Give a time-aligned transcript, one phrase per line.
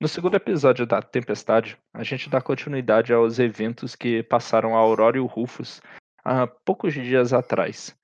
[0.00, 5.16] No segundo episódio da Tempestade, a gente dá continuidade aos eventos que passaram a Aurora
[5.16, 5.80] e o Rufus
[6.24, 7.98] há poucos dias atrás.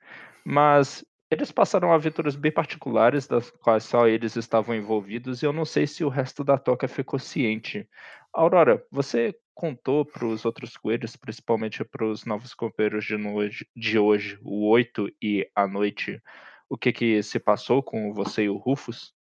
[0.44, 5.64] Mas eles passaram aventuras bem particulares, das quais só eles estavam envolvidos, e eu não
[5.64, 7.88] sei se o resto da toca ficou ciente.
[8.32, 14.00] Aurora, você contou para os outros coelhos, principalmente para os novos companheiros de, noite, de
[14.00, 16.20] hoje, o 8 e a noite,
[16.68, 19.14] o que, que se passou com você e o Rufus?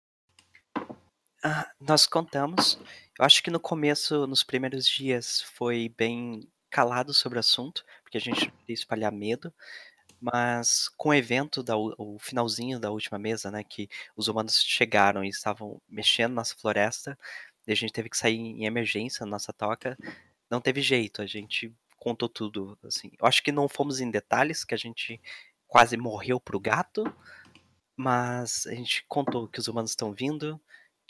[1.44, 2.78] Ah, nós contamos.
[3.18, 8.18] Eu acho que no começo, nos primeiros dias, foi bem calado sobre o assunto, porque
[8.18, 9.54] a gente queria espalhar medo.
[10.22, 15.24] Mas com o evento, da, o finalzinho da última mesa, né, que os humanos chegaram
[15.24, 17.18] e estavam mexendo nossa floresta,
[17.68, 19.98] e a gente teve que sair em emergência na nossa toca,
[20.50, 23.12] não teve jeito, a gente contou tudo, assim.
[23.20, 25.20] Eu acho que não fomos em detalhes, que a gente
[25.68, 27.04] quase morreu pro gato,
[27.96, 30.60] mas a gente contou que os humanos estão vindo,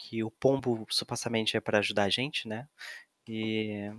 [0.02, 2.68] que o pombo supostamente é para ajudar a gente, né?
[3.28, 3.92] E,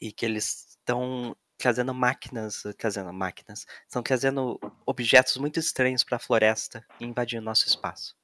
[0.00, 6.20] e que eles estão trazendo máquinas, trazendo máquinas, estão trazendo objetos muito estranhos para a
[6.20, 8.16] floresta e invadindo nosso espaço.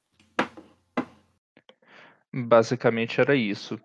[2.33, 3.79] Basicamente era isso.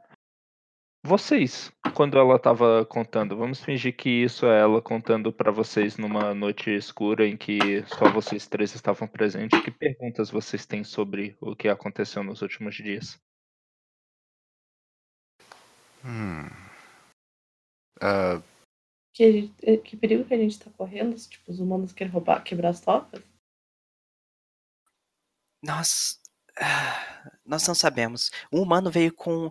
[1.03, 6.35] Vocês, quando ela estava contando, vamos fingir que isso é ela contando para vocês numa
[6.35, 9.59] noite escura em que só vocês três estavam presentes.
[9.65, 13.19] Que perguntas vocês têm sobre o que aconteceu nos últimos dias?
[16.05, 16.49] Hum.
[18.01, 18.43] Ah,
[19.15, 21.17] Que, eh, que perigo que a gente tá correndo?
[21.19, 23.23] se, Tipo, os humanos querem roubar, quebrar as tocas?
[25.63, 26.21] Nós.
[26.59, 28.31] ah, Nós não sabemos.
[28.53, 29.51] Um humano veio com.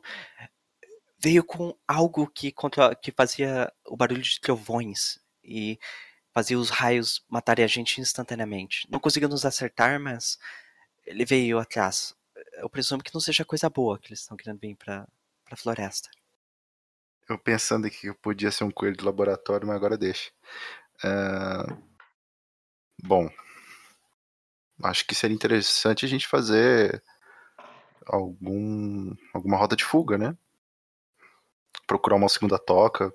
[1.21, 5.77] Veio com algo que, contra, que fazia o barulho de trovões e
[6.33, 8.87] fazia os raios matarem a gente instantaneamente.
[8.89, 10.37] Não conseguiu nos acertar, mas
[11.05, 12.15] ele veio atrás.
[12.53, 15.07] Eu presumo que não seja coisa boa que eles estão querendo vir pra,
[15.43, 16.09] pra floresta.
[17.27, 20.31] eu pensando que eu podia ser um coelho de laboratório, mas agora deixa.
[21.03, 21.77] Ah,
[23.03, 23.29] bom,
[24.83, 27.03] acho que seria interessante a gente fazer
[28.05, 30.37] algum alguma roda de fuga, né?
[31.89, 33.11] Procurar uma segunda toca,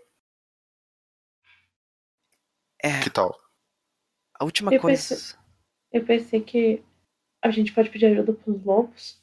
[2.83, 3.41] É, que tal?
[4.35, 5.15] a última Eu coisa.
[5.15, 5.39] pensei-
[5.93, 6.83] Eu pensei que
[7.41, 9.23] a gente pode pedir ajuda pros lobos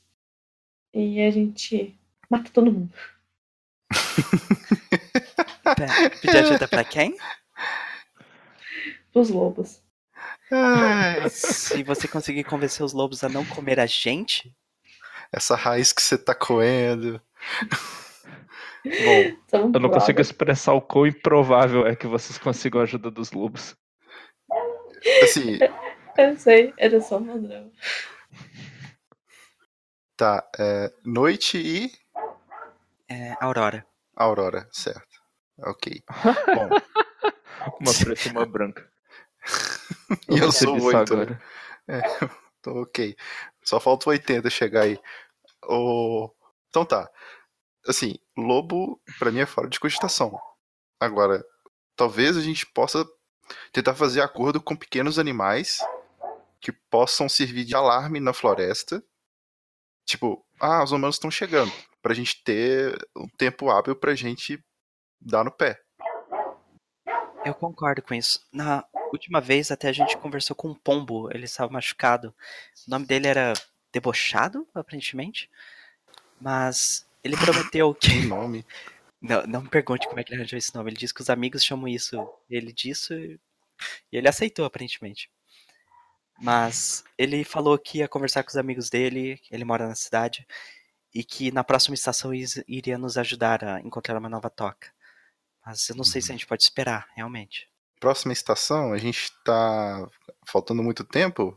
[0.93, 2.93] e a gente mata todo mundo.
[6.21, 7.17] Pedir ajuda pra quem?
[9.11, 9.83] Pros lobos.
[10.49, 14.55] Ai, Se você conseguir convencer os lobos a não comer a gente,
[15.29, 17.21] essa raiz que você tá coendo.
[18.83, 23.11] Bom, São eu não consigo expressar o quão improvável é que vocês consigam a ajuda
[23.11, 23.75] dos lobos.
[25.23, 25.59] Assim,
[26.17, 27.71] Eu sei, era só um drama.
[30.15, 30.47] tá.
[30.59, 31.91] é, noite e
[33.09, 33.85] é Aurora.
[34.15, 35.21] aurora, certo.
[35.59, 36.01] Ok.
[36.55, 36.69] Bom,
[37.81, 38.89] Uma preta e uma branca.
[40.29, 41.15] e eu percebi sou oito.
[41.15, 41.23] né?
[41.23, 41.41] agora.
[41.87, 42.01] É,
[42.61, 43.15] tô ok.
[43.63, 44.99] Só falta o 80 chegar aí.
[45.67, 46.31] O...
[46.69, 47.09] Então tá.
[47.87, 50.39] Assim, lobo pra mim é fora de cogitação.
[50.99, 51.43] Agora,
[51.95, 53.05] talvez a gente possa
[53.71, 55.79] tentar fazer acordo com pequenos animais
[56.59, 59.03] que possam servir de alarme na floresta.
[60.05, 61.71] Tipo, ah, os humanos estão chegando.
[62.01, 64.63] Pra gente ter um tempo hábil pra gente
[65.19, 65.81] dar no pé.
[67.43, 68.45] Eu concordo com isso.
[68.51, 72.33] Na, última vez até a gente conversou com um pombo, ele estava machucado.
[72.87, 73.53] O nome dele era
[73.91, 75.49] Debochado, aparentemente.
[76.39, 78.09] Mas ele prometeu que.
[78.09, 78.65] Que nome.
[79.23, 80.89] Não, não me pergunte como é que ele arranjou esse nome.
[80.89, 83.39] Ele disse que os amigos chamam isso ele disso e
[84.11, 85.29] ele aceitou, aparentemente.
[86.41, 90.47] Mas ele falou que ia conversar com os amigos dele, ele mora na cidade,
[91.13, 94.91] e que na próxima estação iria nos ajudar a encontrar uma nova toca.
[95.63, 97.69] Mas eu não sei se a gente pode esperar, realmente.
[97.99, 100.09] Próxima estação, a gente tá
[100.47, 101.55] faltando muito tempo.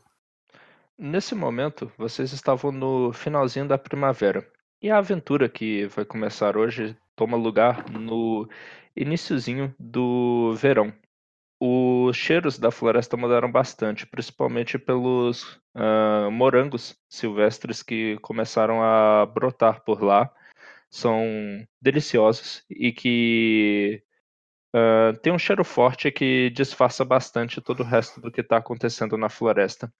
[0.99, 4.47] Nesse momento, vocês estavam no finalzinho da primavera.
[4.85, 8.47] E a aventura que vai começar hoje toma lugar no
[8.95, 10.93] iniciozinho do verão.
[11.59, 19.83] Os cheiros da floresta mudaram bastante, principalmente pelos ah, morangos silvestres que começaram a brotar
[19.85, 20.31] por lá.
[20.91, 24.03] São deliciosos e que
[24.75, 29.17] ah, tem um cheiro forte que disfarça bastante todo o resto do que está acontecendo
[29.17, 29.93] na floresta.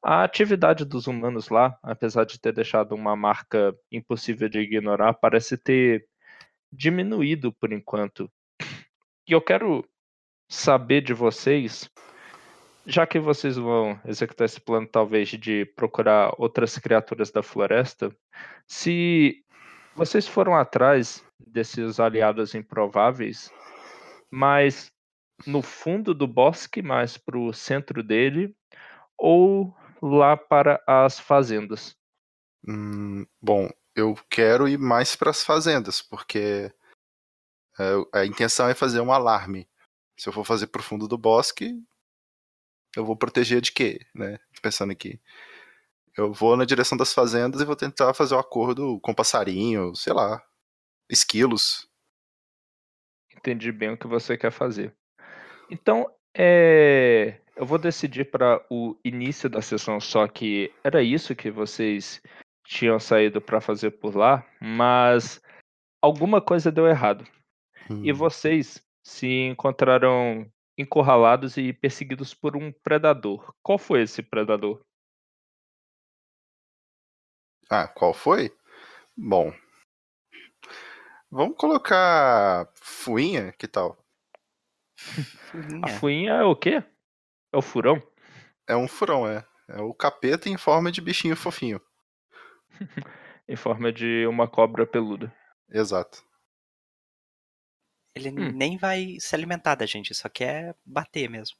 [0.00, 5.56] A atividade dos humanos lá, apesar de ter deixado uma marca impossível de ignorar, parece
[5.56, 6.06] ter
[6.72, 8.30] diminuído por enquanto.
[9.28, 9.84] E eu quero
[10.48, 11.90] saber de vocês,
[12.86, 18.14] já que vocês vão executar esse plano, talvez, de procurar outras criaturas da floresta,
[18.68, 19.44] se
[19.96, 23.50] vocês foram atrás desses aliados improváveis,
[24.32, 24.90] mas
[25.46, 28.56] no fundo do bosque, mais para o centro dele,
[29.18, 31.94] ou lá para as fazendas.
[32.66, 36.72] Hum, bom, eu quero ir mais para as fazendas, porque
[37.78, 39.68] é, a intenção é fazer um alarme.
[40.16, 41.78] Se eu for fazer pro fundo do bosque,
[42.96, 44.38] eu vou proteger de quê, né?
[44.62, 45.20] Pensando aqui.
[46.16, 50.12] Eu vou na direção das fazendas e vou tentar fazer um acordo com passarinho, sei
[50.12, 50.42] lá,
[51.08, 51.88] esquilos.
[53.42, 54.94] Entendi bem o que você quer fazer.
[55.68, 61.50] Então, é, eu vou decidir para o início da sessão só que era isso que
[61.50, 62.22] vocês
[62.64, 65.42] tinham saído para fazer por lá, mas
[66.00, 67.26] alguma coisa deu errado.
[68.04, 70.48] E Hum, vocês se encontraram
[70.78, 73.52] encurralados e perseguidos por um predador.
[73.60, 74.80] Qual foi esse predador?
[77.68, 78.56] Ah, qual foi?
[79.16, 79.52] Bom.
[81.32, 83.98] Vamos colocar fuinha, que tal?
[85.80, 85.88] A Furinha.
[85.88, 86.82] fuinha é o quê?
[87.52, 88.02] É o furão?
[88.66, 89.46] É um furão, é.
[89.68, 91.80] É o capeta em forma de bichinho fofinho.
[93.48, 95.32] Em forma de uma cobra peluda.
[95.68, 96.22] Exato.
[98.14, 98.52] Ele Hum.
[98.52, 101.58] nem vai se alimentar da gente, só quer bater mesmo.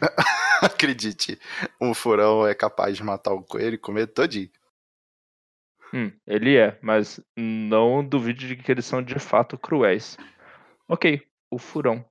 [0.62, 1.38] Acredite,
[1.80, 4.50] um furão é capaz de matar um coelho e comer todinho.
[5.92, 10.16] Hum, ele é, mas não duvide de que eles são de fato cruéis.
[10.88, 12.04] Ok, o furão.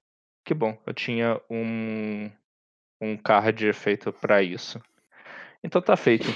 [0.45, 2.31] Que bom, eu tinha um,
[3.01, 4.81] um card feito para isso.
[5.63, 6.28] Então tá feito.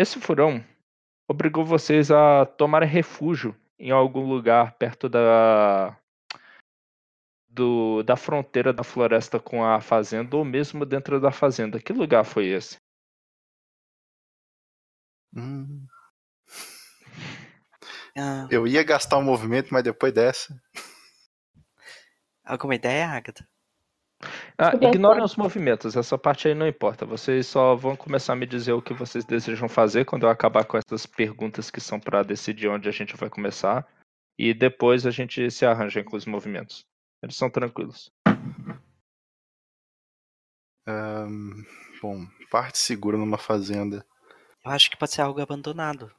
[0.00, 0.64] Esse furão
[1.28, 5.96] obrigou vocês a tomar refúgio em algum lugar perto da
[7.50, 11.78] do, da fronteira da floresta com a fazenda ou mesmo dentro da fazenda.
[11.80, 12.78] Que lugar foi esse?
[15.34, 15.88] Hum,
[18.16, 20.54] Ah, eu ia gastar um movimento, mas depois dessa.
[22.44, 23.46] alguma ideia, Agatha?
[24.58, 27.06] Ah, ignorem os movimentos, essa parte aí não importa.
[27.06, 30.64] Vocês só vão começar a me dizer o que vocês desejam fazer quando eu acabar
[30.64, 33.86] com essas perguntas que são para decidir onde a gente vai começar.
[34.38, 36.84] E depois a gente se arranja com os movimentos.
[37.22, 38.10] Eles são tranquilos.
[40.86, 41.62] Ahn,
[42.02, 44.04] bom, parte segura numa fazenda.
[44.64, 46.12] Eu acho que pode ser algo abandonado.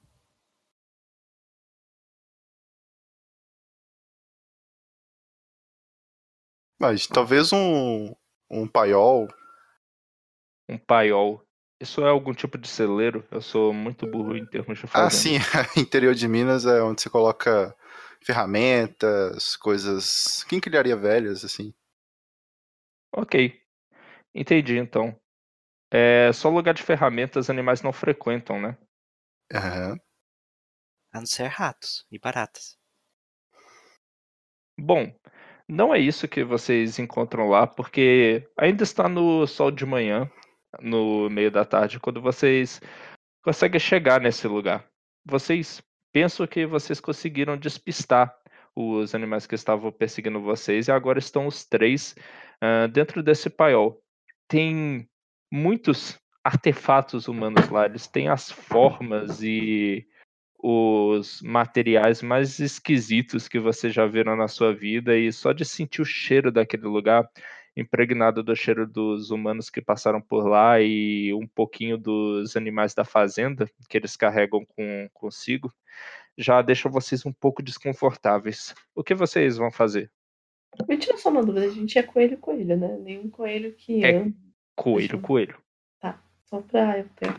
[6.82, 8.12] Mas talvez um,
[8.50, 9.28] um paiol.
[10.68, 11.46] Um paiol.
[11.80, 13.24] Isso é algum tipo de celeiro?
[13.30, 15.06] Eu sou muito burro em termos de fazenda.
[15.06, 15.36] Ah, sim,
[15.80, 17.76] interior de Minas é onde você coloca
[18.26, 20.44] ferramentas, coisas.
[20.46, 21.72] Quinquilharia velhas, assim.
[23.16, 23.62] Ok.
[24.34, 25.16] Entendi, então.
[25.92, 28.76] É só lugar de ferramentas animais não frequentam, né?
[29.54, 30.00] Aham.
[31.14, 32.76] A não ser ratos e baratas.
[34.80, 35.14] Bom,
[35.72, 40.30] não é isso que vocês encontram lá, porque ainda está no sol de manhã,
[40.82, 42.82] no meio da tarde, quando vocês
[43.42, 44.86] conseguem chegar nesse lugar.
[45.26, 48.36] Vocês pensam que vocês conseguiram despistar
[48.76, 52.16] os animais que estavam perseguindo vocês e agora estão os três
[52.60, 54.04] ah, dentro desse paiol.
[54.50, 55.08] Tem
[55.50, 60.06] muitos artefatos humanos lá, eles têm as formas e
[60.62, 66.02] os materiais mais esquisitos que vocês já viram na sua vida e só de sentir
[66.02, 67.28] o cheiro daquele lugar,
[67.76, 73.04] impregnado do cheiro dos humanos que passaram por lá e um pouquinho dos animais da
[73.04, 75.74] fazenda que eles carregam com, consigo,
[76.38, 78.76] já deixa vocês um pouco desconfortáveis.
[78.94, 80.12] O que vocês vão fazer?
[80.88, 82.98] Me tira só uma dúvida, a gente é coelho coelho, né?
[83.00, 84.26] Nenhum coelho que É.
[84.76, 85.58] Coelho, coelho.
[86.52, 87.34] Só pra eu ter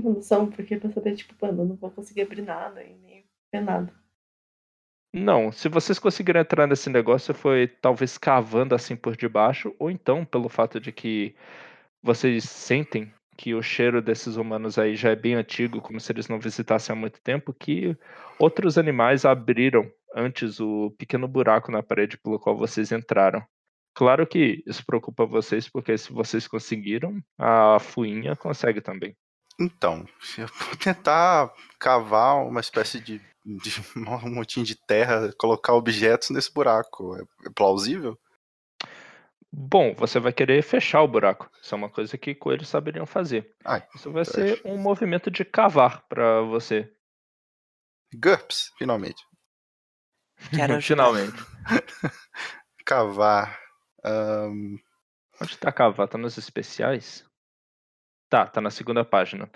[0.00, 3.60] noção, porque pra saber, tipo, mano, eu não vou conseguir abrir nada e nem ver
[3.60, 3.92] nada.
[5.12, 10.24] Não, se vocês conseguirem entrar nesse negócio, foi talvez cavando assim por debaixo, ou então
[10.24, 11.36] pelo fato de que
[12.02, 16.28] vocês sentem que o cheiro desses humanos aí já é bem antigo, como se eles
[16.28, 17.96] não visitassem há muito tempo, que
[18.38, 23.44] outros animais abriram antes o pequeno buraco na parede pelo qual vocês entraram.
[23.94, 29.16] Claro que isso preocupa vocês, porque se vocês conseguiram, a fuinha consegue também.
[29.58, 30.06] Então,
[30.38, 36.52] eu vou tentar cavar uma espécie de, de um montinho de terra, colocar objetos nesse
[36.52, 37.16] buraco.
[37.16, 38.18] É, é plausível?
[39.56, 41.48] Bom, você vai querer fechar o buraco.
[41.62, 43.54] Isso é uma coisa que coelhos saberiam fazer.
[43.64, 46.92] Ai, Isso vai ser um movimento de cavar para você.
[48.12, 49.22] GURPS, finalmente.
[50.50, 50.80] Quero.
[50.82, 51.36] Finalmente.
[52.84, 53.58] Cavar.
[54.04, 54.76] ahn,
[55.40, 56.08] Onde tá cavar?
[56.08, 57.24] Tá nos especiais?
[58.34, 59.48] Tá, tá na segunda página.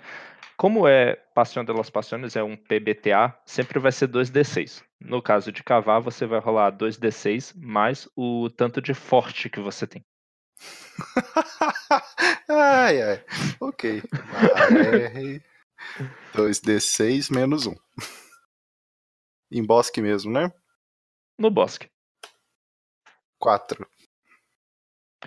[0.55, 4.81] Como é Passion de las Passiones, é um PBTA, sempre vai ser 2d6.
[5.01, 9.85] No caso de cavar, você vai rolar 2d6 mais o tanto de forte que você
[9.85, 10.05] tem.
[12.47, 13.25] ai, ai.
[13.59, 14.01] Ok.
[14.71, 15.43] R
[16.33, 17.75] 2D6 menos 1.
[19.51, 20.49] Em bosque mesmo, né?
[21.37, 21.89] No bosque.
[23.39, 23.85] 4.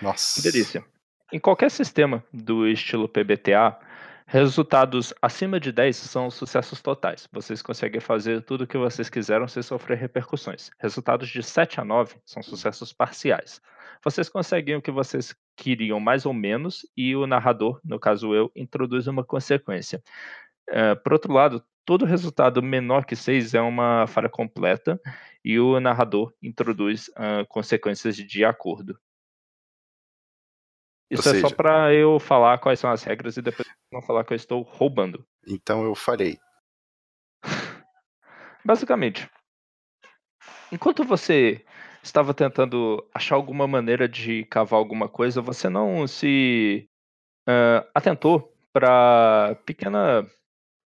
[0.01, 0.41] Nossa.
[0.41, 0.92] Delícia.
[1.33, 3.81] Em qualquer sistema do estilo PBTA,
[4.27, 7.27] resultados acima de 10 são sucessos totais.
[7.33, 10.71] Vocês conseguem fazer tudo o que vocês quiseram sem sofrer repercussões.
[10.79, 13.63] Resultados de 7 a 9 são sucessos parciais.
[14.05, 18.53] Vocês conseguem o que vocês queriam mais ou menos e o narrador, no caso eu,
[18.55, 20.03] introduz uma consequência.
[20.69, 25.01] Eh, por outro lado, todo resultado menor que 6 é uma falha completa
[25.43, 28.99] e o narrador introduz ah, consequências de acordo.
[31.13, 34.33] Isso é só para eu falar quais são as regras e depois não falar que
[34.33, 35.25] eu estou roubando.
[35.47, 36.39] Então eu farei.
[38.65, 39.29] Basicamente,
[40.73, 41.65] enquanto você
[42.03, 46.89] estava tentando achar alguma maneira de cavar alguma coisa, você não se
[47.47, 50.27] ah, atentou para pequena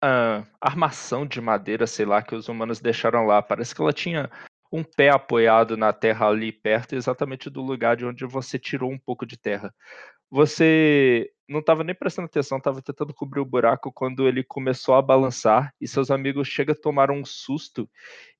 [0.04, 3.42] ah, armação de madeira, sei lá, que os humanos deixaram lá.
[3.44, 4.30] Parece que ela tinha
[4.72, 9.00] um pé apoiado na terra ali perto, exatamente do lugar de onde você tirou um
[9.00, 9.74] pouco de terra.
[10.30, 15.02] Você não estava nem prestando atenção, estava tentando cobrir o buraco quando ele começou a
[15.02, 17.90] balançar e seus amigos chega a tomar um susto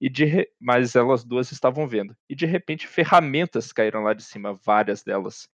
[0.02, 2.16] e de re- mas elas duas estavam vendo.
[2.30, 5.48] E de repente ferramentas caíram lá de cima, várias delas,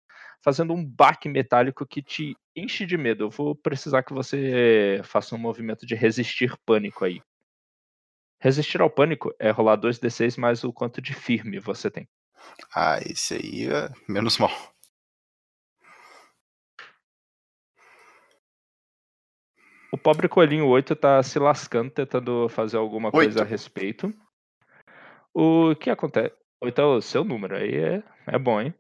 [0.44, 3.26] fazendo um baque metálico que te enche de medo.
[3.26, 7.22] Eu vou precisar que você faça um movimento de resistir pânico aí.
[8.42, 12.10] Resistir ao pânico é rolar 2d6 mais o quanto de firme você tem.
[12.76, 14.50] Ah, esse aí é menos mal.
[19.92, 23.42] O pobre coelhinho 8 tá se lascando tentando fazer alguma coisa Oito.
[23.42, 24.12] a respeito.
[25.32, 26.34] O que acontece?
[26.60, 28.74] 8 é o seu número, aí é, é bom, hein?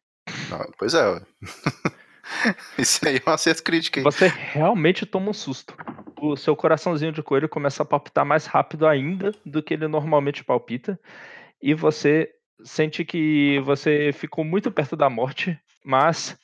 [0.49, 1.23] Não, pois é.
[2.77, 4.03] Isso aí é um acerto crítico, hein?
[4.03, 5.75] Você realmente toma um susto.
[6.19, 10.43] O seu coraçãozinho de coelho começa a palpitar mais rápido ainda do que ele normalmente
[10.43, 10.99] palpita.
[11.61, 12.29] E você
[12.63, 16.37] sente que você ficou muito perto da morte, mas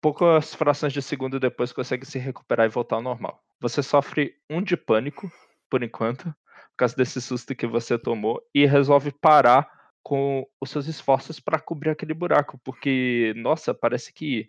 [0.00, 3.42] poucas frações de segundo depois consegue se recuperar e voltar ao normal.
[3.60, 5.30] Você sofre um de pânico,
[5.70, 9.68] por enquanto, por causa desse susto que você tomou, e resolve parar
[10.02, 14.48] com os seus esforços para cobrir aquele buraco, porque, nossa, parece que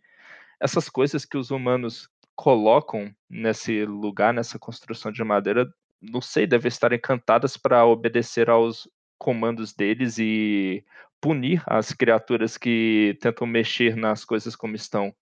[0.60, 5.68] essas coisas que os humanos colocam nesse lugar, nessa construção de madeira,
[6.02, 8.88] não sei, devem estar encantadas para obedecer aos
[9.18, 10.84] comandos deles e
[11.20, 15.14] punir as criaturas que tentam mexer nas coisas como estão.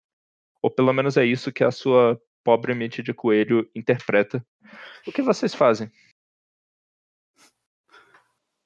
[0.61, 4.45] Ou pelo menos é isso que a sua pobre mente de coelho interpreta.
[5.07, 5.89] O que vocês fazem?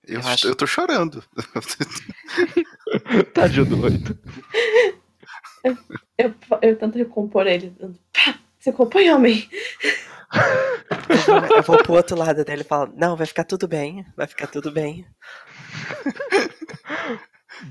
[0.07, 1.23] Eu, Eu acho- eu tô chorando.
[3.33, 4.17] Tadinho do oito.
[6.17, 7.73] Eu, eu tento recompor ele.
[8.13, 9.49] Pá, se compõe, homem.
[11.09, 14.27] Eu vou, eu pro outro lado dele e falo, não, vai ficar tudo bem, vai
[14.27, 15.05] ficar tudo bem.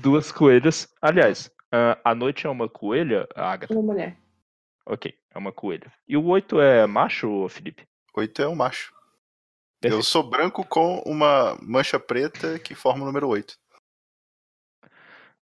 [0.01, 0.87] Duas coelhas.
[1.01, 3.73] Aliás, ah, a noite é uma coelha, Agatha?
[3.73, 4.17] Uma mulher.
[4.85, 5.91] Ok, é uma coelha.
[6.07, 7.87] E o oito é macho, Felipe?
[8.15, 8.93] Oito é um macho.
[9.81, 10.05] Eu Perfeito.
[10.05, 13.57] sou branco com uma mancha preta que forma o número 8.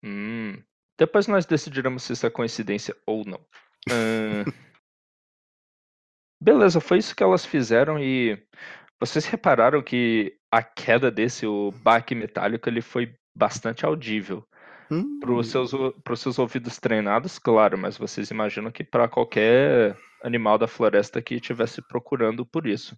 [0.01, 0.61] Hum,
[1.03, 3.45] depois nós decidiremos se isso é coincidência ou não.
[6.41, 8.41] Beleza, foi isso que elas fizeram e
[9.01, 14.47] vocês repararam que a queda desse, o baque metálico, ele foi bastante audível.
[14.89, 19.09] Hum, Para os seus, o- pros seus ouvidos treinados, claro, mas vocês imaginam que para
[19.09, 22.97] qualquer animal da floresta que estivesse procurando por isso.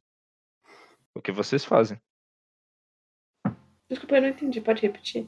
[1.16, 2.00] O que vocês fazem?
[3.90, 4.62] Desculpa, eu não entendi.
[4.62, 5.28] Pode repetir?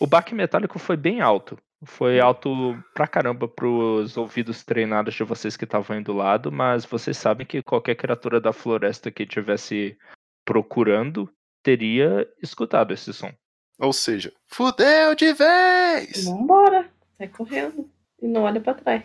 [0.00, 1.58] O baque metálico foi bem alto.
[1.84, 6.84] Foi alto pra caramba pros ouvidos treinados de vocês que estavam aí do lado, mas
[6.84, 9.96] vocês sabem que qualquer criatura da floresta que estivesse
[10.44, 13.32] procurando teria escutado esse som.
[13.78, 16.24] Ou seja, fudeu de vez!
[16.24, 16.90] Vambora.
[17.16, 17.88] Sai correndo.
[18.20, 19.04] E não olha pra trás.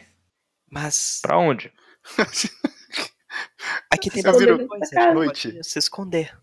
[0.71, 1.71] Mas Pra onde?
[3.91, 4.85] aqui tem bastante coisa.
[4.85, 5.63] gente noite?
[5.63, 6.35] se esconder.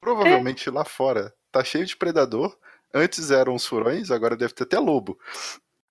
[0.00, 2.56] Provavelmente lá fora tá cheio de predador.
[2.94, 5.18] Antes eram os furões, agora deve ter até lobo.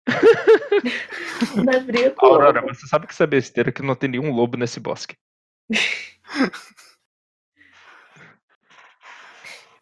[1.65, 2.74] Na briga Aurora, lobo.
[2.74, 5.15] você sabe que isso é besteira que não tem nenhum lobo nesse bosque.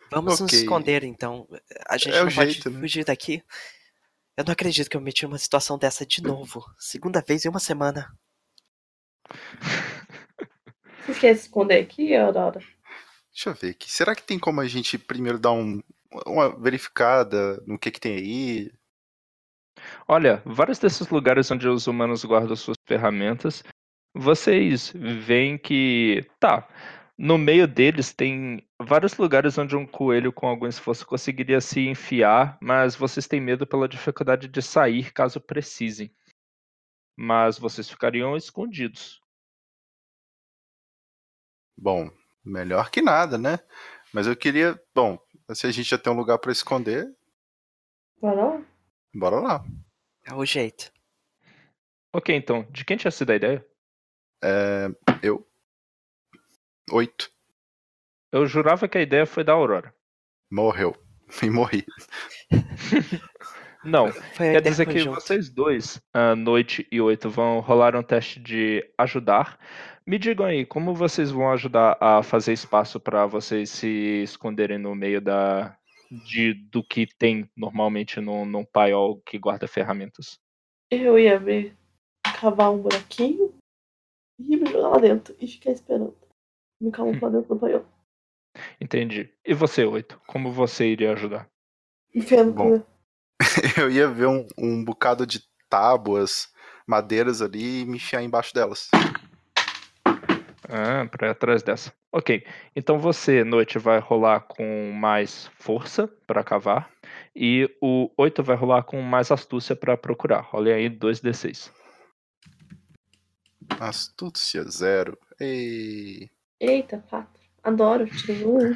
[0.10, 0.60] Vamos nos Ok.
[0.60, 1.48] esconder, então.
[1.88, 2.80] A gente É não pode jeito, né?
[2.82, 3.42] fugir daqui.
[4.36, 6.66] Eu não acredito que eu meti uma situação dessa de novo.
[6.78, 8.12] Segunda vez em uma semana.
[11.06, 12.60] Você quer se esconder aqui, Aurora?
[13.34, 13.90] Deixa eu ver aqui.
[13.92, 15.82] Será que tem como a gente primeiro dar um-
[16.26, 18.72] uma verificada no que que tem aí?
[20.08, 23.64] Olha, vários desses lugares onde os humanos guardam suas ferramentas,
[24.14, 26.68] vocês veem que, tá,
[27.18, 32.58] no meio deles tem vários lugares onde um coelho com algum esforço conseguiria se enfiar,
[32.62, 36.14] mas vocês têm medo pela dificuldade de sair caso precisem.
[37.16, 39.22] Mas vocês ficariam escondidos.
[41.78, 42.10] Bom,
[42.44, 43.60] melhor que nada, né?
[44.14, 44.82] Mas eu queria.
[44.94, 45.20] Bom,
[45.56, 47.14] se a gente já tem um lugar pra esconder,
[48.20, 48.62] Bora lá.
[49.14, 49.66] bora lá.
[50.24, 50.92] É o jeito.
[52.14, 53.66] Ok, então, de quem tinha sido a ideia?
[54.44, 54.88] É,
[55.24, 55.48] eu.
[56.92, 57.32] Oito.
[58.32, 59.94] Eu jurava que a ideia foi da Aurora.
[60.52, 60.96] Morreu.
[61.42, 61.86] E morri.
[63.84, 65.20] Não, Foi Quer dizer que conjunta.
[65.22, 69.58] vocês dois, a Noite e Oito, vão rolar um teste de ajudar.
[70.06, 74.96] Me digam aí, como vocês vão ajudar a fazer espaço para vocês se esconderem no
[74.96, 75.78] meio da
[76.12, 80.40] de, do que tem normalmente num, num paiol que guarda ferramentas?
[80.90, 81.78] Eu ia abrir,
[82.40, 83.54] cavar um buraquinho
[84.40, 86.18] e me jogar lá dentro e ficar esperando.
[86.82, 87.86] Me camuflar dentro do banheiro.
[88.80, 89.30] Entendi.
[89.46, 91.48] E você, Oito, como você iria ajudar?
[92.14, 92.72] Enfiando Bom.
[92.72, 92.86] tudo.
[93.80, 96.52] Eu ia ver um, um bocado de tábuas,
[96.86, 98.90] madeiras ali e me enfiar embaixo delas.
[100.72, 101.94] Ah, pra ir atrás dessa.
[102.14, 102.46] Ok.
[102.74, 106.90] Então você, Noite, vai rolar com mais força para cavar.
[107.36, 110.40] E o 8 vai rolar com mais astúcia para procurar.
[110.40, 111.70] Rolem aí 2d6.
[113.80, 115.18] Astúcia zero.
[115.40, 116.30] Ei.
[116.60, 117.42] Eita, quatro.
[117.64, 118.76] Adoro, tirei um.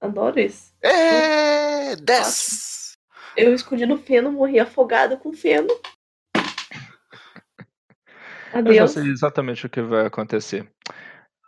[0.00, 0.74] Adoro isso.
[0.82, 2.96] É, dez.
[3.36, 5.68] Eu escondi no feno, morri afogada com feno.
[8.54, 8.90] Eu já Adeus.
[8.92, 10.70] sei exatamente o que vai acontecer.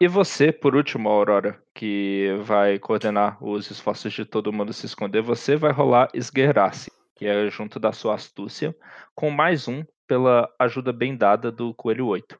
[0.00, 5.22] E você, por último, Aurora, que vai coordenar os esforços de todo mundo se esconder,
[5.22, 8.74] você vai rolar esgueirar-se, que é junto da sua astúcia,
[9.14, 12.38] com mais um pela ajuda bem dada do Coelho 8.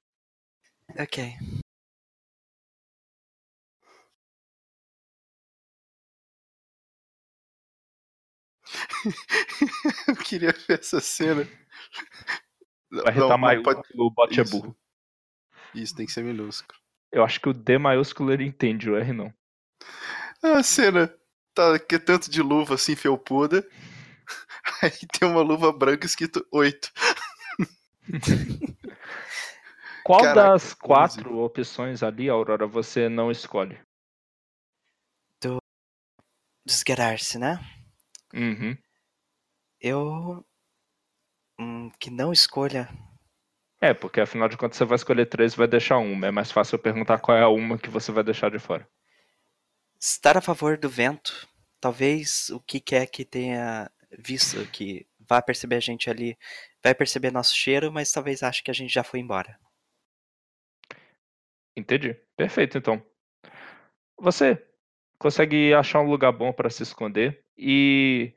[0.98, 1.33] Ok.
[10.09, 11.46] Eu queria ver essa cena.
[13.03, 14.77] Vai retar maiúsculo, pode- o bote é burro.
[15.75, 16.79] Isso, tem que ser minúsculo.
[17.11, 19.33] Eu acho que o D maiúsculo ele entende, o R não.
[20.43, 21.13] A cena
[21.55, 23.67] tá que é tanto de luva assim, felpuda.
[24.83, 26.93] Aí tem uma luva branca escrito 8.
[30.05, 33.79] Qual Caraca, das quatro opções ali, Aurora, você não escolhe?
[36.67, 37.59] Desgueirar-se, né?
[38.33, 38.77] Uhum.
[39.81, 40.45] Eu.
[41.59, 42.88] Hum, que não escolha.
[43.81, 46.27] É, porque afinal de contas você vai escolher três e vai deixar uma.
[46.27, 48.88] É mais fácil eu perguntar qual é a uma que você vai deixar de fora.
[50.01, 51.47] Estar a favor do vento.
[51.81, 56.38] Talvez o que quer que tenha visto que vá perceber a gente ali
[56.83, 59.59] vai perceber nosso cheiro, mas talvez ache que a gente já foi embora.
[61.77, 62.14] Entendi.
[62.37, 63.05] Perfeito, então.
[64.19, 64.64] Você
[65.19, 68.35] consegue achar um lugar bom para se esconder e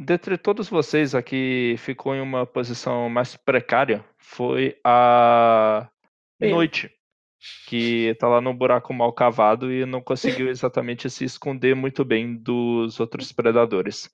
[0.00, 5.88] dentre todos vocês a que ficou em uma posição mais precária foi a.
[6.40, 6.90] Noite.
[7.66, 12.34] que tá lá num buraco mal cavado e não conseguiu exatamente se esconder muito bem
[12.34, 14.10] dos outros predadores.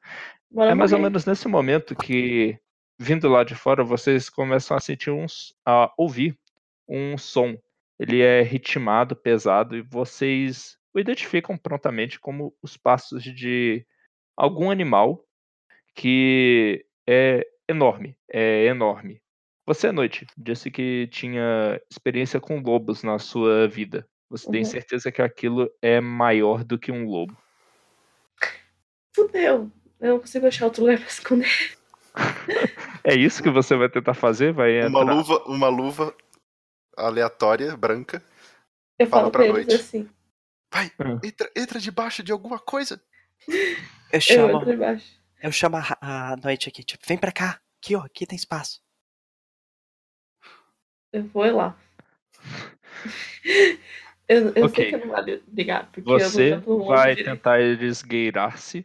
[0.51, 1.11] Bora É mais ou morrer.
[1.11, 2.59] menos nesse momento que,
[2.99, 5.55] vindo lá de fora, vocês começam a sentir uns.
[5.65, 6.37] a ouvir
[6.89, 7.57] um som.
[7.99, 13.87] Ele é ritmado, pesado, e vocês o identificam prontamente como os passos de
[14.37, 15.26] algum animal
[15.97, 18.17] que é enorme.
[18.31, 19.21] É enorme.
[19.67, 24.07] Você, Noite, disse que tinha experiência com lobos na sua vida.
[24.31, 24.67] Você tem Uhum.
[24.67, 27.37] certeza que aquilo é maior do que um lobo.
[29.15, 29.71] Fudeu.
[29.99, 31.77] Eu não consigo achar outro lugar pra esconder.
[33.03, 34.53] É isso que você vai tentar fazer?
[34.53, 35.15] Vai Uma entrar...
[35.15, 36.15] luva, uma luva
[36.97, 38.23] aleatória, branca.
[38.99, 39.81] Eu Fala falo pra pra eles noite.
[39.81, 40.09] assim.
[40.73, 41.19] Vai, Ah.
[41.25, 43.01] entra, entra debaixo de alguma coisa.
[44.13, 45.21] Eu Eu chamo, entro embaixo.
[45.43, 47.61] Eu chamo a, a noite aqui, tipo, vem pra cá.
[47.83, 48.81] Aqui, ó, aqui tem espaço.
[51.13, 51.77] Eu vou lá.
[54.29, 54.75] Eu, eu Ok.
[54.75, 57.31] sei que não vale brigar, porque eu Você vou pelo vai direito.
[57.31, 58.85] tentar esgueirar-se.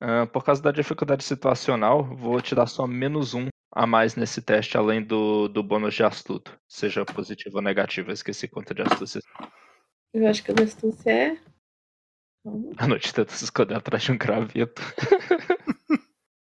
[0.00, 4.40] Ah, por causa da dificuldade situacional, vou te dar só menos um a mais nesse
[4.40, 6.56] teste, além do, do bônus de astuto.
[6.68, 9.20] Seja positivo ou negativo, eu esqueci quanto de astúcia.
[10.14, 11.38] Eu acho que a minha astúcia é.
[12.76, 14.80] A noite tenta se esconder atrás de um graveto.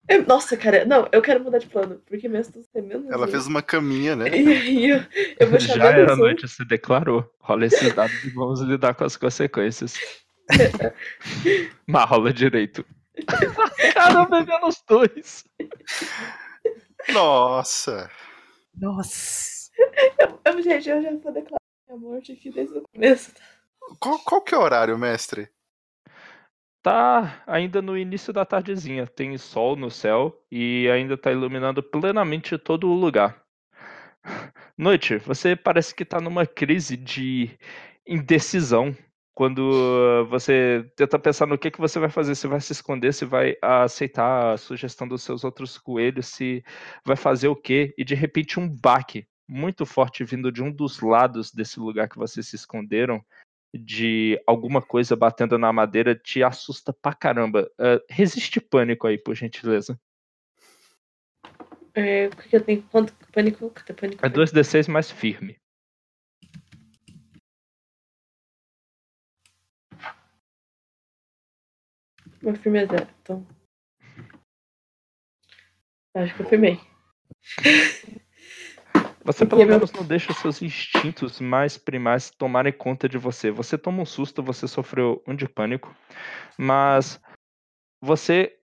[0.09, 3.27] Eu- Nossa, cara, não, eu quero mudar de plano, porque minha astúcia é menos Ela
[3.27, 4.25] fez uma caminha, né?
[4.35, 5.03] E aí eu,
[5.39, 6.21] eu vou Já chamar era menos um.
[6.21, 7.29] noite, você declarou.
[7.39, 9.93] Rola esses dados e vamos lidar com as consequências.
[11.87, 12.85] Mas rola direito.
[13.93, 15.43] Caramba, é menos dois.
[17.13, 18.09] Nossa.
[18.75, 19.71] Nossa.
[20.19, 23.31] Eu, eu- gente, eu já vou declarar minha morte aqui desde o começo.
[23.33, 23.41] tá?
[23.99, 25.49] Qual, qual que é o horário, mestre?
[26.81, 32.57] Tá ainda no início da tardezinha, tem sol no céu e ainda tá iluminando plenamente
[32.57, 33.43] todo o lugar.
[34.75, 37.51] Noite, você parece que tá numa crise de
[38.07, 38.95] indecisão.
[39.33, 43.25] Quando você tenta pensar no que que você vai fazer, se vai se esconder, se
[43.25, 46.63] vai aceitar a sugestão dos seus outros coelhos, se
[47.05, 50.99] vai fazer o quê, e de repente um baque muito forte vindo de um dos
[50.99, 53.23] lados desse lugar que vocês se esconderam
[53.73, 57.69] de alguma coisa batendo na madeira te assusta pra caramba.
[57.79, 59.99] Ah, resiste pânico aí, por gentileza.
[61.93, 62.83] É, o que eu tenho?
[62.83, 63.69] Quanto pânico?
[63.69, 64.25] Cadê pânico?
[64.25, 65.57] É 2d6 mais firme.
[72.41, 73.47] Meu firme é zero, então.
[76.15, 76.79] Acho que eu firmei.
[79.23, 83.51] Você pelo menos não deixa os seus instintos mais primais tomarem conta de você.
[83.51, 85.95] Você toma um susto, você sofreu um de pânico,
[86.57, 87.21] mas
[88.01, 88.57] você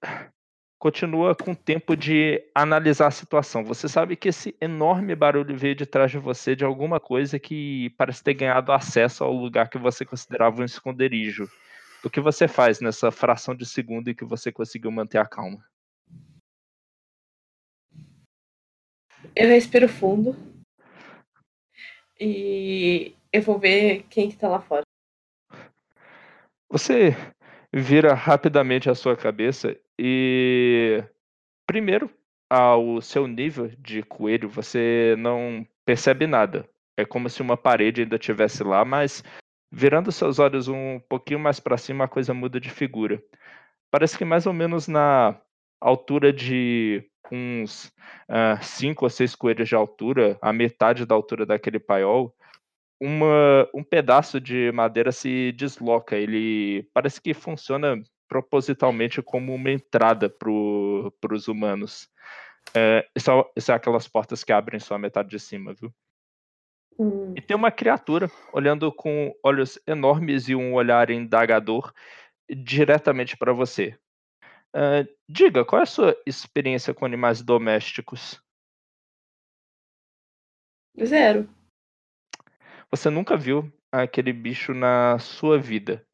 [0.79, 3.65] continua com tempo de analisar a situação.
[3.65, 7.91] Você sabe que esse enorme barulho veio de trás de você de alguma coisa que
[7.91, 11.49] parece ter ganhado acesso ao lugar que você considerava um esconderijo.
[12.05, 15.65] O que você faz nessa fração de segundo em que você conseguiu manter a calma?
[19.39, 20.35] Eu respiro fundo.
[22.19, 24.83] E eu vou ver quem que tá lá fora.
[26.69, 27.17] Você
[27.73, 31.05] vira rapidamente a sua cabeça e
[31.65, 32.11] primeiro,
[32.51, 36.69] ao seu nível de coelho, você não percebe nada.
[36.97, 39.23] É como se uma parede ainda estivesse lá, mas
[39.71, 43.23] virando seus olhos um pouquinho mais para cima, a coisa muda de figura.
[43.89, 45.41] Parece que mais ou menos na
[45.81, 47.93] altura de uns
[48.63, 52.35] 5 ou 6 coelhos de altura, a metade da altura daquele paiol,
[53.01, 56.17] uma, um pedaço de madeira se desloca.
[56.17, 62.09] Ele parece que funciona propositalmente como uma entrada para os humanos.
[62.75, 65.93] É, isso, isso é aquelas portas que abrem só a metade de cima, viu?
[66.99, 71.93] Hum, E tem uma criatura olhando com olhos enormes e um olhar indagador
[72.51, 73.97] diretamente para você.
[74.75, 78.41] Ah, diga, qual é a sua experiência com animais domésticos?
[81.05, 81.49] zero.
[82.91, 86.05] Você nunca viu aquele bicho na sua vida.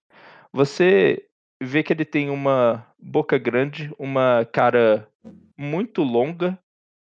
[0.53, 1.29] Você
[1.63, 5.09] vê que ele tem uma boca grande, uma cara
[5.57, 6.59] muito longa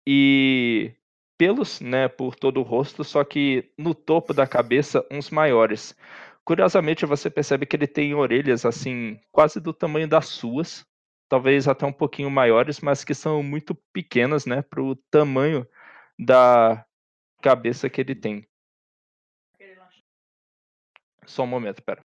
[0.06, 0.92] e
[1.38, 5.96] pelos, né, por todo o rosto, só que no topo da cabeça uns maiores.
[6.44, 10.86] Curiosamente, você percebe que ele tem orelhas assim, quase do tamanho das suas,
[11.32, 15.66] talvez até um pouquinho maiores, mas que são muito pequenas, né, para o tamanho
[16.18, 16.84] da
[17.40, 18.46] cabeça que ele tem.
[21.24, 22.04] Só um momento, pera.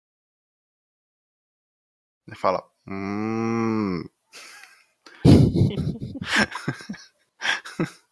[2.25, 2.71] Ele fala.
[2.87, 4.05] Hum.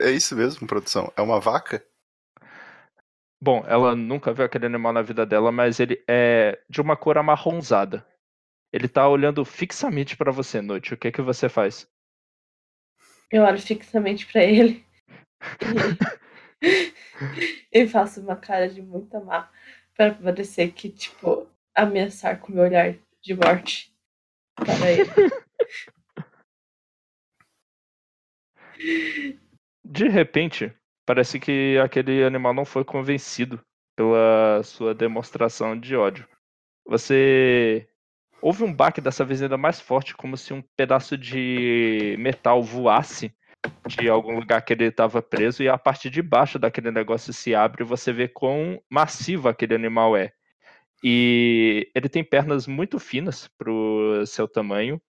[0.00, 1.12] É, é isso mesmo, produção?
[1.16, 1.84] É uma vaca?
[3.44, 7.18] Bom, ela nunca viu aquele animal na vida dela, mas ele é de uma cor
[7.18, 8.02] amarronzada.
[8.72, 10.94] Ele tá olhando fixamente pra você, Noite.
[10.94, 11.86] O que que você faz?
[13.30, 14.82] Eu olho fixamente pra ele.
[17.70, 19.50] e faço uma cara de muita má
[19.94, 23.94] para parecer que, tipo, ameaçar com meu olhar de morte
[24.54, 25.04] para ele.
[29.84, 30.74] De repente,
[31.06, 33.60] parece que aquele animal não foi convencido
[33.96, 36.26] pela sua demonstração de ódio.
[36.86, 37.88] Você
[38.42, 43.34] houve um baque dessa vez ainda mais forte, como se um pedaço de metal voasse
[43.86, 47.54] de algum lugar que ele estava preso e a parte de baixo daquele negócio se
[47.54, 50.32] abre e você vê quão massivo aquele animal é.
[51.02, 55.00] E ele tem pernas muito finas para o seu tamanho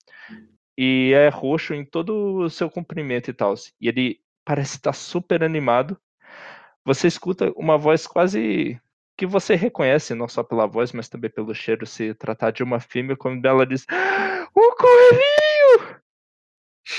[0.77, 3.53] e é roxo em todo o seu comprimento e tal.
[3.79, 5.99] E ele parece estar super animado.
[6.85, 8.79] Você escuta uma voz quase
[9.17, 12.79] que você reconhece, não só pela voz, mas também pelo cheiro, se tratar de uma
[12.79, 13.85] fêmea, quando ela diz:
[14.53, 15.99] O coelhinho!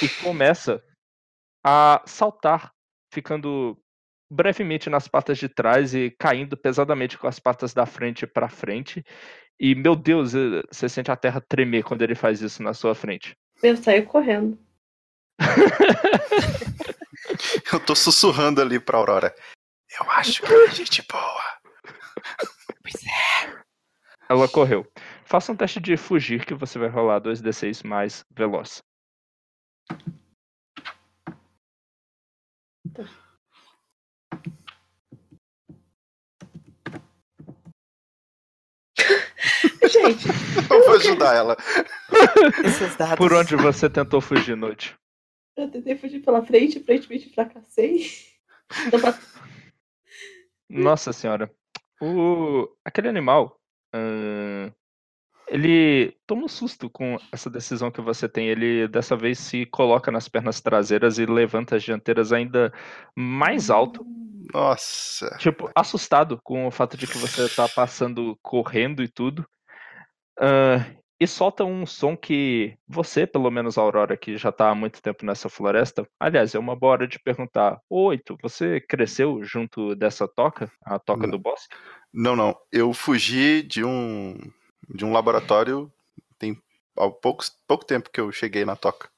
[0.02, 0.82] E começa
[1.64, 2.72] a saltar,
[3.12, 3.78] ficando
[4.28, 9.04] brevemente nas patas de trás e caindo pesadamente com as patas da frente para frente.
[9.58, 12.94] E, meu Deus, eh, você sente a terra tremer quando ele faz isso na sua
[12.94, 13.36] frente.
[13.62, 14.58] Eu saio correndo.
[17.72, 19.34] Eu tô sussurrando ali pra Aurora.
[20.00, 21.44] Eu acho que é gente boa.
[22.82, 23.62] Pois é.
[24.28, 24.86] Ela correu.
[25.24, 28.82] Faça um teste de fugir que você vai rolar 2d6 mais veloz.
[39.88, 40.28] Gente,
[40.70, 41.56] Eu vou ajudar ela.
[42.64, 43.16] Esses dados.
[43.16, 44.94] Por onde você tentou fugir, Noite?
[45.56, 48.06] Eu tentei fugir pela frente, aparentemente fracassei.
[48.90, 49.18] Deu pra...
[50.68, 51.50] Nossa senhora.
[52.00, 52.68] O...
[52.84, 53.58] Aquele animal.
[53.92, 54.70] ahn,
[55.48, 58.48] Ele toma um susto com essa decisão que você tem.
[58.48, 62.72] Ele dessa vez se coloca nas pernas traseiras e levanta as dianteiras ainda
[63.16, 64.04] mais alto.
[64.52, 65.36] Nossa.
[65.38, 69.46] Tipo, assustado com o fato de que você tá passando correndo e tudo.
[70.38, 70.84] Ah,
[71.18, 75.00] e solta um som que você, pelo menos a Aurora, que já tá há muito
[75.00, 76.06] tempo nessa floresta.
[76.20, 80.70] Aliás, é uma boa hora de perguntar: Oito, você cresceu junto dessa toca?
[80.82, 81.30] A toca Não.
[81.30, 81.74] do bosque?
[82.12, 82.56] Não, não.
[82.70, 84.36] Eu fugi de um
[84.88, 85.92] de um laboratório
[86.38, 86.56] tem
[86.96, 89.08] há poucos, pouco tempo que eu cheguei na toca.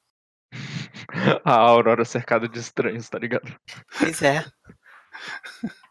[1.44, 3.54] A Aurora cercada de estranhos, tá ligado?
[3.98, 4.44] Pois é.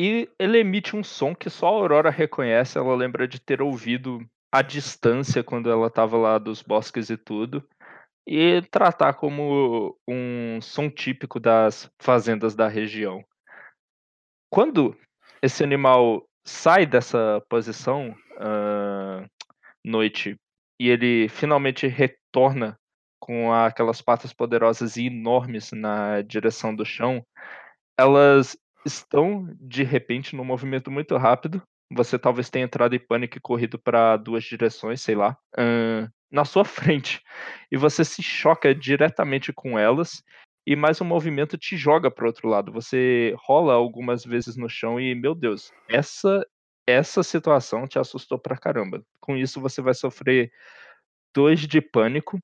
[0.00, 4.24] E ele emite um som que só a Aurora reconhece, ela lembra de ter ouvido
[4.52, 7.68] à distância quando ela estava lá dos bosques e tudo.
[8.24, 13.24] E tratar como um som típico das fazendas da região.
[14.48, 14.96] Quando
[15.42, 19.26] esse animal sai dessa posição, ah,
[19.84, 20.36] noite,
[20.78, 22.78] e ele finalmente retorna
[23.18, 27.20] com aquelas patas poderosas e enormes na direção do chão,
[27.98, 28.56] elas
[28.92, 31.62] estão de repente num movimento muito rápido.
[31.92, 36.44] Você talvez tenha entrado em pânico e corrido para duas direções, sei lá, ahn, na
[36.44, 37.22] sua frente.
[37.70, 40.22] E você se choca diretamente com elas.
[40.66, 42.70] E mais um movimento te joga para outro lado.
[42.72, 46.44] Você rola algumas vezes no chão e, meu Deus, essa
[46.86, 49.04] essa situação te assustou pra caramba.
[49.20, 50.50] Com isso, você vai sofrer
[51.34, 52.38] dois de pânico.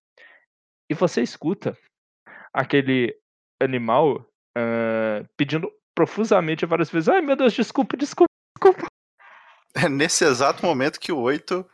[0.90, 1.76] E você escuta
[2.52, 3.18] aquele
[3.58, 4.26] animal
[4.56, 8.86] ah, pedindo profusamente várias vezes: Ai meu Deus, desculpa, desculpa, desculpa.
[9.76, 11.66] É nesse exato momento que o 8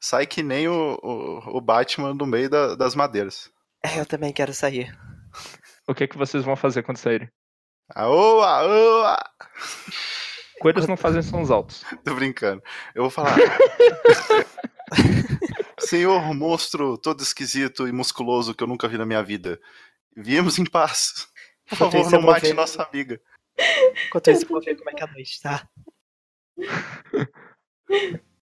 [0.00, 3.48] sai que nem o, o, o Batman no meio da- das madeiras.
[3.80, 4.92] É, Eu também quero sair.
[5.86, 7.30] O que, que vocês vão fazer quando saírem?
[7.94, 9.16] Aoa, aoa!
[10.60, 11.84] Coelhos não fazem sons altos.
[12.02, 12.60] Tô brincando.
[12.92, 13.36] Eu vou falar.
[15.78, 19.60] Senhor monstro todo esquisito e musculoso que eu nunca vi na minha vida.
[20.16, 21.28] Viemos em paz.
[21.68, 23.20] Por favor, não mate nossa amiga.
[24.06, 25.68] Enquanto isso, eu vou ver como é que é a noite, tá?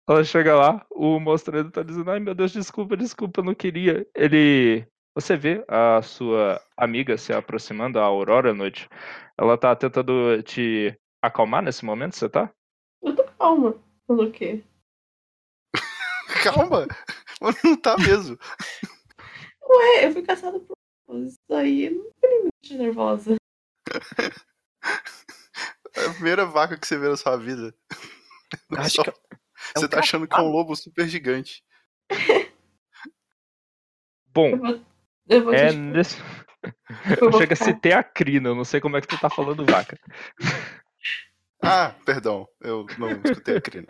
[0.07, 3.55] Ela chega lá, o monstro ainda tá dizendo: Ai meu Deus, desculpa, desculpa, eu não
[3.55, 4.07] queria.
[4.14, 4.87] Ele.
[5.14, 8.88] Você vê a sua amiga se aproximando, a Aurora à noite.
[9.38, 12.53] Ela tá tentando te acalmar nesse momento, você tá?
[13.01, 13.81] Eu tô calma.
[14.07, 14.62] Pelo quê?
[16.43, 16.87] Calma.
[17.40, 18.37] Mas não tá mesmo.
[19.67, 20.77] Ué, eu fui caçada por
[21.17, 23.37] isso aí não tem deixa nervosa.
[25.97, 27.73] É a primeira vaca que você vê na sua vida.
[28.70, 29.14] Eu acho que é
[29.77, 31.62] Você um tá achando que é um lobo super gigante.
[34.27, 34.85] Bom, Eu vou,
[35.29, 36.18] eu vou é te- nesse.
[37.20, 39.31] eu vou Chega a citar a crina, eu não sei como é que tu tá
[39.31, 39.97] falando vaca.
[41.62, 43.87] Ah, perdão, eu não escutei a crina.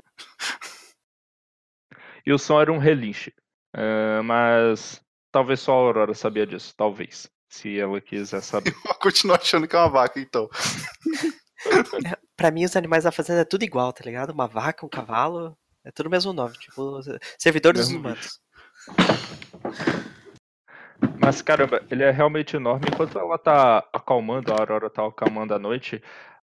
[2.27, 3.35] E o som era um relinche.
[3.73, 5.03] Ah, mas
[5.33, 7.31] talvez só a Aurora sabia disso, talvez.
[7.55, 8.75] Se ela quiser saber.
[8.85, 10.49] Eu continuo achando que é uma vaca, então.
[12.37, 14.31] Pra mim, os animais da fazenda é tudo igual, tá ligado?
[14.31, 16.53] Uma vaca, um cavalo, é tudo o mesmo nome.
[16.55, 17.01] Tipo,
[17.39, 18.41] servidores dos Mesmo humanos.
[21.19, 22.87] Mas caramba, ele é realmente enorme.
[22.93, 26.03] Enquanto ela tá acalmando, a Aurora tá acalmando a noite,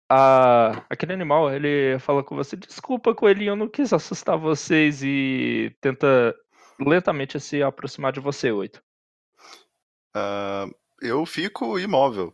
[0.10, 0.84] a...
[0.90, 6.36] aquele animal, ele fala com você, desculpa, coelhinho, eu não quis assustar vocês e tenta
[6.78, 8.84] lentamente se aproximar de você, Oito.
[10.14, 10.68] Ah,
[11.02, 12.34] eu fico imóvel.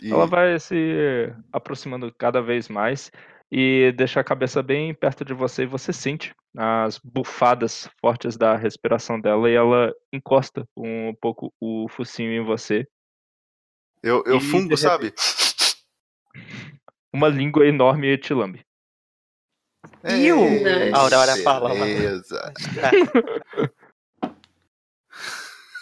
[0.00, 3.10] E Ela vai se aproximando cada vez mais
[3.50, 8.56] e deixa a cabeça bem perto de você e você sente as bufadas fortes da
[8.56, 12.86] respiração dela e ela encosta um pouco o focinho em você.
[14.02, 15.14] eu, eu e fungo, sabe?
[17.12, 18.64] Uma língua enorme te lambe.
[20.04, 20.38] Iu!
[20.92, 21.86] A Aurora fala lá.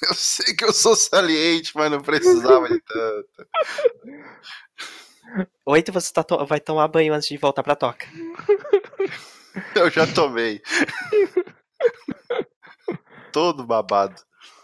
[0.08, 3.48] Eu sei que eu sou saliente, mas não precisava de tanto.
[5.66, 8.06] Oito, você tá to- vai tomar banho antes de voltar pra toca.
[9.74, 10.62] Eu já tomei.
[13.32, 14.14] Todo babado.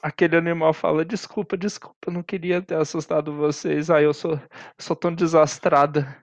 [0.02, 3.90] Aquele animal fala: Desculpa, desculpa, eu não queria ter assustado vocês.
[3.90, 4.40] Ai, eu sou,
[4.78, 6.16] sou tão desastrada.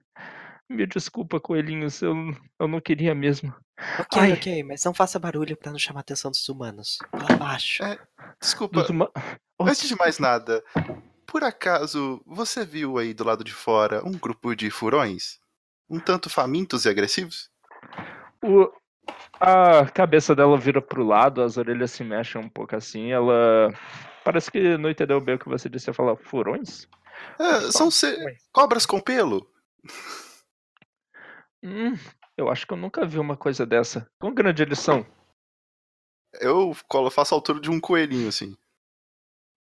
[0.74, 2.16] Me desculpa, coelhinhos, eu,
[2.60, 3.54] eu não queria mesmo.
[4.00, 4.34] Ok, Ai.
[4.34, 6.98] ok, mas não faça barulho pra não chamar a atenção dos humanos.
[7.14, 7.84] Lá abaixo.
[7.84, 8.00] É.
[8.42, 9.12] Desculpa, Dos huma-
[9.60, 10.64] Oh, antes de mais nada,
[11.28, 15.40] por acaso você viu aí do lado de fora um grupo de furões?
[15.90, 17.50] Um tanto famintos e agressivos?
[18.44, 18.72] O-
[19.40, 23.12] a cabeça dela vira pro lado, as orelhas se mexem um pouco assim.
[23.12, 23.72] Ela
[24.24, 25.90] parece que não entendeu bem o que você disse.
[25.90, 26.88] Ela fala: Furões?
[27.40, 28.18] É, são ce-
[28.52, 29.48] cobras com pelo?
[31.64, 31.94] Hum,
[32.38, 34.06] eu acho que eu nunca vi uma coisa dessa.
[34.20, 35.06] Quão grande eles são?
[36.42, 38.58] Eu colo- faço a altura de um coelhinho, assim.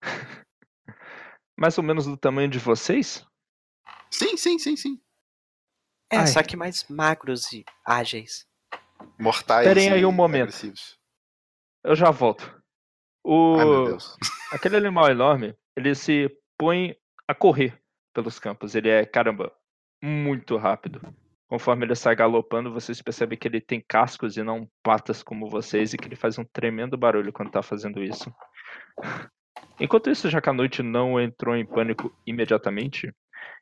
[1.57, 3.25] Mais ou menos do tamanho de vocês?
[4.09, 5.01] Sim, sim, sim, sim.
[6.09, 6.27] É, Ai.
[6.27, 8.45] só que mais magros e ágeis.
[9.19, 9.67] Mortais.
[9.67, 10.49] Esperem aí um momento.
[10.49, 10.99] agressivos.
[11.83, 12.61] Eu já volto.
[13.23, 13.57] O...
[13.59, 14.17] Ai, meu Deus.
[14.51, 17.79] Aquele animal enorme, ele se põe a correr
[18.13, 18.75] pelos campos.
[18.75, 19.55] Ele é, caramba,
[20.03, 21.01] muito rápido.
[21.51, 25.93] Conforme ele sai galopando, vocês percebem que ele tem cascos e não patas como vocês
[25.93, 28.33] e que ele faz um tremendo barulho quando tá fazendo isso.
[29.77, 33.13] Enquanto isso, já que a noite não entrou em pânico imediatamente,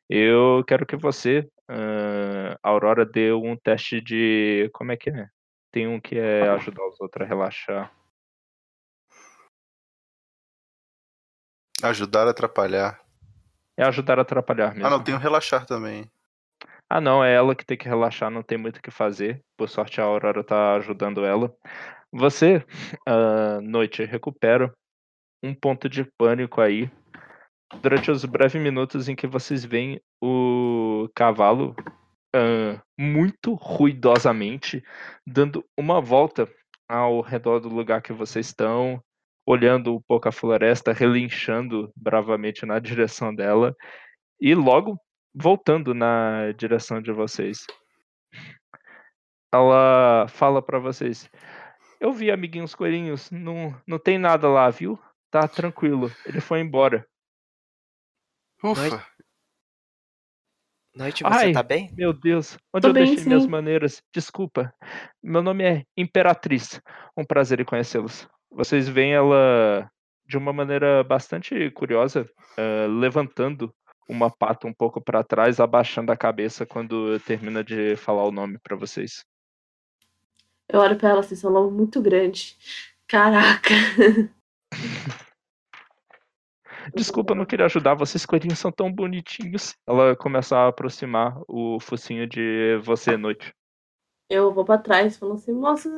[0.08, 4.70] eu quero que você, ah, Aurora, dê um teste de.
[4.72, 5.26] Como é que é?
[5.72, 7.92] Tem um que é ajudar os outros a relaxar.
[11.82, 13.00] Ajudar a atrapalhar.
[13.76, 14.86] É ajudar a atrapalhar mesmo.
[14.86, 16.08] Ah, não, tem o relaxar também.
[16.92, 19.40] Ah, não, é ela que tem que relaxar, não tem muito o que fazer.
[19.56, 21.54] Por sorte, a Aurora tá ajudando ela.
[22.12, 22.64] Você,
[23.06, 24.74] ah, Noite, recupera
[25.42, 26.90] um ponto de pânico aí.
[27.80, 31.76] Durante os breves minutos em que vocês veem o cavalo
[32.34, 34.82] ah, muito ruidosamente
[35.26, 36.48] dando uma volta
[36.88, 39.00] ao redor do lugar que vocês estão,
[39.46, 43.76] olhando um pouco a floresta, relinchando bravamente na direção dela,
[44.40, 44.98] e logo
[45.34, 47.66] voltando na direção de vocês.
[49.52, 51.28] Ela fala pra vocês:
[52.00, 54.98] Eu vi, amiguinhos coelhinhos, não, não tem nada lá, viu?
[55.30, 57.06] Tá tranquilo, ele foi embora.
[58.62, 59.04] Ufa.
[60.94, 61.52] Noite, você Ai.
[61.52, 61.88] tá bem?
[61.96, 63.48] Meu Deus, onde Tô eu bem, deixei minhas sim.
[63.48, 64.02] maneiras?
[64.12, 64.74] Desculpa.
[65.22, 66.80] Meu nome é Imperatriz.
[67.16, 68.28] Um prazer em conhecê-los.
[68.50, 69.88] Vocês veem ela
[70.26, 73.72] de uma maneira bastante curiosa, eh, levantando
[74.10, 78.58] uma pata um pouco pra trás, abaixando a cabeça quando termina de falar o nome
[78.58, 79.24] pra vocês.
[80.68, 82.56] Eu olho pra ela assim, são lobo muito grande.
[83.06, 83.74] Caraca.
[86.94, 89.74] Desculpa, eu não queria ajudar, vocês coelhinhos são tão bonitinhos.
[89.86, 93.54] Ela começa a aproximar o focinho de você, Noite.
[94.28, 95.88] Eu vou pra trás falando assim, moça.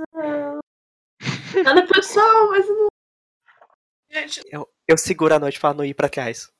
[1.65, 2.89] Nada pessoal, mas eu não.
[4.11, 6.51] Gente, Eu, eu seguro a noite pra não ir pra trás.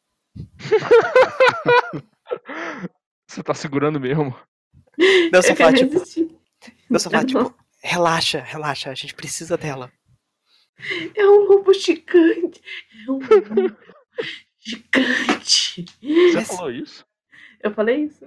[3.27, 4.37] Você tá segurando mesmo?
[5.33, 6.39] Não, só eu falar, quero tipo,
[6.91, 9.91] não, só falar, Eu não- tipo, relaxa, relaxa, a gente precisa dela.
[11.15, 12.61] É um lobo gigante.
[13.07, 13.77] É um lobo
[14.59, 15.85] gigante.
[16.01, 17.05] Você Mas- falou isso?
[17.63, 18.27] Eu falei isso?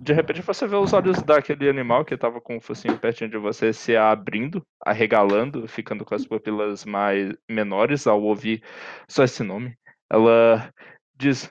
[0.00, 3.36] De repente você vê os olhos daquele animal que tava com o focinho pertinho de
[3.38, 8.62] você se abrindo, arregalando, ficando com as pupilas mais menores ao ouvir
[9.08, 9.76] só esse nome.
[10.12, 10.72] Ela
[11.16, 11.50] diz: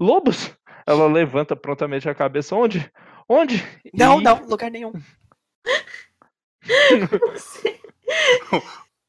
[0.00, 0.50] Lobos!
[0.86, 2.56] Ela levanta prontamente a cabeça.
[2.56, 2.90] Onde?
[3.28, 3.62] Onde?
[3.94, 4.92] Não, E- não, lugar nenhum.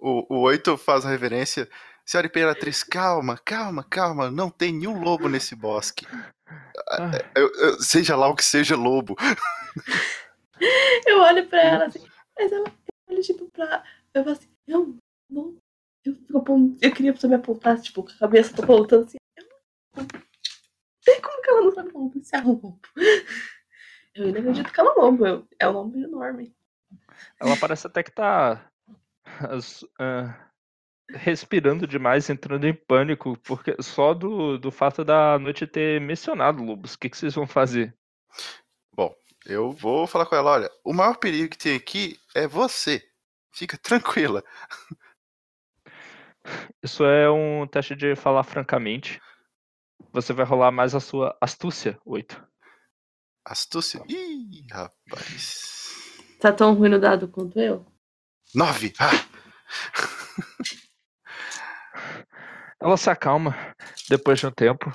[0.02, 1.70] O, o oito faz a reverência.
[2.06, 4.32] Senhora Imperatriz, calma, calma, calma.
[4.32, 6.08] Não tem nenhum lobo nesse bosque.
[6.90, 9.18] Ah, Eu- eu- seja lá o que seja lobo.
[11.06, 12.06] Eu olho pra ela assim,
[12.38, 13.84] mas ela eu olho tipo pra.
[14.14, 14.96] Eu falo assim, eu
[15.30, 15.58] não.
[16.10, 19.18] Eu, fico eu queria que você me apontasse, tipo, com a cabeça tô apontando assim.
[19.38, 20.06] Eu.
[21.06, 22.80] Tem como que ela não sabe pronunciar um lobo?
[24.16, 25.26] Eu ainda acredito que ela é um lobo.
[25.28, 26.56] eu- É um lobo enorme.
[27.40, 28.70] Ela parece até que tá
[29.40, 30.50] as- ah,
[31.12, 36.94] respirando demais, entrando em pânico, porque só do, do fato da noite ter mencionado lobos.
[36.94, 37.96] O que, que vocês vão fazer?
[39.46, 43.02] Eu vou falar com ela, olha, o maior perigo que tem aqui é você.
[43.52, 44.44] Fica tranquila.
[46.82, 49.22] Isso é um teste de falar francamente.
[50.12, 52.42] Você vai rolar mais a sua astúcia, 8.
[53.46, 54.04] Astúcia.
[54.08, 55.80] Ih, rapaz.
[56.40, 57.86] Tá tão ruim no dado quanto eu?
[58.56, 58.94] Nove.
[59.00, 59.12] Ah,
[62.82, 63.56] Ela se acalma
[64.10, 64.92] depois de um tempo,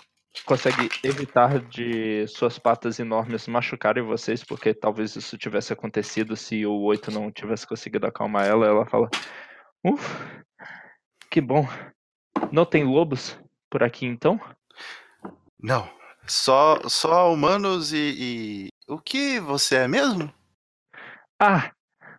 [0.47, 6.81] consegue evitar de suas patas enormes machucarem vocês, porque talvez isso tivesse acontecido se o
[6.83, 8.67] 8 não tivesse conseguido acalmar ela.
[8.67, 9.09] Ela fala:
[9.85, 10.45] Ufa,
[11.35, 11.67] que bom.
[12.53, 13.37] Não tem lobos
[13.69, 14.39] por aqui então?
[15.59, 15.93] não.
[16.29, 18.69] Só, só humanos e, e.
[18.89, 20.33] O que você é mesmo?
[21.39, 21.73] Ah,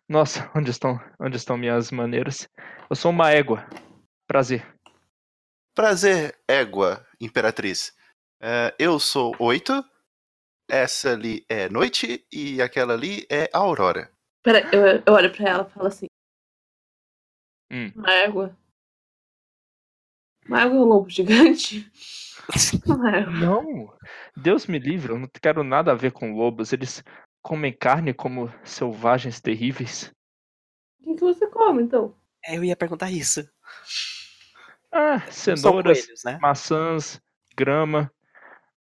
[0.07, 2.47] nossa, onde estão, onde estão minhas maneiras?
[2.89, 3.65] Eu sou uma égua.
[4.27, 4.67] Prazer.
[5.73, 7.95] Prazer, égua, imperatriz.
[8.41, 9.73] É, eu sou oito.
[10.69, 14.11] Essa ali é noite e aquela ali é aurora.
[14.43, 16.07] Pera, eu, eu olho pra ela e falo assim.
[17.71, 17.91] Hum.
[17.95, 18.64] Uma égua.
[20.47, 21.91] Uma égua é um lobo gigante?
[22.85, 23.31] Égua.
[23.31, 23.93] Não,
[24.37, 26.71] Deus me livre, eu não quero nada a ver com lobos.
[26.71, 27.03] Eles
[27.41, 30.13] comem carne como selvagens terríveis.
[31.03, 32.15] O que, você come, então?
[32.43, 33.47] É, Eu ia perguntar isso.
[34.91, 36.37] Ah, Não cenouras, coelhos, né?
[36.41, 37.19] maçãs,
[37.55, 38.11] grama.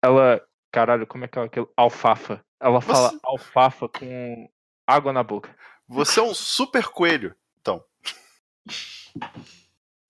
[0.02, 0.42] Ela.
[0.72, 1.70] Caralho, como é que é aquilo?
[1.76, 2.44] Alfafa.
[2.60, 4.50] Ela fala Você- alfafa com
[4.88, 5.54] água na boca.
[5.88, 7.36] Você é um super coelho.
[7.60, 7.84] Então,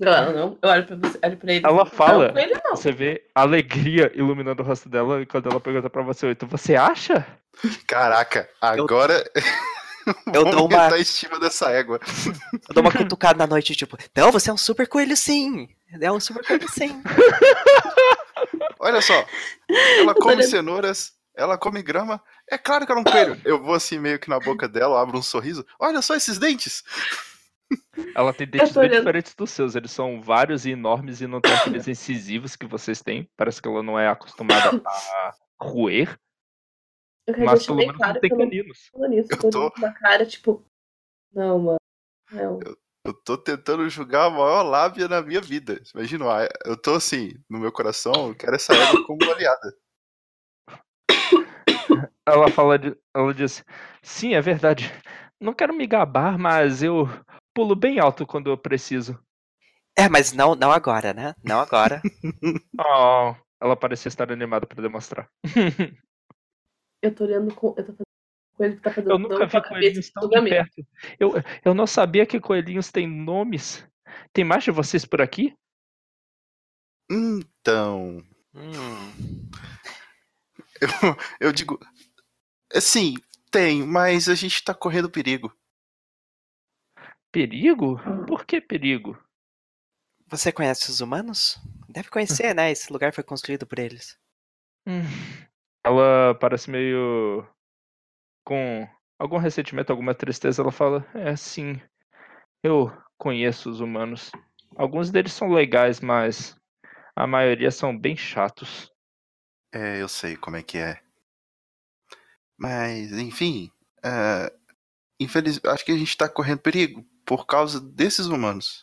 [0.02, 0.58] Não, não.
[0.62, 1.66] Eu olho pra você, olho pra ele.
[1.66, 2.34] Ela fala.
[2.42, 2.76] Ele não.
[2.76, 7.26] Você vê alegria iluminando o rosto dela quando ela pergunta pra você, Oito, você acha?
[7.86, 9.24] caraca, agora
[10.34, 12.00] Eu vamos dou uma- a estima dessa égua.
[12.70, 15.70] Eu dou uma cutucada na noite, tipo, não, você é um super coelho sim.
[16.02, 17.00] É um super coelho sim.
[18.80, 19.26] Olha só,
[20.00, 22.22] ela come cenouras, ela come grama.
[22.50, 23.40] É claro que ela é um coelho.
[23.46, 25.66] Eu vou assim meio que na boca dela, abro um sorriso.
[25.80, 26.84] Olha só esses dentes.
[28.16, 29.00] Ela tem dentes bem olhando.
[29.00, 29.76] diferentes dos seus.
[29.76, 33.30] Eles são vários e enormes e não tem aqueles incisivos que vocês têm.
[33.38, 36.18] Parece que ela não é acostumada a roer,
[37.28, 38.90] Eu mas pelo menos claro não tem eu caninos.
[38.94, 40.66] Eu Eu tô com uma cara, tipo...
[41.34, 41.78] Não, mano.
[42.32, 42.60] Não.
[43.04, 45.82] Eu tô tentando julgar a maior lábia na minha vida.
[45.94, 49.76] Imagina, ah, eu tô assim, no meu coração, eu quero essa égua como aliada.
[52.28, 53.66] Ela fala, de, ela diz,
[54.04, 54.92] sim, é verdade.
[55.40, 57.10] Não quero me gabar, mas eu
[57.54, 59.20] pulo bem alto quando eu preciso.
[59.98, 61.36] É, mas não, não agora, né?
[61.44, 62.02] Não agora.
[62.80, 65.30] Oh, ela parecia estar animada pra demonstrar.
[67.04, 67.74] Eu tô olhando com...
[67.78, 68.06] Eu tô fazendo
[68.56, 70.88] com ele que tá fazendo Eu nunca vi coelhinhos tão de perto.
[71.20, 71.34] Eu,
[71.66, 73.84] eu não sabia que coelhinhos têm nomes.
[74.32, 75.56] Tem mais de vocês por aqui?
[77.10, 78.24] Então,
[78.54, 79.50] Hum.
[80.82, 80.90] eu,
[81.48, 81.80] eu digo,
[82.74, 83.16] assim,
[83.50, 85.52] tem, mas a gente tá correndo perigo.
[87.32, 87.98] Perigo?
[88.28, 89.18] Por que perigo?
[90.28, 91.58] Você conhece os humanos?
[91.88, 92.72] Deve conhecer, né?
[92.72, 94.18] Esse lugar foi construído por eles.
[94.86, 95.02] Hum.
[95.84, 97.48] Ela parece meio
[98.46, 100.62] com algum ressentimento, alguma tristeza.
[100.62, 101.80] Ela fala: É, sim,
[102.62, 104.32] eu conheço os humanos.
[104.76, 106.58] Alguns deles são legais, mas
[107.16, 108.92] a maioria são bem chatos.
[109.74, 111.02] É, eu sei como é que é.
[112.58, 113.72] Mas, enfim,
[114.04, 114.54] é,
[115.20, 115.60] infeliz...
[115.66, 118.82] acho que a gente tá correndo perigo por causa desses humanos.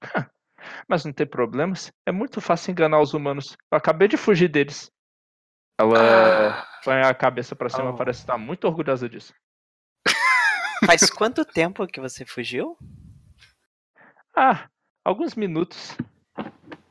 [0.88, 1.92] Mas não tem problemas.
[2.06, 3.56] É muito fácil enganar os humanos.
[3.70, 4.90] Eu acabei de fugir deles.
[5.78, 5.98] Ela
[6.60, 6.66] Ah.
[6.84, 7.96] põe a cabeça pra cima, Oh.
[7.96, 9.34] parece estar muito orgulhosa disso.
[10.86, 12.78] Faz quanto tempo que você fugiu?
[14.36, 14.68] Ah,
[15.04, 15.96] alguns minutos.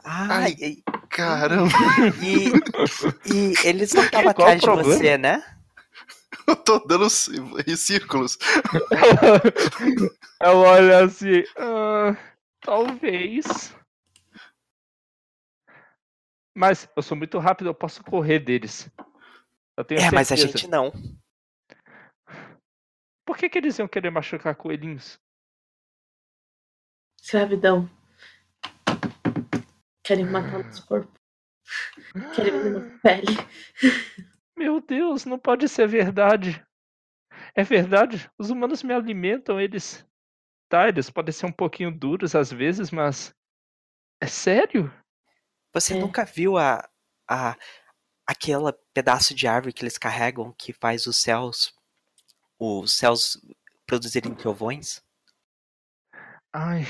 [0.04, 0.52] Ai.
[0.60, 1.70] e- Caramba,
[2.24, 5.44] E, e eles não estavam atrás de você, né?
[6.48, 7.06] eu tô dando
[7.68, 8.38] em círculos.
[10.42, 11.44] Ela olha assim.
[11.58, 12.16] "Ah,
[12.62, 13.76] talvez.
[16.56, 18.90] Mas eu sou muito rápido, eu posso correr deles.
[19.76, 20.58] Eu tenho É, mas a certeza.
[20.60, 20.92] gente não.
[23.26, 25.20] Por que, que eles iam querer machucar coelhinhos?
[27.22, 27.90] Escravidão.
[30.04, 31.12] Querem matar nosso corpo.
[32.36, 33.38] Querem vender nossa pele.
[34.64, 36.66] Meu Deus, não pode ser verdade.
[37.54, 40.08] É verdade, os humanos me alimentam, eles.
[40.70, 43.36] Tá, eles podem ser um pouquinho duros às vezes, mas.
[44.22, 44.90] É sério?
[45.74, 46.00] Você É.
[46.00, 46.90] nunca viu a,
[47.30, 47.58] a
[48.26, 51.76] aquela pedaço de árvore que eles carregam que faz os céus
[52.58, 53.38] os céus
[53.86, 55.04] produzirem trovões?
[56.54, 56.84] Ai,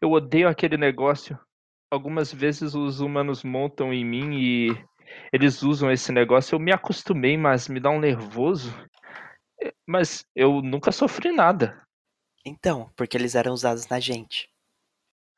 [0.00, 1.36] eu odeio aquele negócio.
[1.90, 4.84] Algumas vezes os humanos montam em mim e
[5.32, 6.54] eles usam esse negócio.
[6.54, 8.72] Eu me acostumei, mas me dá um nervoso.
[9.62, 11.82] É, Mas eu nunca sofri nada.
[12.44, 14.48] Então, porque eles eram usados na gente.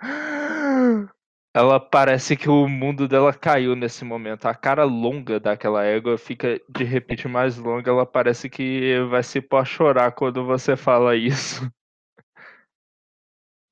[1.54, 4.44] Ela parece que o mundo dela caiu nesse momento.
[4.44, 7.90] A cara longa daquela égua fica de repente mais longa.
[7.90, 11.62] Ela parece que vai se pôr a chorar quando você fala isso.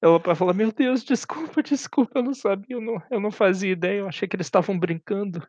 [0.00, 3.72] Ela vai falar: Meu Deus, desculpa, desculpa, eu não sabia, eu não, eu não fazia
[3.72, 5.46] ideia, eu achei que eles estavam brincando.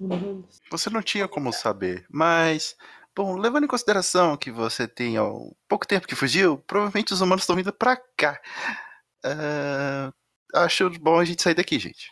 [0.00, 0.60] Humanos.
[0.70, 2.76] Você não tinha como saber, mas.
[3.14, 7.42] Bom, levando em consideração que você tem ó, pouco tempo que fugiu, provavelmente os humanos
[7.42, 8.40] estão vindo pra cá.
[9.22, 10.12] Ah,
[10.54, 12.10] acho bom a gente sair daqui, gente.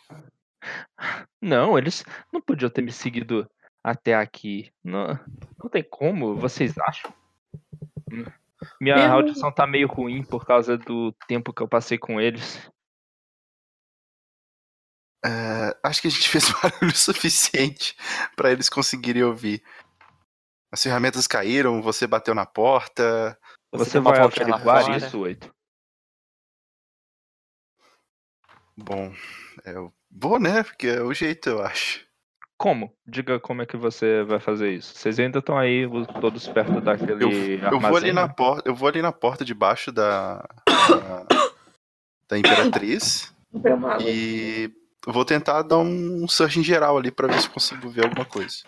[1.40, 3.48] Não, eles não podiam ter me seguido
[3.82, 4.70] até aqui.
[4.84, 5.18] Não,
[5.62, 7.12] não tem como, vocês acham?
[8.80, 12.70] Minha audição tá meio ruim por causa do tempo que eu passei com eles.
[15.24, 17.96] Ah, acho que a gente fez barulho suficiente
[18.36, 19.62] pra eles conseguirem ouvir.
[20.72, 23.38] As ferramentas caíram, você bateu na porta.
[23.72, 24.96] Você, uma vai averiguar fora.
[24.96, 25.50] isso, Oito?
[28.76, 29.12] Bom,
[29.64, 30.62] eu vou, né?
[30.62, 32.06] Porque é o jeito, eu acho.
[32.56, 32.92] Como?
[33.06, 34.94] Diga como é que você vai fazer isso.
[34.94, 38.88] Vocês ainda estão aí os- todos perto daquele Eu vou ali na porta, eu vou
[38.88, 41.26] ali na porta debaixo da da,
[42.28, 43.32] da Imperatriz
[44.00, 44.70] e
[45.06, 48.58] vou tentar dar um search em geral ali pra ver se consigo ver alguma coisa.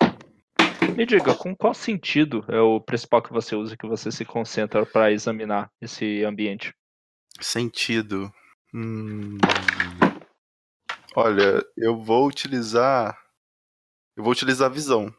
[0.96, 4.84] Me diga, com qual sentido é o principal que você usa, que você se concentra
[4.84, 6.74] para examinar esse ambiente?
[7.40, 8.30] Sentido.
[8.74, 9.38] Hum,
[11.16, 13.18] Olha, eu vou utilizar
[14.16, 15.12] eu vou utilizar a visão.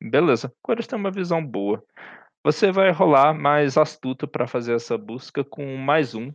[0.00, 1.84] Beleza, Coras tem uma visão boa.
[2.44, 6.32] Você vai rolar mais astuto para fazer essa busca com mais um.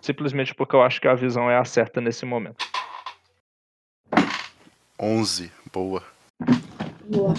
[0.00, 2.64] Simplesmente porque eu acho que a visão é a certa nesse momento.
[4.98, 6.02] 11, boa.
[7.04, 7.34] Boa.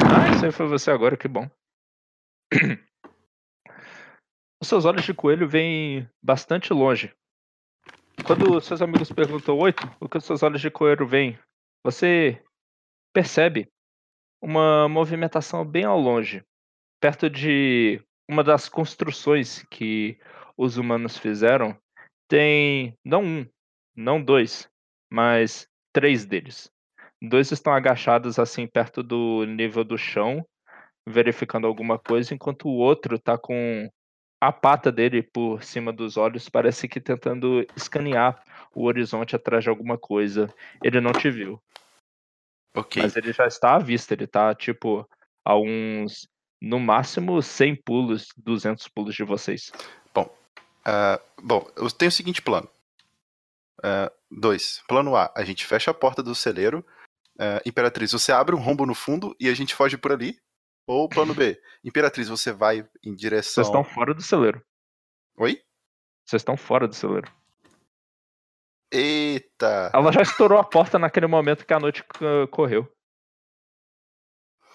[0.00, 1.48] Ah, isso aí foi você agora, que bom.
[4.60, 7.14] Os seus olhos de coelho vêm bastante longe.
[8.24, 11.38] Quando seus amigos perguntam, oito, o que os seus olhos de coelho veem?
[11.84, 12.42] Você
[13.12, 13.68] percebe
[14.42, 16.42] uma movimentação bem ao longe,
[17.00, 20.18] perto de uma das construções que
[20.56, 21.76] os humanos fizeram.
[22.34, 23.46] Tem não um,
[23.94, 24.68] não dois,
[25.08, 26.68] mas três deles.
[27.22, 30.44] Dois estão agachados assim perto do nível do chão,
[31.08, 33.88] verificando alguma coisa, enquanto o outro tá com
[34.40, 38.42] a pata dele por cima dos olhos, parece que tentando escanear
[38.74, 40.52] o horizonte atrás de alguma coisa.
[40.82, 41.62] Ele não te viu,
[42.76, 43.00] Ok.
[43.00, 45.08] mas ele já está à vista, ele tá tipo
[45.44, 46.28] a uns
[46.60, 49.70] no máximo 100 pulos, 200 pulos de vocês.
[50.86, 52.68] Ah, bom, eu tenho o seguinte plano.
[53.82, 54.82] Ah, dois.
[54.86, 56.84] Plano A, a gente fecha a porta do celeiro.
[57.38, 60.38] Ah, Imperatriz, você abre um rombo no fundo e a gente foge por ali.
[60.86, 63.64] Ou plano B, Imperatriz, você vai em direção.
[63.64, 64.62] Vocês estão fora do celeiro.
[65.36, 65.62] Oi?
[66.26, 67.30] Vocês estão fora do celeiro.
[68.92, 69.90] Eita!
[69.92, 72.04] Ela já estourou a porta naquele momento que a noite
[72.50, 72.93] correu.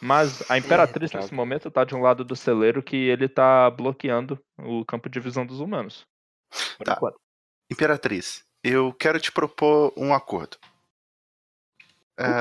[0.02, 1.24] Mas a Imperatriz droga.
[1.24, 5.20] nesse momento tá de um lado do celeiro que ele tá bloqueando o campo de
[5.20, 6.06] visão dos humanos.
[6.84, 7.00] Tá.
[7.70, 10.58] Imperatriz, eu quero te propor um acordo.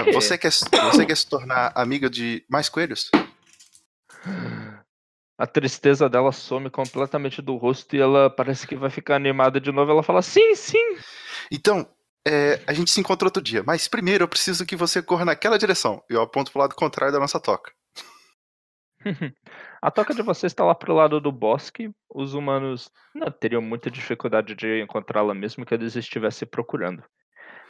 [0.05, 0.13] Quê?
[0.13, 3.11] você, quer, você quer se tornar amiga de mais coelhos?
[5.39, 9.71] A tristeza dela some completamente do rosto e ela parece que vai ficar animada de
[9.71, 9.93] novo.
[9.93, 10.99] Ela fala: Sim, sim.
[11.51, 11.89] Então,
[12.27, 15.59] é, a gente se encontra outro dia, mas primeiro eu preciso que você corra naquela
[15.59, 16.03] direção.
[16.09, 17.73] Eu aponto pro lado contrário da nossa toca.
[19.81, 21.91] A toca de vocês está lá pro lado do bosque.
[22.13, 27.03] Os humanos não teriam muita dificuldade de encontrá-la mesmo que eles estivessem procurando.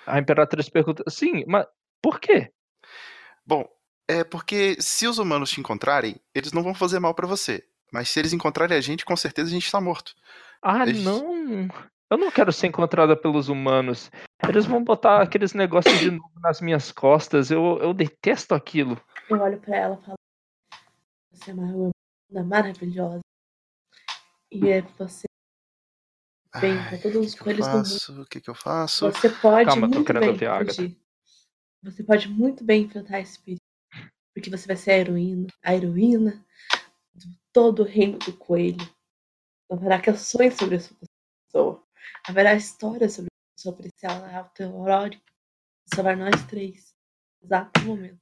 [0.07, 1.67] A Imperatriz pergunta: Sim, mas
[2.03, 2.51] por quê?
[3.47, 3.69] Bom,
[4.09, 7.63] é porque se os humanos te encontrarem, eles não vão fazer mal pra você.
[7.93, 10.15] Mas se eles encontrarem a gente, com certeza a gente tá morto.
[10.63, 11.69] Ah, Eles- não!
[12.11, 14.11] Eu não quero ser encontrada pelos humanos.
[14.49, 17.51] Eles vão botar aqueles negócios de novo nas minhas costas.
[17.51, 19.01] Eu, eu detesto aquilo.
[19.29, 20.19] Eu olho pra ela e falo:
[21.33, 21.93] Você é uma
[22.31, 23.21] uma maravilhosa.
[24.51, 25.27] E é você
[26.61, 28.23] bem Ai, pra todos os coelhos do mundo.
[28.23, 29.11] O que, que eu faço?
[29.11, 30.99] Você pode Calma, tô muito querendo bem fugir.
[31.83, 33.61] Você pode muito bem enfrentar esse perigo.
[34.35, 35.47] Porque você vai ser a heroína.
[35.63, 36.45] A heroína
[37.15, 38.89] de todo o reino do coelho.
[39.71, 41.88] Haverá canções sobre a sua pessoa.
[42.29, 45.19] Haverá histórias sobre, sobre esse alto Aurório.
[45.95, 46.95] Salvar nós três.
[47.43, 48.21] Exato momento.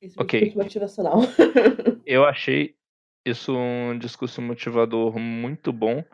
[0.00, 0.54] Esse é o Ok.
[0.54, 1.18] motivacional.
[2.06, 2.76] Eu achei
[3.26, 6.04] isso um discurso motivador muito bom.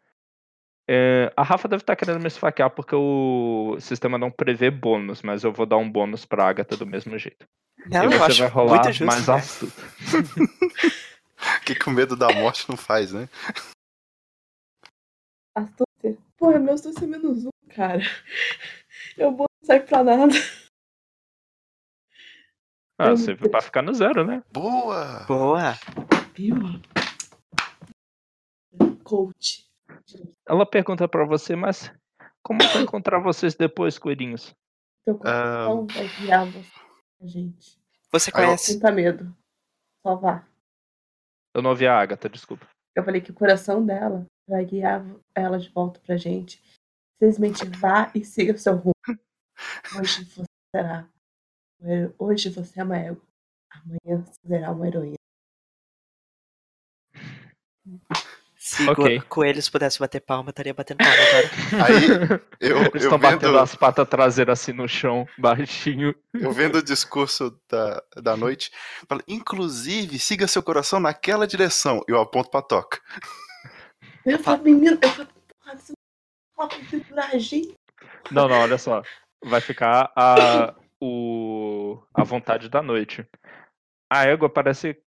[0.88, 5.44] É, a Rafa deve estar querendo me esfaquear porque o sistema não prevê bônus, mas
[5.44, 7.46] eu vou dar um bônus pra Agatha do mesmo jeito.
[7.86, 9.04] Não, e eu você vai rolar justo.
[9.04, 9.34] mais né?
[9.34, 9.80] astuto.
[11.60, 13.28] O que, o medo da morte não faz, né?
[15.54, 15.89] Astúcia.
[16.40, 18.00] Porra, meu astúcia é menos um, cara.
[19.18, 20.32] Eu vou não serve pra nada.
[22.98, 24.42] Ah, você vai ficar no zero, né?
[24.50, 25.24] Boa!
[25.26, 25.74] Boa.
[26.34, 26.56] Viu?
[29.04, 29.68] Coach.
[30.48, 31.92] Ela pergunta pra você, mas
[32.42, 34.54] como eu vou encontrar vocês depois, coelhinhos?
[35.04, 36.70] Teu Ah, coração vai guiar você,
[37.28, 37.78] gente.
[38.10, 38.72] Você conhece.
[38.72, 39.36] Sinta medo.
[40.02, 40.46] Só vá.
[41.54, 42.66] Eu não ouvi a Agatha, desculpa.
[42.94, 46.60] Eu falei que o coração dela vai guiar ela de volta pra gente.
[47.22, 48.94] Simplesmente vá e siga o seu rumo.
[49.98, 50.42] Hoje você
[50.74, 51.08] será.
[52.18, 53.22] Hoje você é uma égua.
[53.70, 55.14] Amanhã você será uma heroína.
[58.56, 59.20] Se Ok.
[59.20, 61.50] co- coelhos pudessem bater palma, eu estaria batendo palma agora.
[61.86, 66.14] Aí eu, Eles estão batendo vendo, as patas traseiras assim no chão, baixinho.
[66.34, 68.70] eu vendo o discurso da, da noite,
[69.08, 72.02] falo, inclusive, siga seu coração naquela direção.
[72.06, 73.00] Eu aponto pra toca.
[74.24, 77.74] Eu falo, menino, eu falo, porra, você não fala gente.
[78.30, 79.02] Não, não, olha só.
[79.42, 83.26] Vai ficar a, o, a vontade da noite.
[84.10, 85.02] A égua parece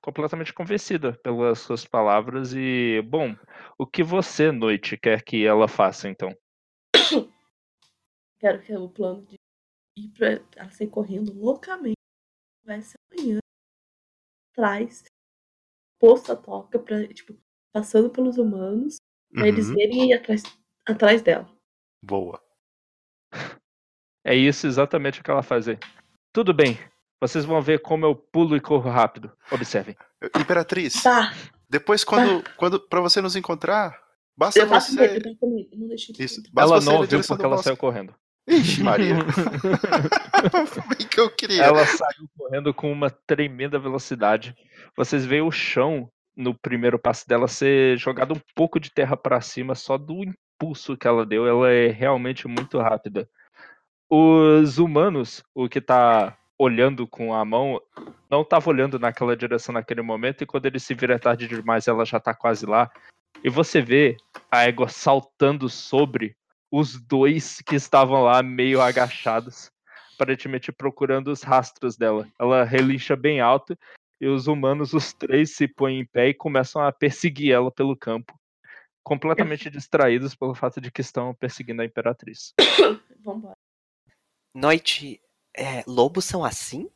[0.00, 3.36] completamente convencida pelas suas palavras e, bom,
[3.76, 6.34] o que você, noite, quer que ela faça, então?
[8.38, 9.36] Quero que o plano de
[9.98, 11.96] ir pra ela sair correndo loucamente
[12.64, 13.38] vai ser amanhã.
[14.52, 15.04] Atrás,
[15.98, 17.36] posto a toca pra, tipo,
[17.76, 18.96] passando pelos humanos,
[19.34, 20.42] pra eles Uhum, verem e ir atrás,
[20.88, 21.46] atrás dela.
[22.02, 22.40] Boa.
[24.24, 25.78] É isso exatamente o que ela faz aí.
[26.32, 26.78] Tudo bem,
[27.20, 29.30] vocês vão ver como eu pulo e corro rápido.
[29.52, 29.94] Observem.
[30.40, 31.34] Imperatriz, Tá,
[31.68, 33.94] depois quando, quando pra você nos encontrar,
[34.34, 34.98] basta eu você...
[34.98, 37.76] medo, eu medo, não deixo ele Isso, ela não na viu direção porque ela saiu
[37.76, 38.14] correndo.
[38.48, 39.16] Ixi, Maria.
[40.96, 41.62] Bem que eu queria.
[41.62, 44.56] Ela saiu correndo com uma tremenda velocidade.
[44.96, 49.40] Vocês veem o chão no primeiro passo dela ser jogado um pouco de terra para
[49.40, 51.46] cima só do impulso que ela deu.
[51.46, 53.28] Ela é realmente muito rápida.
[54.08, 57.80] Os humanos, o que tá olhando com a mão,
[58.30, 62.04] não tava olhando naquela direção naquele momento e quando ele se vira tarde demais, ela
[62.04, 62.90] já tá quase lá.
[63.42, 64.16] E você vê
[64.50, 66.36] a égua saltando sobre
[66.70, 69.70] os dois que estavam lá meio agachados
[70.16, 72.26] aparentemente procurando os rastros dela.
[72.40, 73.78] Ela relincha bem alto
[74.20, 77.96] e os humanos, os três, se põem em pé e começam a perseguir ela pelo
[77.96, 78.38] campo,
[79.02, 82.54] completamente distraídos pelo fato de que estão perseguindo a Imperatriz.
[83.22, 83.56] Vambora.
[84.54, 85.20] Noite.
[85.58, 86.90] É, lobos são assim?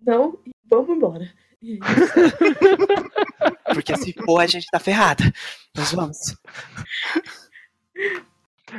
[0.00, 1.32] Não, e vamos embora.
[3.74, 5.24] Porque se for, a gente tá ferrada.
[5.76, 6.36] Nós vamos.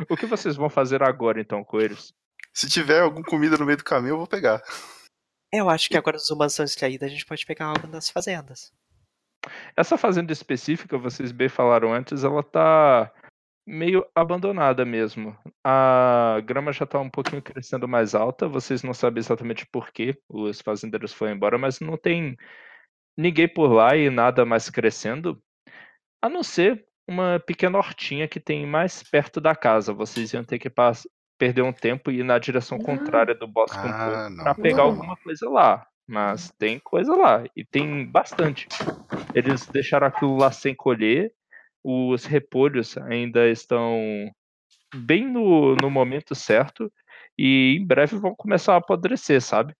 [0.09, 2.13] O que vocês vão fazer agora, então, coelhos?
[2.53, 4.61] Se tiver alguma comida no meio do caminho, eu vou pegar.
[5.53, 8.73] Eu acho que agora os humanos são distraídos, a gente pode pegar algo das fazendas.
[9.75, 13.11] Essa fazenda específica, vocês bem falaram antes, ela tá
[13.67, 15.37] meio abandonada mesmo.
[15.63, 20.17] A grama já tá um pouquinho crescendo mais alta, vocês não sabem exatamente por que
[20.29, 22.37] os fazendeiros foram embora, mas não tem
[23.17, 25.41] ninguém por lá e nada mais crescendo,
[26.21, 29.93] a não ser uma pequena hortinha que tem mais perto da casa.
[29.93, 30.69] Vocês iam ter que
[31.41, 34.91] perder um tempo e ir na direção contrária do bosque um Ah, pra pegar Não.
[34.91, 35.87] alguma coisa lá.
[36.05, 38.67] Mas tem coisa lá, e tem bastante.
[39.33, 41.33] Eles deixaram aquilo lá sem colher,
[41.83, 43.99] os repolhos ainda estão
[44.93, 46.93] bem no, no momento certo,
[47.35, 49.73] e em breve vão começar a apodrecer, sabe?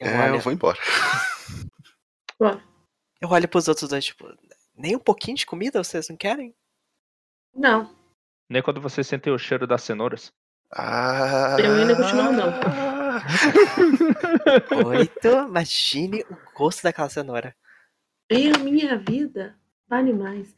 [0.00, 0.78] Eu, É, olho, eu vou embora.
[2.38, 2.62] Bora.
[3.20, 4.26] eu olho pros outros dois, tipo,
[4.74, 6.54] nem um pouquinho de comida vocês não querem?
[7.54, 8.01] Não.
[8.48, 10.32] Nem quando você sentem o cheiro das cenouras.
[10.74, 12.52] Ah, Eu ainda continuo não.
[14.88, 17.54] Oito, imagine o gosto daquela cenoura.
[18.30, 19.56] Em a minha vida,
[19.88, 20.54] vale mais.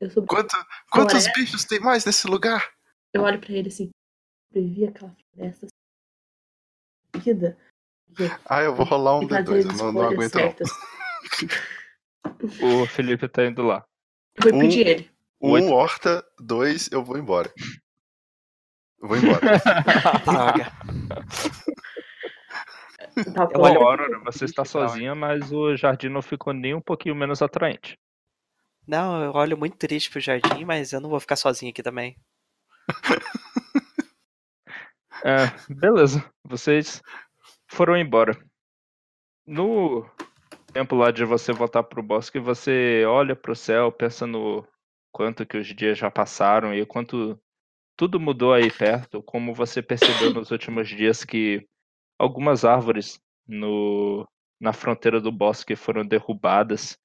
[0.00, 0.56] Eu, sou Quanto,
[0.90, 1.32] quantos é?
[1.32, 2.70] bichos tem mais nesse lugar?
[3.12, 3.90] Eu olho pra ele assim,
[4.52, 5.66] sobrevivi aquela floresta
[7.16, 7.56] vida.
[8.44, 10.54] Ah, eu vou rolar um e fazer D2, as eu não, não aguento não.
[12.82, 13.84] O Felipe tá indo lá.
[14.36, 15.09] Eu vou Um- impedir ele.
[15.40, 15.72] Um Oito.
[15.72, 17.50] horta, dois, eu vou embora.
[19.00, 19.40] Eu vou embora.
[23.34, 23.62] Tá Eu bom.
[23.62, 27.42] olho- Ô, Aurora, você está sozinha, mas o jardim não ficou nem um pouquinho menos
[27.42, 27.98] atraente.
[28.86, 32.16] Não, eu olho muito triste pro jardim, mas eu não vou ficar sozinho aqui também.
[35.22, 36.24] É, beleza.
[36.44, 37.02] Vocês
[37.70, 38.32] foram embora.
[39.46, 40.08] No
[40.72, 44.66] tempo lá de você voltar pro bosque, você olha pro céu, pensa no
[45.12, 47.40] quanto que os dias já passaram e quanto
[47.96, 51.66] tudo mudou aí perto, como você percebeu nos últimos dias que
[52.18, 54.26] algumas árvores no,
[54.60, 56.98] na fronteira do bosque foram derrubadas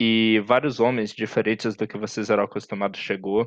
[0.00, 3.46] e vários homens diferentes do que vocês eram acostumados chegou.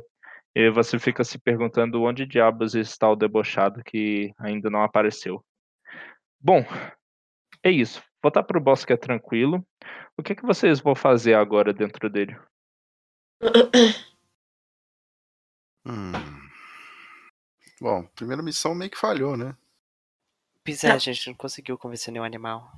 [0.54, 5.44] E você fica se perguntando onde diabos está o debochado que ainda não apareceu.
[6.40, 6.66] Bom,
[7.64, 8.04] é isso.
[8.22, 9.66] Voltar pro bosque é tranquilo.
[10.18, 12.38] O que, que vocês vão fazer agora dentro dele?
[15.86, 16.12] Hum.
[17.80, 19.58] Bom, primeira missão meio que falhou, né?
[20.64, 22.72] Pois é, a gente não conseguiu convencer nenhum animal.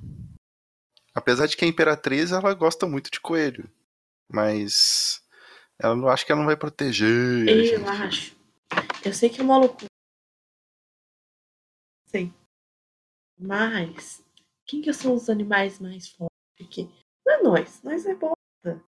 [1.14, 3.70] Apesar de que a Imperatriz ela gosta muito de coelho.
[4.28, 5.22] Mas
[5.78, 7.46] ela não acho que ela não vai proteger.
[7.46, 7.84] a Eu gente.
[7.84, 8.36] acho.
[9.04, 9.86] Eu sei que é uma loucura.
[12.08, 12.32] Sei.
[13.38, 14.24] Mas,
[14.64, 16.90] quem que são os animais mais fortes aqui?
[17.26, 18.82] Não é nós, nós é bosta.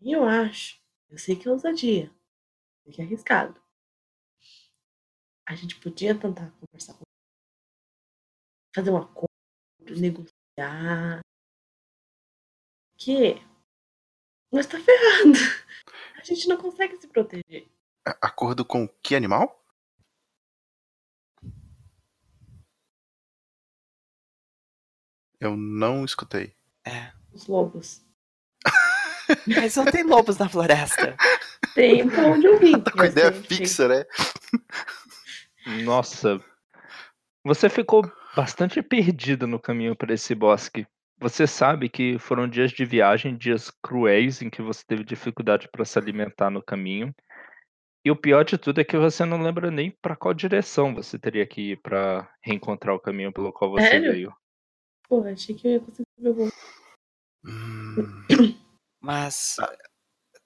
[0.00, 2.14] E eu acho, eu sei que é ousadia.
[2.84, 3.60] Sei que é arriscado.
[5.46, 7.04] A gente podia tentar conversar com
[8.74, 9.28] fazer um acordo,
[9.80, 11.20] negociar.
[12.96, 13.34] Que
[14.52, 15.32] nós tá ferrado.
[16.16, 17.68] A gente não consegue se proteger.
[18.04, 19.64] Acordo com que animal?
[25.40, 26.56] Eu não escutei.
[26.84, 27.12] É.
[27.32, 28.07] Os lobos.
[29.46, 31.16] Mas não tem lobos na floresta.
[31.74, 32.80] Tem pra onde eu vim.
[32.80, 34.04] Tá com ideia tem- fixa, né?
[35.66, 36.40] Nossa,
[37.44, 40.86] você ficou bastante perdida no caminho para esse bosque.
[41.20, 45.84] Você sabe que foram dias de viagem, dias cruéis em que você teve dificuldade para
[45.84, 47.12] se alimentar no caminho.
[48.04, 51.18] E o pior de tudo é que você não lembra nem para qual direção você
[51.18, 54.12] teria que ir para reencontrar o caminho pelo qual você Sério?
[54.12, 54.36] veio.
[55.08, 56.48] Pô, achei que eu ia conseguir ver o voo.
[57.44, 58.24] Hum,
[59.00, 59.56] Mas.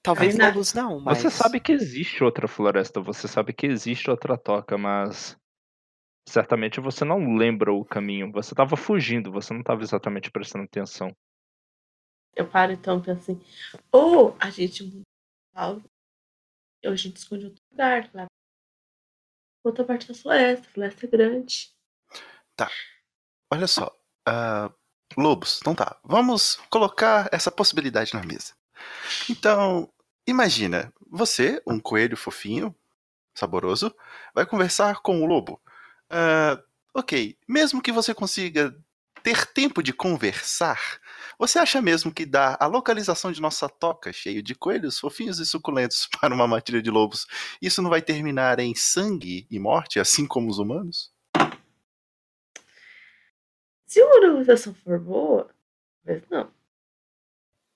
[0.02, 1.18] Talvez Ainda- lobos não, mas.
[1.18, 5.36] Você sabe que existe outra floresta, você sabe que existe outra toca, mas
[6.28, 8.32] certamente você não lembra o caminho.
[8.32, 11.14] Você estava fugindo, você não estava exatamente prestando atenção.
[12.34, 13.40] Eu paro então e penso assim.
[13.92, 15.02] Ou a gente muda
[15.54, 15.90] o alvo,
[16.84, 18.10] ou a gente esconde outro lugar.
[18.12, 18.26] Lá.
[19.64, 20.66] Outra parte da floresta.
[20.66, 21.72] A floresta é grande.
[23.52, 23.96] olha só.
[24.26, 24.72] ah,
[25.16, 25.96] lobos, então tá.
[26.04, 28.52] Vamos colocar essa possibilidade na mesa.
[29.28, 29.88] Então,
[30.26, 32.74] imagina, você, um coelho fofinho,
[33.34, 33.94] saboroso,
[34.34, 35.60] vai conversar com o lobo.
[36.10, 36.60] Ah,
[36.94, 38.74] ok, mesmo que você consiga
[39.22, 40.80] ter tempo de conversar,
[41.38, 45.46] você acha mesmo que dar a localização de nossa toca, cheio de coelhos fofinhos e
[45.46, 47.26] suculentos, para uma matilha de lobos,
[47.60, 51.11] isso não vai terminar em sangue e morte, assim como os humanos?
[53.92, 55.54] Se a organização for boa,
[56.02, 56.50] talvez não.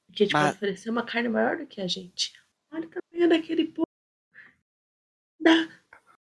[0.07, 2.33] Porque a gente Mas- pode oferecer uma carne maior do que a gente.
[2.73, 3.87] Olha o tamanho daquele povo.
[5.39, 5.69] Dá,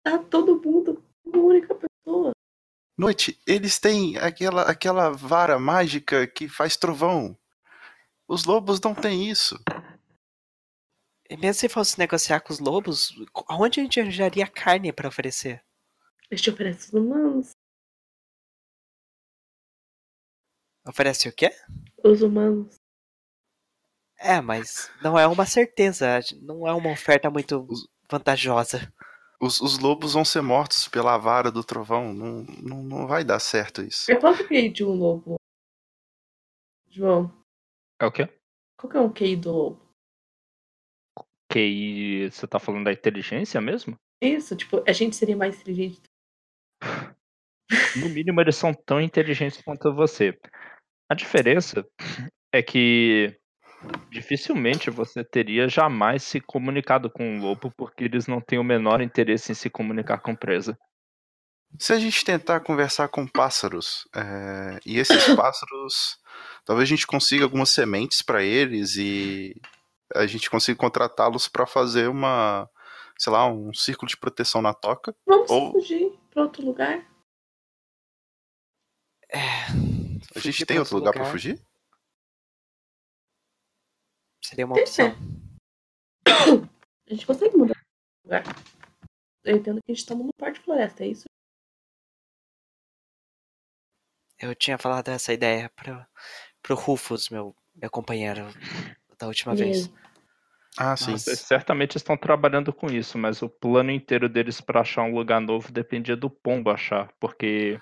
[0.05, 2.31] dá todo mundo uma única pessoa.
[2.95, 7.35] Noite, eles têm aquela, aquela vara mágica que faz trovão.
[8.27, 9.55] Os lobos não têm isso.
[11.27, 13.15] E mesmo se fosse negociar com os lobos,
[13.47, 15.65] aonde a gente arranjaria carne pra oferecer?
[16.29, 17.55] A gente oferece os humanos.
[20.87, 21.51] Oferece o quê?
[22.03, 22.75] Os humanos.
[24.19, 27.67] É, mas não é uma certeza, não é uma oferta muito
[28.09, 28.91] vantajosa.
[29.39, 32.13] Os, os lobos vão ser mortos pela vara do trovão.
[32.13, 34.11] Não, não, não vai dar certo isso.
[34.11, 35.35] É quanto QI de um lobo?
[36.87, 37.31] João,
[37.99, 38.27] É o quê?
[38.77, 39.91] qual que é um QI do lobo?
[41.51, 43.95] Que você tá falando da inteligência mesmo?
[44.21, 46.01] Isso, tipo, a gente seria mais inteligente.
[47.97, 50.37] no mínimo eles são tão inteligentes quanto você.
[51.11, 51.85] A diferença
[52.53, 53.37] é que
[54.09, 59.01] dificilmente você teria jamais se comunicado com um lobo porque eles não têm o menor
[59.01, 60.79] interesse em se comunicar com presa.
[61.77, 66.17] Se a gente tentar conversar com pássaros, é, e esses pássaros,
[66.63, 69.53] talvez a gente consiga algumas sementes para eles e
[70.15, 72.69] a gente consiga contratá-los para fazer uma,
[73.19, 75.13] sei lá, um círculo de proteção na toca.
[75.27, 77.05] Vamos Ou- fugir pra outro lugar?
[79.29, 79.90] É,
[80.35, 81.61] A gente tem outro lugar para fugir?
[84.43, 85.15] Seria uma Tem opção.
[87.07, 88.43] A gente consegue mudar de lugar.
[89.43, 91.25] Eu entendo que a gente tá no parque de floresta, é isso?
[94.39, 96.05] Eu tinha falado essa ideia pro,
[96.61, 98.47] pro Rufus, meu, meu companheiro,
[99.17, 99.91] da última vez.
[100.77, 101.11] Ah, sim.
[101.11, 101.25] Nossa.
[101.25, 105.41] Vocês certamente estão trabalhando com isso, mas o plano inteiro deles para achar um lugar
[105.41, 107.79] novo dependia do pombo achar, porque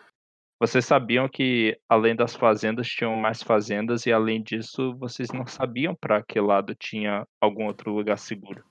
[0.60, 5.96] vocês sabiam que além das fazendas tinham mais fazendas e além disso vocês não sabiam
[5.96, 8.64] para que lado tinha algum outro lugar seguro.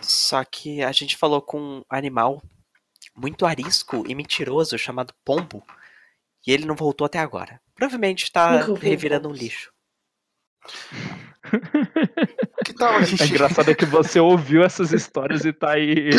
[0.00, 2.42] Só que a gente falou com um animal
[3.16, 5.62] muito arisco e mentiroso chamado Pombo.
[6.46, 7.60] E ele não voltou até agora.
[7.74, 9.72] Provavelmente tá ouvi revirando um lixo.
[12.64, 13.22] Que tal a gente.
[13.22, 16.10] É engraçado é que você ouviu essas histórias e tá aí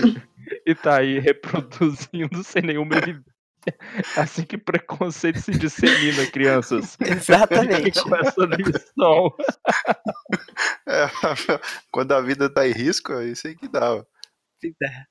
[0.66, 3.39] e tá aí reproduzindo sem nenhuma evidência.
[3.68, 3.72] É
[4.22, 6.98] assim que preconceito se dissemina, crianças.
[7.02, 8.02] Exatamente.
[8.02, 9.36] Com essa lição.
[10.88, 11.08] É,
[11.92, 13.96] quando a vida tá em risco, é isso aí que dá.
[13.96, 14.06] ó.
[14.64, 15.06] É.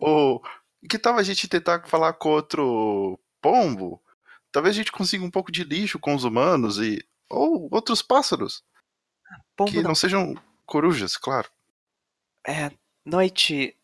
[0.00, 0.42] Ou
[0.88, 4.02] que tal a gente tentar falar com outro pombo?
[4.50, 8.62] Talvez a gente consiga um pouco de lixo com os humanos e ou outros pássaros
[9.56, 9.88] Pombo que não.
[9.88, 10.34] não sejam
[10.66, 11.50] corujas, claro.
[12.46, 12.70] É,
[13.04, 13.76] noite.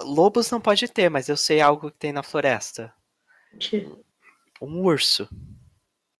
[0.00, 2.92] Lobos não pode ter, mas eu sei algo que tem na floresta.
[3.58, 3.88] Que...
[4.60, 5.28] Um urso.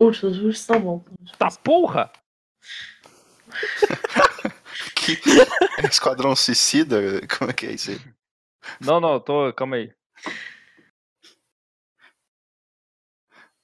[0.01, 1.33] Ursos, os ursos são bons.
[1.39, 2.11] Tá porra!
[4.95, 5.13] Que
[5.83, 8.01] é esquadrão suicida, como é que é isso aí?
[8.81, 9.53] Não, não, tô.
[9.53, 9.93] Calma aí.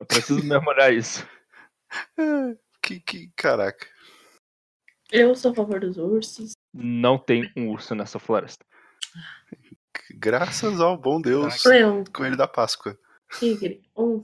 [0.00, 1.26] Eu preciso memorar isso.
[2.80, 3.86] Que, que caraca.
[5.10, 6.52] Eu sou a favor dos ursos.
[6.72, 8.64] Não tem um urso nessa floresta.
[10.10, 12.98] Graças ao bom Deus, Leão, coelho da Páscoa.
[13.30, 14.22] Tigre, um.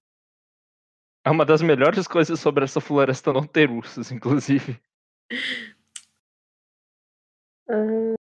[1.26, 4.80] É uma das melhores coisas sobre essa floresta não ter ursos, inclusive.
[7.68, 8.14] ah,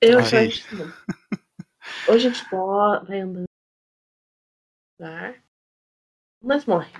[0.00, 0.48] Eu acho Ai.
[0.48, 0.86] que não.
[2.08, 3.46] Hoje a gente pode, vai andando.
[6.42, 6.92] Mas morre.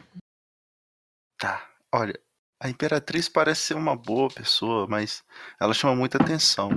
[1.39, 2.18] Tá, olha,
[2.61, 5.24] a Imperatriz parece ser uma boa pessoa, mas
[5.61, 6.70] ela chama muita atenção.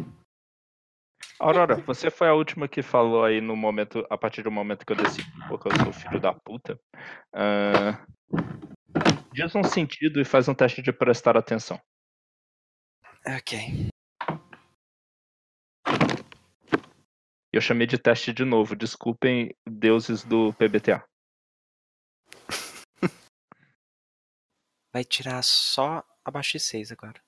[1.40, 4.92] Aurora, você foi a última que falou aí no momento, a partir do momento que
[4.92, 6.78] eu decidi, porque eu sou filho da puta.
[7.34, 8.06] Ah,
[9.32, 11.80] diz um sentido e faz um teste de prestar atenção.
[13.26, 13.90] Ok.
[17.54, 21.04] Eu chamei de teste de novo, desculpem, deuses do PBTA.
[24.92, 27.22] Vai tirar só abaixo de 6 agora.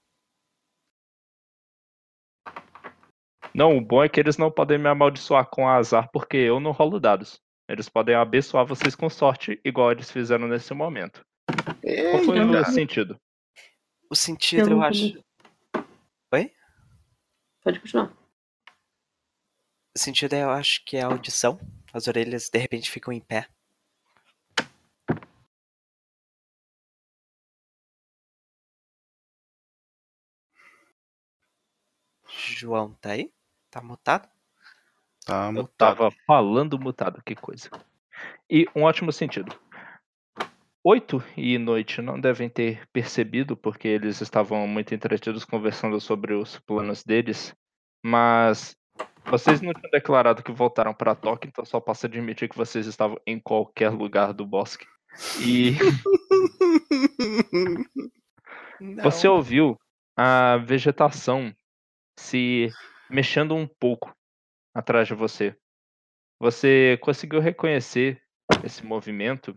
[3.53, 6.71] Não, o bom é que eles não podem me amaldiçoar com azar, porque eu não
[6.71, 7.41] rolo dados.
[7.67, 11.25] Eles podem abençoar vocês com sorte, igual eles fizeram nesse momento.
[11.45, 13.19] Qual foi o sentido?
[14.09, 15.21] O sentido, eu, não acho.
[17.63, 18.11] Pode continuar.
[19.95, 21.59] O sentido eu acho que é a audição.
[21.93, 23.47] As orelhas de repente ficam em pé.
[32.27, 33.31] João tá aí?
[33.71, 34.27] Tá mutado?
[35.25, 35.97] Tá, Eu mutado.
[35.97, 37.69] tava falando mutado, que coisa.
[38.49, 39.57] E um ótimo sentido.
[40.83, 46.59] Oito e Noite não devem ter percebido, porque eles estavam muito entretidos conversando sobre os
[46.59, 47.55] planos deles,
[48.03, 48.75] mas
[49.25, 53.17] vocês não tinham declarado que voltaram para Tóquio, então só posso admitir que vocês estavam
[53.27, 54.85] em qualquer lugar do bosque.
[55.39, 55.75] E
[59.03, 59.79] você ouviu
[60.17, 61.53] a vegetação
[62.17, 62.71] se
[63.11, 64.15] mexendo um pouco
[64.73, 65.55] atrás de você.
[66.39, 68.21] Você conseguiu reconhecer
[68.63, 69.55] esse movimento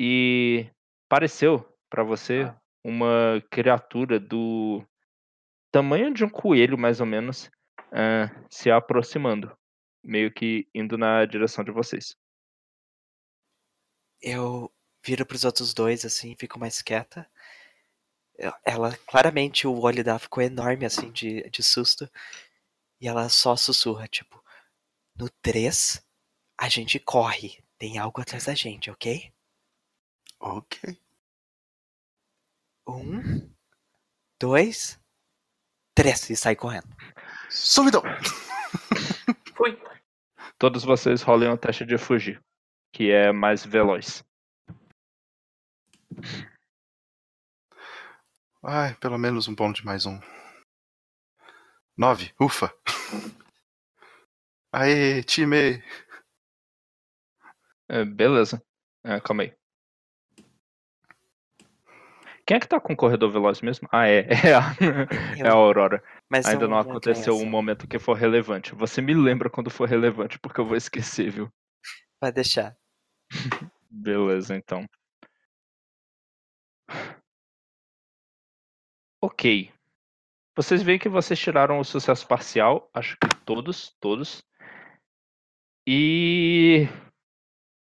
[0.00, 0.66] e
[1.08, 2.52] pareceu para você
[2.84, 4.84] uma criatura do
[5.72, 7.50] tamanho de um coelho, mais ou menos,
[7.92, 9.56] ah, se aproximando,
[10.04, 12.16] meio que indo na direção de vocês.
[14.20, 14.72] Eu
[15.04, 17.28] viro pros outros dois, assim, fico mais quieta.
[18.64, 22.08] Ela, claramente, o olho dela ficou enorme, assim, de, de susto.
[23.00, 24.42] E ela só sussurra, tipo,
[25.14, 26.02] no 3,
[26.58, 27.62] a gente corre.
[27.78, 29.32] Tem algo atrás da gente, ok?
[30.40, 30.98] Ok.
[32.88, 33.50] Um,
[34.40, 34.98] dois,
[35.94, 36.88] três e sai correndo.
[37.50, 38.02] Subidão!
[39.56, 39.78] Fui.
[40.58, 42.42] Todos vocês rolem um teste de fugir,
[42.92, 44.24] que é mais veloz.
[48.62, 50.18] Ai, pelo menos um bônus de mais um.
[51.96, 52.70] Nove, ufa!
[54.72, 55.82] Aê, time!
[57.88, 58.62] É, beleza.
[59.04, 59.54] É, calma aí.
[62.44, 63.88] Quem é que tá com o corredor veloz mesmo?
[63.90, 64.26] Ah, é.
[64.44, 64.76] É a,
[65.38, 66.02] é a Aurora.
[66.30, 68.74] Mas Ainda eu não aconteceu um momento que for relevante.
[68.74, 71.50] Você me lembra quando for relevante, porque eu vou esquecer, viu?
[72.20, 72.76] Vai deixar.
[73.90, 74.86] Beleza, então.
[79.20, 79.72] Ok.
[80.56, 84.42] Vocês veem que vocês tiraram o sucesso parcial, acho que todos, todos.
[85.86, 86.88] E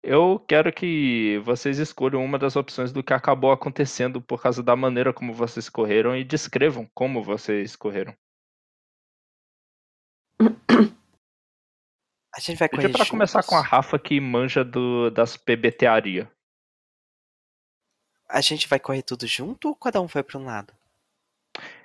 [0.00, 4.76] eu quero que vocês escolham uma das opções do que acabou acontecendo por causa da
[4.76, 8.16] maneira como vocês correram e descrevam como vocês correram.
[12.34, 13.60] A gente vai correr pra começar com a?
[13.60, 16.30] Rafa que manja do, das PBTaria.
[18.28, 20.72] A gente vai correr tudo junto ou cada um vai para um lado?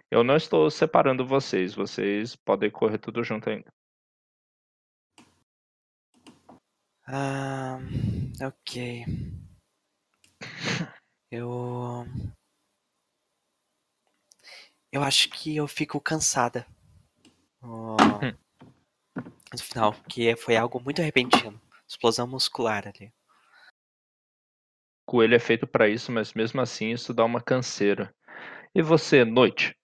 [0.09, 3.71] Eu não estou separando vocês, vocês podem correr tudo junto ainda.
[7.05, 7.77] Ah,
[8.41, 9.05] ok.
[11.29, 12.05] Eu.
[14.91, 16.65] Eu acho que eu fico cansada.
[17.61, 17.97] Oh,
[19.53, 21.61] no final, que foi algo muito repentino.
[21.87, 23.13] Explosão muscular ali.
[25.05, 28.13] Coelho é feito pra isso, mas mesmo assim isso dá uma canseira.
[28.75, 29.76] E você, noite?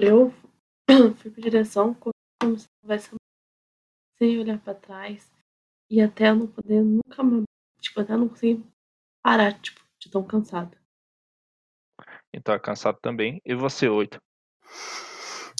[0.00, 0.32] Eu
[1.18, 3.10] fui pra direção como se tivesse
[4.16, 5.28] sem olhar pra trás
[5.90, 7.44] e até eu não poder nunca mais,
[7.80, 8.64] tipo, até eu não conseguir
[9.24, 10.78] parar, tipo, de tão cansada.
[12.32, 13.42] Então é cansado também.
[13.44, 14.18] E você, oito?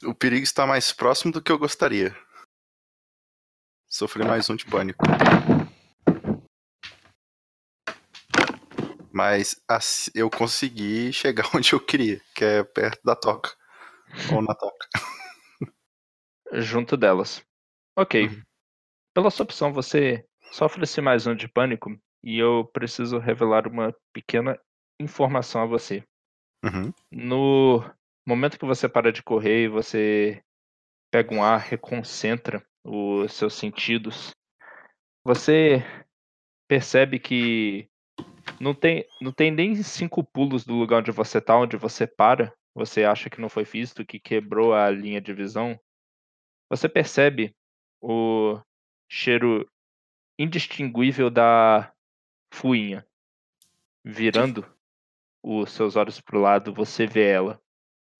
[0.04, 2.16] O perigo está mais próximo do que eu gostaria.
[3.88, 5.02] Sofri mais um de pânico.
[9.12, 13.58] Mas assim, eu consegui chegar onde eu queria, que é perto da toca.
[14.34, 14.88] Ou na toca.
[16.52, 17.44] Junto delas.
[17.96, 18.26] Ok.
[18.26, 18.42] Uhum.
[19.14, 24.58] Pela sua opção, você sofre-se mais um de pânico e eu preciso revelar uma pequena
[25.00, 26.04] informação a você.
[26.64, 26.92] Uhum.
[27.10, 27.84] No
[28.26, 30.42] momento que você para de correr e você
[31.10, 34.32] pega um ar, reconcentra os seus sentidos,
[35.24, 35.82] você
[36.68, 37.88] percebe que
[38.60, 42.52] não tem, não tem nem cinco pulos do lugar onde você tá, onde você para.
[42.74, 45.78] Você acha que não foi visto, que quebrou a linha de visão.
[46.70, 47.54] Você percebe
[48.00, 48.60] o
[49.10, 49.68] cheiro
[50.38, 51.92] indistinguível da
[52.52, 53.06] fuinha.
[54.04, 54.64] Virando
[55.42, 57.60] os seus olhos para o lado, você vê ela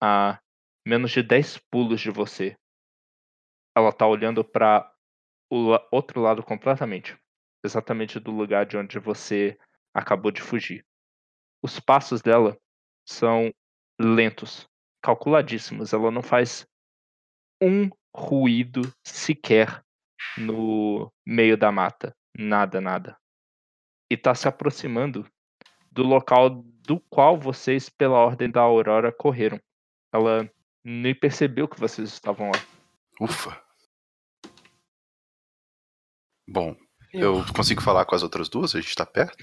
[0.01, 0.39] a
[0.85, 2.57] menos de 10 pulos de você.
[3.75, 4.91] Ela tá olhando para
[5.49, 7.17] o outro lado completamente,
[7.63, 9.57] exatamente do lugar de onde você
[9.93, 10.85] acabou de fugir.
[11.61, 12.57] Os passos dela
[13.05, 13.53] são
[13.99, 14.67] lentos,
[15.01, 15.93] calculadíssimos.
[15.93, 16.65] Ela não faz
[17.61, 19.83] um ruído sequer
[20.37, 22.15] no meio da mata.
[22.37, 23.17] Nada, nada.
[24.09, 25.29] E tá se aproximando
[25.91, 29.59] do local do qual vocês, pela ordem da Aurora, correram.
[30.13, 30.49] Ela
[30.83, 32.59] nem percebeu que vocês estavam lá.
[33.21, 33.61] Ufa.
[36.47, 36.75] Bom,
[37.13, 38.73] eu consigo falar com as outras duas?
[38.73, 39.37] A gente tá perto?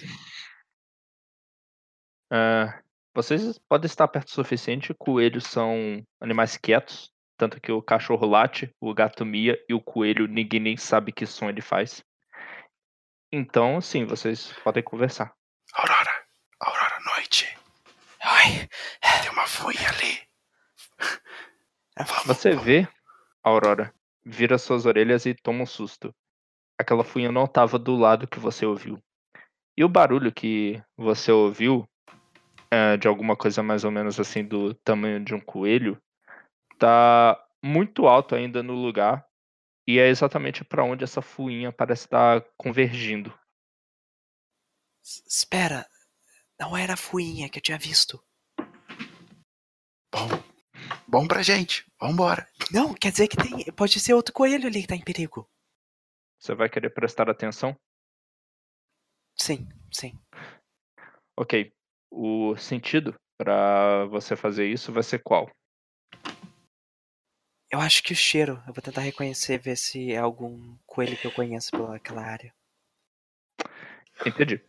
[2.30, 2.82] Ah,
[3.16, 4.92] vocês podem estar perto o suficiente.
[4.92, 7.10] Coelhos são animais quietos.
[7.38, 11.24] Tanto que o cachorro late, o gato mia e o coelho ninguém nem sabe que
[11.24, 12.04] som ele faz.
[13.32, 15.34] Então, sim, vocês podem conversar.
[15.72, 16.10] Aurora,
[16.60, 17.58] Aurora, noite.
[18.22, 18.68] Ai,
[19.22, 20.20] Tem uma fuinha ali.
[21.96, 22.26] Vamos.
[22.26, 22.86] Você vê,
[23.42, 23.94] Aurora,
[24.24, 26.14] vira suas orelhas e toma um susto.
[26.78, 29.02] Aquela fuinha não estava do lado que você ouviu.
[29.74, 31.88] E o barulho que você ouviu,
[32.70, 36.00] é, de alguma coisa mais ou menos assim do tamanho de um coelho,
[36.78, 39.26] tá muito alto ainda no lugar.
[39.88, 43.32] E é exatamente para onde essa fuinha parece estar convergindo.
[45.02, 45.86] s- espera.
[46.58, 48.20] Não era a fuinha que eu tinha visto.
[50.12, 50.28] Bom,
[51.06, 51.84] bom pra gente.
[52.00, 52.48] Vambora.
[52.72, 53.64] Não, quer dizer que tem.
[53.72, 55.48] Pode ser outro coelho ali que tá em perigo.
[56.40, 57.78] Você vai querer prestar atenção?
[59.38, 60.18] Sim, sim.
[61.36, 61.72] Ok.
[62.10, 65.50] O sentido para você fazer isso vai ser qual?
[67.70, 68.62] Eu acho que o cheiro.
[68.66, 72.54] Eu vou tentar reconhecer, ver se é algum coelho que eu conheço pelaquela área.
[74.24, 74.64] Entendi.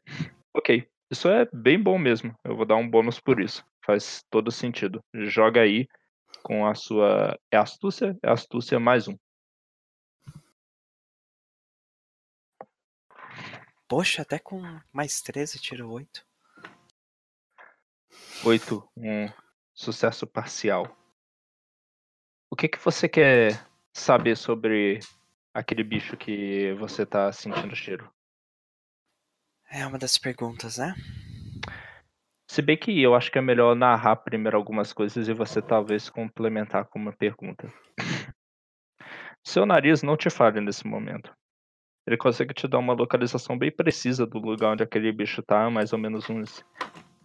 [0.53, 0.89] Ok.
[1.09, 2.37] Isso é bem bom mesmo.
[2.43, 3.65] Eu vou dar um bônus por isso.
[3.85, 4.99] Faz todo sentido.
[5.13, 5.87] Joga aí
[6.43, 7.39] com a sua.
[7.49, 8.17] É astúcia?
[8.21, 9.15] É astúcia mais um.
[13.87, 14.61] Poxa, até com
[14.91, 16.26] mais 13 tira 8.
[18.45, 19.29] 8, um
[19.73, 20.95] sucesso parcial.
[22.49, 24.99] O que que você quer saber sobre
[25.53, 28.09] aquele bicho que você tá sentindo cheiro?
[29.69, 30.95] É uma das perguntas, né?
[32.49, 36.09] Se bem que eu acho que é melhor narrar primeiro algumas coisas e você talvez
[36.09, 37.71] complementar com uma pergunta.
[39.45, 41.35] Seu nariz não te falha nesse momento.
[42.07, 45.91] Ele consegue te dar uma localização bem precisa do lugar onde aquele bicho tá, mais
[45.91, 46.63] ou menos uns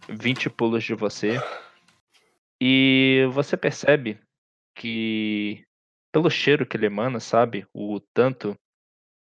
[0.09, 1.37] 20 pulos de você.
[2.61, 4.19] E você percebe
[4.75, 5.65] que,
[6.11, 7.67] pelo cheiro que ele emana, sabe?
[7.73, 8.57] O tanto,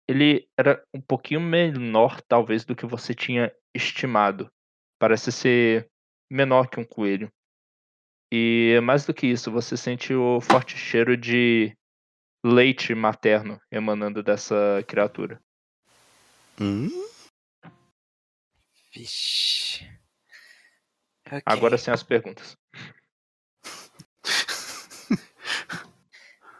[0.09, 4.51] ele era um pouquinho menor, talvez, do que você tinha estimado.
[4.99, 5.89] Parece ser
[6.31, 7.31] menor que um coelho.
[8.33, 11.77] E mais do que isso, você sente o forte cheiro de
[12.45, 15.41] leite materno emanando dessa criatura.
[16.61, 16.89] Hum?
[18.93, 19.96] Vixe.
[21.27, 21.43] Ok.
[21.45, 22.57] Agora sim as perguntas.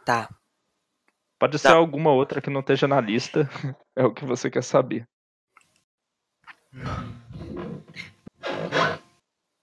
[0.05, 0.29] Tá.
[1.39, 1.75] Pode ser Tá.
[1.75, 3.47] alguma outra que não esteja na lista.
[3.95, 5.07] É o que você quer saber.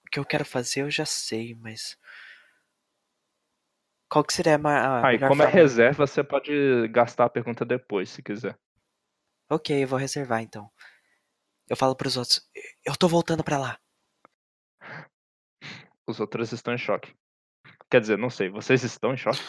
[0.05, 1.97] O que eu quero fazer eu já sei, mas.
[4.09, 5.49] Qual que seria a, ma- a Ah, e como é forma?
[5.61, 8.57] reserva, você pode gastar a pergunta depois, se quiser.
[9.49, 10.69] Ok, eu vou reservar então.
[11.69, 12.41] Eu falo pros outros.
[12.85, 13.79] Eu tô voltando pra lá.
[16.07, 17.13] Os outros estão em choque.
[17.89, 19.41] Quer dizer, não sei, vocês estão em choque?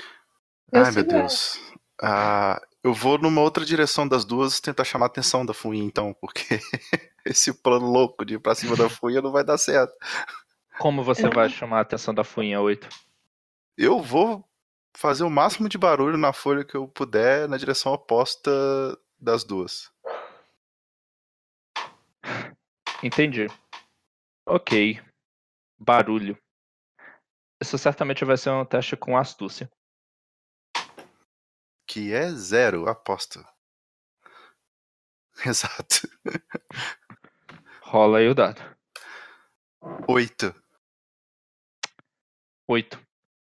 [0.72, 1.04] Eu Ai, meu.
[1.04, 1.60] Deus.
[2.02, 6.14] Ah, eu vou numa outra direção das duas tentar chamar a atenção da Fuinha, então,
[6.20, 6.42] porque
[7.24, 9.92] esse plano louco de ir pra cima da Fuinha não vai dar certo.
[10.78, 12.88] Como você Eu- vai chamar a atenção da Fuinha 8?
[13.78, 14.44] Eu vou
[14.96, 18.50] fazer o máximo de barulho na folha que eu puder na direção oposta
[19.18, 19.90] das duas.
[23.02, 23.46] Entendi.
[24.46, 25.00] Ok.
[25.78, 26.36] Barulho.
[27.66, 29.68] Isso certamente vai ser um teste com astúcia.
[31.84, 33.44] Que é zero, aposto.
[35.44, 36.08] Exato.
[37.82, 38.62] Rola aí o dado.
[40.06, 40.54] Oito.
[42.68, 43.04] 8.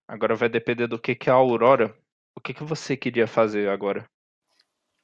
[0.07, 1.97] Agora vai depender do que, que a Aurora.
[2.35, 4.07] O que, que você queria fazer agora?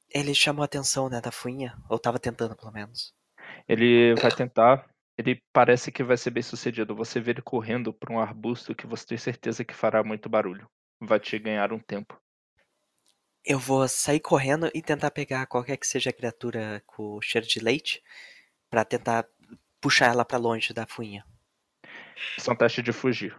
[0.08, 1.76] Ele chamou a atenção, né, da fuinha?
[1.88, 3.12] Ou tava tentando, pelo menos.
[3.68, 4.88] Ele vai tentar.
[5.20, 6.96] Ele parece que vai ser bem sucedido.
[6.96, 10.66] Você vê ele correndo para um arbusto que você tem certeza que fará muito barulho.
[10.98, 12.18] Vai te ganhar um tempo.
[13.44, 17.60] Eu vou sair correndo e tentar pegar qualquer que seja a criatura com cheiro de
[17.60, 18.02] leite
[18.70, 19.28] pra tentar
[19.78, 21.22] puxar ela pra longe da fuinha.
[22.38, 23.36] Isso é um teste de fugir.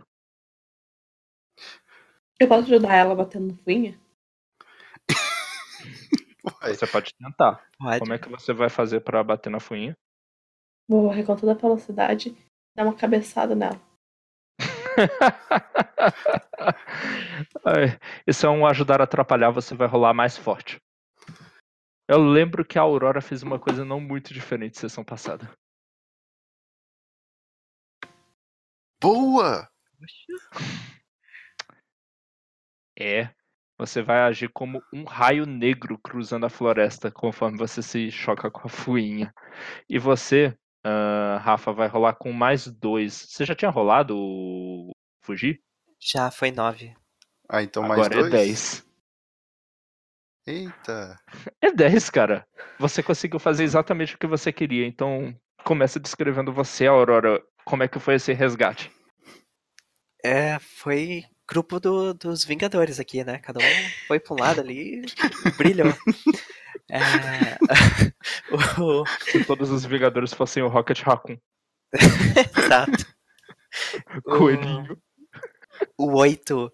[2.40, 4.00] Eu posso ajudar ela batendo no fuinha?
[6.62, 7.68] Você pode tentar.
[7.80, 8.00] Pode?
[8.00, 9.98] Como é que você vai fazer para bater na fuinha?
[10.88, 12.38] Vou arrear com toda a velocidade e
[12.76, 13.80] dar uma cabeçada nela.
[17.66, 20.80] Ai, Isso é um ajudar a atrapalhar, você vai rolar mais forte.
[22.08, 25.50] Eu lembro que a Aurora fez uma coisa não muito diferente sessão passada.
[29.02, 29.70] Boa!
[33.00, 33.30] É.
[33.78, 38.68] Você vai agir como um raio negro cruzando a floresta conforme você se choca com
[38.68, 39.34] a fuinha.
[39.90, 43.14] E você, ah, Rafa, vai rolar com mais dois.
[43.14, 44.92] Você já tinha rolado o
[45.22, 45.62] fugir?
[46.00, 46.94] Já foi nove.
[47.50, 48.28] Ah, então mais Agora dois?
[48.34, 48.86] é 10.
[50.48, 51.18] Eita.
[51.62, 52.46] É 10, cara.
[52.80, 54.88] Você conseguiu fazer exatamente o que você queria.
[54.88, 58.92] Então, começa descrevendo você, Aurora, como é que foi esse resgate.
[60.24, 63.38] É, foi grupo do- dos Vingadores aqui, né?
[63.40, 65.94] Cada um foi pra um lado ali e brilhou.
[66.90, 67.00] É,
[68.52, 71.38] o- Se todos os Vingadores fossem o Rocket Raccoon.
[72.58, 73.06] Exato.
[74.24, 74.98] Coelhinho.
[75.98, 76.72] O 8,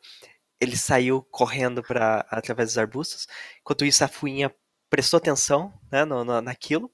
[0.59, 3.27] ele saiu correndo para através dos arbustos.
[3.61, 4.53] Enquanto isso, a fuinha
[4.89, 6.91] prestou atenção né, no, no- naquilo.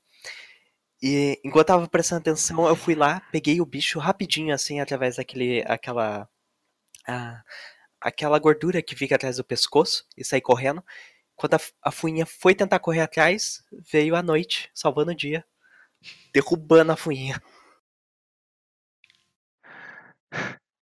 [1.02, 5.18] E enquanto eu tava prestando atenção, eu fui lá, peguei o bicho rapidinho, assim, através
[5.18, 5.64] daquele.
[5.68, 6.28] aquela.
[7.08, 7.42] a-
[8.02, 10.84] aquela gordura que fica atrás do pescoço e saí correndo.
[11.35, 15.43] Quando a, a fuinha foi tentar correr atrás, veio a noite, salvando o dia,
[16.34, 17.41] derrubando a fuinha.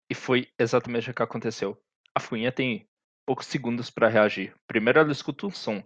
[0.09, 1.81] E foi exatamente o que aconteceu.
[2.13, 2.87] A fuinha tem
[3.25, 4.53] poucos segundos para reagir.
[4.67, 5.83] Primeiro ela escuta um som.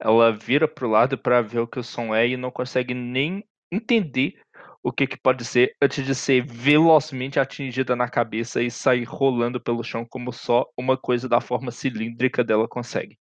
[0.00, 3.44] Ela vira pro lado para ver o que o som é e não consegue nem
[3.70, 4.40] entender
[4.82, 9.60] o que, que pode ser antes de ser velozmente atingida na cabeça e sair rolando
[9.60, 13.18] pelo chão como só uma coisa da forma cilíndrica dela consegue.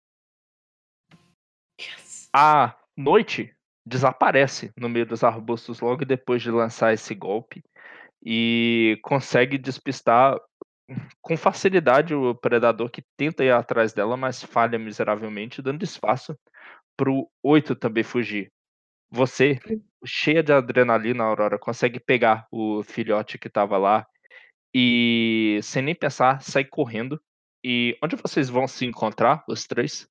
[2.34, 3.54] A noite
[3.86, 7.64] desaparece no meio dos arbustos logo depois de lançar esse golpe
[8.24, 10.40] e consegue despistar
[11.22, 16.38] com facilidade o predador que tenta ir atrás dela, mas falha miseravelmente, dando espaço
[16.98, 18.52] pro 8 também fugir.
[19.10, 19.60] Você,
[20.06, 24.06] cheia de adrenalina, Aurora, consegue pegar o filhote que tava lá
[24.74, 27.22] e, sem nem pensar, sai correndo.
[27.64, 30.08] E onde vocês vão se encontrar, os três?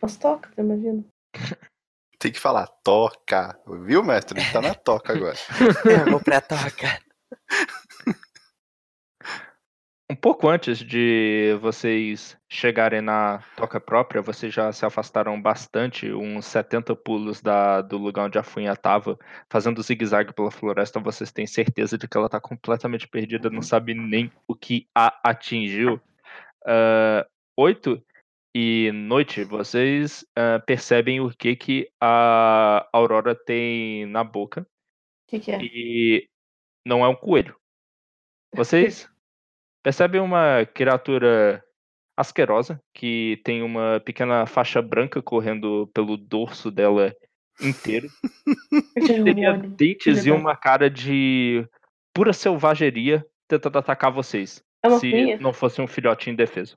[0.00, 1.04] As tocas, imagina.
[2.18, 3.58] Tem que falar toca.
[3.82, 4.40] Viu, mestre?
[4.40, 5.36] Ele tá na toca agora.
[5.84, 6.98] Eu vou pra toca.
[10.10, 16.44] Um pouco antes de vocês chegarem na toca própria, vocês já se afastaram bastante, uns
[16.44, 19.18] 70 pulos da, do lugar onde a Funha estava,
[19.50, 21.00] fazendo zigue-zague pela floresta.
[21.00, 25.18] Vocês têm certeza de que ela está completamente perdida, não sabe nem o que a
[25.24, 25.94] atingiu.
[26.66, 27.24] Uh,
[27.56, 28.00] oito
[28.54, 34.60] e noite, vocês uh, percebem o que, que a Aurora tem na boca.
[34.60, 34.66] O
[35.30, 35.58] que, que é?
[35.60, 36.28] E
[36.86, 37.56] não é um coelho.
[38.54, 39.10] Vocês
[39.82, 41.64] percebem uma criatura
[42.16, 47.12] asquerosa que tem uma pequena faixa branca correndo pelo dorso dela
[47.60, 48.08] inteiro.
[48.94, 51.66] Teria dentes e uma cara de
[52.14, 54.62] pura selvageria tentando atacar vocês.
[54.80, 56.76] É se não fosse um filhote indefeso.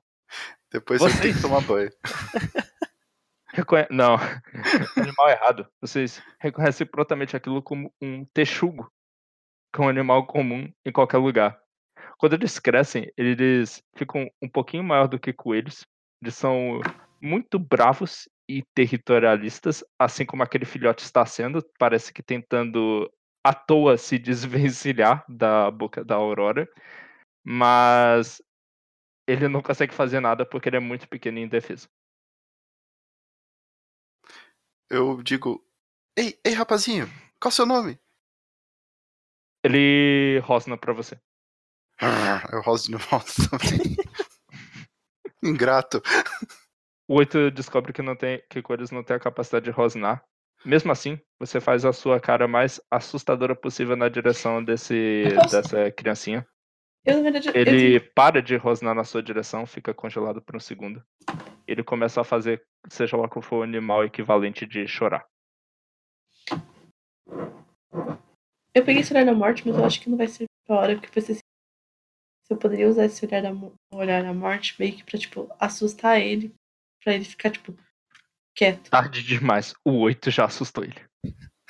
[0.70, 1.90] Depois você Vocês- tem que tomar banho.
[3.52, 3.86] Reconhe...
[3.90, 4.16] Não,
[4.96, 5.66] animal errado.
[5.80, 8.90] Vocês reconhecem prontamente aquilo como um texugo,
[9.74, 11.58] que é um animal comum em qualquer lugar.
[12.18, 15.84] Quando eles crescem, eles ficam um pouquinho maior do que coelhos.
[16.22, 16.80] Eles são
[17.20, 23.10] muito bravos e territorialistas, assim como aquele filhote está sendo, parece que tentando
[23.44, 26.68] à toa se desvencilhar da boca da Aurora,
[27.44, 28.42] mas
[29.28, 31.86] ele não consegue fazer nada porque ele é muito pequeno e indefeso.
[34.90, 35.62] Eu digo,
[36.16, 37.06] ei, ei, rapazinho,
[37.38, 38.00] qual é o seu nome?
[39.62, 41.20] Ele rosna pra você.
[42.52, 42.62] Eu
[42.98, 43.96] volta também.
[45.42, 46.00] Ingrato.
[47.06, 50.24] O 8 descobre que não tem que coelhos não têm a capacidade de rosnar.
[50.64, 56.46] Mesmo assim, você faz a sua cara mais assustadora possível na direção desse dessa criancinha.
[57.08, 61.02] Eu, verdade, eu Ele para de rosnar na sua direção, fica congelado por um segundo.
[61.66, 65.26] Ele começa a fazer, seja lá qual for o animal equivalente de chorar.
[68.74, 71.00] Eu peguei esse olhar da morte, mas eu acho que não vai ser pra hora,
[71.00, 71.40] porque assim, se
[72.50, 73.52] eu poderia usar esse olhar da,
[73.94, 76.54] olhar da morte meio que pra, tipo, assustar ele,
[77.02, 77.74] pra ele ficar, tipo,
[78.54, 78.90] quieto.
[78.90, 79.74] Tarde demais.
[79.82, 81.00] O 8 já assustou ele.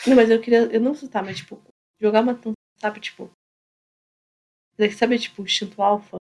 [0.05, 1.63] Não, mas eu queria, eu não assustar, mas, tipo,
[2.01, 2.39] jogar uma
[2.81, 3.31] sabe, tipo,
[4.93, 6.17] sabe, tipo, o instinto alfa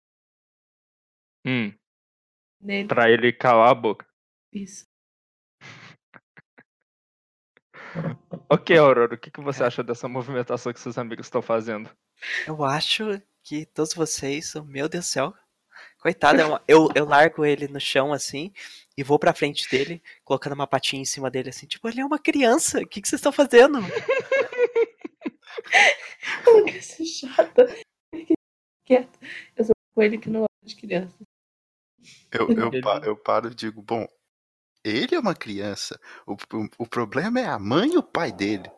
[1.45, 1.73] Hum,
[2.59, 4.05] nele, pra ele calar a boca.
[4.53, 4.85] isso.
[8.49, 11.89] Ok, Aurora, o que, que você acha dessa movimentação que seus amigos estão fazendo?
[12.45, 15.33] Eu acho que todos vocês, meu Deus do céu.
[15.99, 18.51] Coitado, é eu, eu largo ele no chão assim
[18.97, 22.05] e vou pra frente dele, colocando uma patinha em cima dele assim, tipo, ele é
[22.05, 23.79] uma criança, o que, que vocês estão fazendo?
[26.45, 27.67] Eu não quero ser chata.
[28.87, 29.19] Quieto.
[29.53, 31.17] Eu sou com ele que não gosta de criança.
[32.31, 32.71] Eu, eu,
[33.03, 34.07] eu paro e digo, bom,
[34.81, 35.99] ele é uma criança.
[36.25, 38.71] O, o, o problema é a mãe e o pai dele.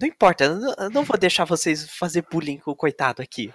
[0.00, 3.52] Não importa, eu não, eu não vou deixar vocês fazer bullying com o coitado aqui.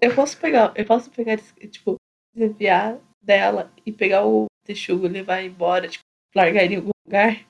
[0.00, 1.38] Eu posso pegar, eu posso pegar,
[1.70, 1.96] tipo,
[2.34, 6.02] desviar dela e pegar o texugo e levar embora, tipo,
[6.34, 7.46] largar ele em algum lugar.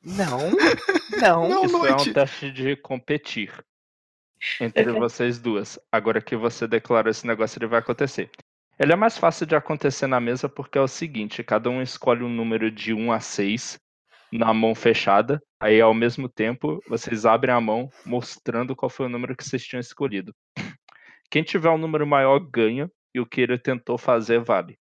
[0.00, 0.38] Não,
[1.20, 1.48] não.
[1.48, 2.10] Não, Isso é noite.
[2.10, 3.52] um teste de competir
[4.60, 5.78] entre vocês duas.
[5.90, 8.30] Agora que você declarou esse negócio, ele vai acontecer.
[8.78, 12.22] Ele é mais fácil de acontecer na mesa porque é o seguinte: cada um escolhe
[12.22, 13.78] um número de 1 a 6
[14.32, 15.42] na mão fechada.
[15.58, 19.64] Aí, ao mesmo tempo, vocês abrem a mão mostrando qual foi o número que vocês
[19.64, 20.34] tinham escolhido.
[21.30, 24.78] Quem tiver um número maior ganha e o que ele tentou fazer vale.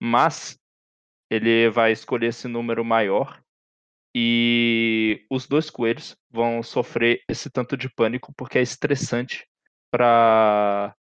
[0.00, 0.58] Mas
[1.30, 3.40] ele vai escolher esse número maior
[4.14, 9.46] e os dois coelhos vão sofrer esse tanto de pânico porque é estressante
[9.90, 10.94] para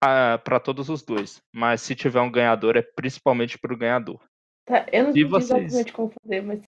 [0.00, 1.42] para todos os dois.
[1.52, 4.20] Mas se tiver um ganhador é principalmente para o ganhador.
[4.64, 6.62] Tá, eu não sei exatamente como fazer, mas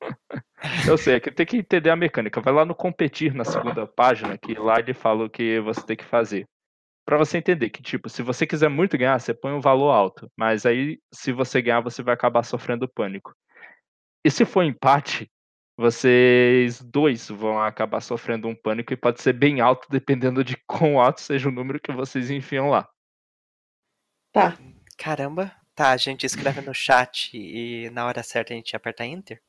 [0.88, 2.40] Eu sei, é que tem que entender a mecânica.
[2.40, 5.96] Vai lá no competir na segunda página, que lá ele fala o que você tem
[5.96, 6.46] que fazer.
[7.06, 10.30] Pra você entender que, tipo, se você quiser muito ganhar, você põe um valor alto.
[10.36, 13.34] Mas aí, se você ganhar, você vai acabar sofrendo pânico.
[14.24, 15.30] E se for empate,
[15.76, 21.00] vocês dois vão acabar sofrendo um pânico e pode ser bem alto, dependendo de quão
[21.00, 22.88] alto seja o número que vocês enfiam lá.
[24.32, 24.56] Tá.
[24.96, 25.54] Caramba.
[25.74, 29.42] Tá, a gente escreve no chat e na hora certa a gente aperta Enter?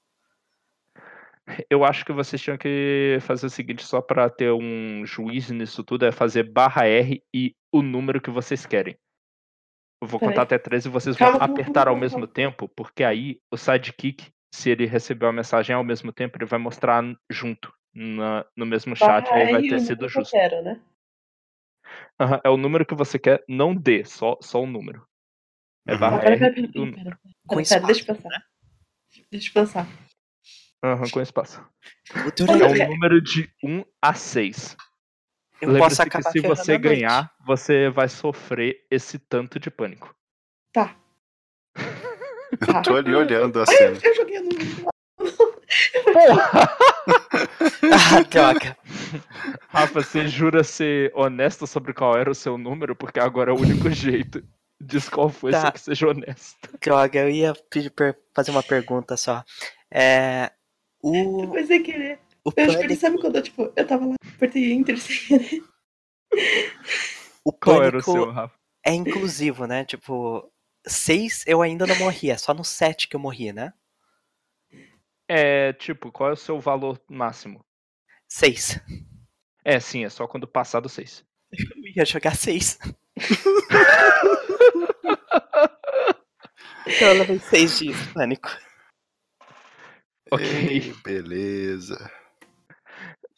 [1.69, 5.83] Eu acho que vocês tinham que fazer o seguinte, só para ter um juízo nisso
[5.83, 8.97] tudo, é fazer barra R e o número que vocês querem.
[10.01, 10.33] Eu vou Peraí.
[10.33, 13.39] contar até 13 e vocês Calma, vão apertar calma, ao calma, mesmo tempo, porque aí
[13.51, 18.45] o sidekick, se ele recebeu a mensagem ao mesmo tempo, ele vai mostrar junto na-
[18.55, 20.31] no mesmo chat, aí vai ter o sido número que eu justo.
[20.31, 20.81] quero, né?
[22.19, 25.05] Aham, é o número que você quer, não D, só, só o número.
[25.87, 25.99] É Uhum.
[25.99, 27.17] barra Pera, R número.
[27.47, 28.45] Com pera, pera, deixa eu espaço, pensar.
[29.31, 29.87] Deixa eu pensar.
[30.83, 31.61] Aham, com espaço.
[32.61, 34.75] É um número de 1 a 6.
[35.61, 39.69] eu Lembre-se posso que acabar se ferrando você ganhar, você vai sofrer esse tanto de
[39.69, 40.15] pânico.
[40.71, 40.95] Tá.
[42.57, 42.81] Tá.
[42.81, 43.97] Tô ali olhando a cena.
[44.03, 44.85] eu, eu joguei no número.
[47.91, 48.77] Ah, droga.
[49.69, 52.95] Rafa, você jura ser honesto sobre qual era o seu número?
[52.95, 54.43] Porque agora é o único jeito.
[54.81, 55.61] Diz qual foi, Tá.
[55.61, 56.57] só que seja honesto.
[56.81, 59.43] Droga, eu ia pedir per- fazer uma pergunta só.
[59.91, 60.51] É.
[61.01, 62.19] O, Foi sem querer.
[62.43, 65.63] o, Eu pânico, sabe quando eu, tipo, eu tava lá, apertei Enter sem querer.
[67.45, 68.53] o Qual era o seu, Rafa?
[68.85, 69.85] é inclusivo, né?
[69.85, 70.49] Tipo,
[70.87, 73.73] seis eu ainda não morri, é só no sete que eu morri, né?
[75.27, 77.65] É, tipo, qual é o seu valor máximo?
[78.27, 78.79] Seis.
[79.63, 81.25] É, sim, é só quando passar do 6.
[81.51, 82.77] Eu ia jogar seis.
[86.85, 88.49] então eu levei seis dias, de pânico.
[90.31, 90.45] Ok.
[90.45, 92.11] Ei, beleza.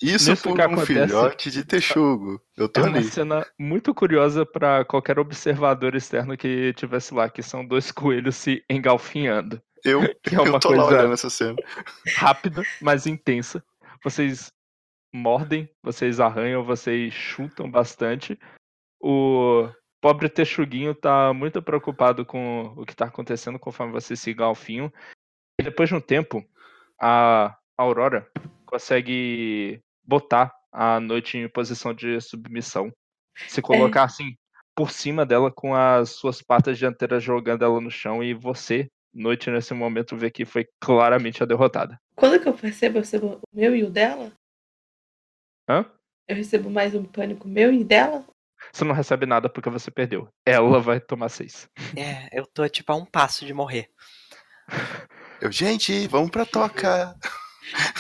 [0.01, 2.39] Isso Nisso por um acontece- filhote de texugo.
[2.55, 3.03] Eu É tô uma ali.
[3.05, 8.63] cena muito curiosa pra qualquer observador externo que tivesse lá, que são dois coelhos se
[8.69, 9.59] engalfinhando.
[9.83, 11.55] Eu, Que é uma eu tô lá coisa- olhando essa cena.
[12.15, 13.63] rápida, mas intensa.
[14.03, 14.51] Vocês
[15.13, 18.37] mordem, vocês arranham, vocês chutam bastante.
[19.01, 19.67] O
[19.99, 24.93] pobre Texuguinho tá muito preocupado com o que tá acontecendo conforme vocês se galfinham.
[25.59, 26.45] E depois de um tempo,
[27.01, 28.29] a Aurora
[28.65, 32.91] consegue botar a noite em posição de submissão.
[33.47, 34.35] Se colocar assim
[34.75, 39.49] por cima dela com as suas patas dianteiras jogando ela no chão e você, noite
[39.49, 41.99] nesse momento, vê que foi claramente a derrotada.
[42.15, 44.31] Quando que eu recebo, eu recebo o meu e o dela?
[45.67, 45.85] Hã?
[46.27, 48.23] Eu recebo mais um pânico meu e dela?
[48.71, 50.27] Você não recebe nada porque você perdeu.
[50.45, 51.69] Ela vai tomar seis.
[51.95, 53.89] É, eu tô tipo a um passo de morrer.
[55.39, 57.15] Eu, gente, vamos pra toca.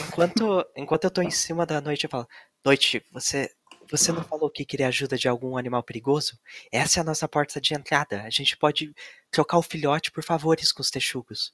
[0.07, 2.27] Enquanto, enquanto eu tô em cima da noite, eu falo:
[2.63, 3.49] Noite, você,
[3.89, 6.37] você não falou que queria ajuda de algum animal perigoso?
[6.71, 8.23] Essa é a nossa porta de entrada.
[8.23, 8.93] A gente pode
[9.31, 11.53] trocar o filhote por favores com os texugos.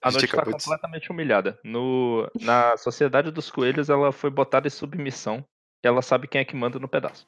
[0.00, 1.58] A noite está completamente humilhada.
[1.64, 5.44] No, na Sociedade dos Coelhos, ela foi botada em submissão.
[5.84, 7.26] E ela sabe quem é que manda no pedaço.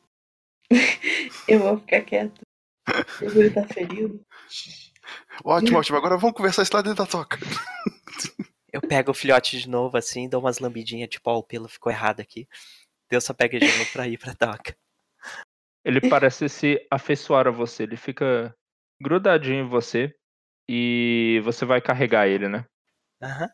[1.49, 2.41] Eu vou ficar quieto.
[3.21, 4.21] O Yuri tá ferido.
[5.45, 5.99] Ótimo, ótimo.
[5.99, 7.39] Agora vamos conversar isso lá dentro da toca.
[8.73, 11.91] Eu pego o filhote de novo assim, dou umas lambidinhas, tipo, ó, o pelo ficou
[11.91, 12.49] errado aqui.
[13.09, 14.77] Deus só pega de novo pra ir pra toca.
[15.85, 17.83] Ele parece se afeiçoar a você.
[17.83, 18.55] Ele fica
[19.01, 20.15] grudadinho em você.
[20.69, 22.65] E você vai carregar ele, né?
[23.21, 23.49] Aham.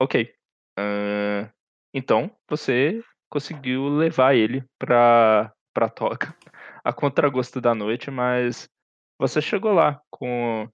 [0.00, 0.34] Ok.
[0.76, 1.48] Ahn,
[1.94, 6.36] então, você conseguiu levar ele pra, pra toca.
[6.82, 8.68] A contragosto da noite, mas
[9.16, 10.68] você chegou lá com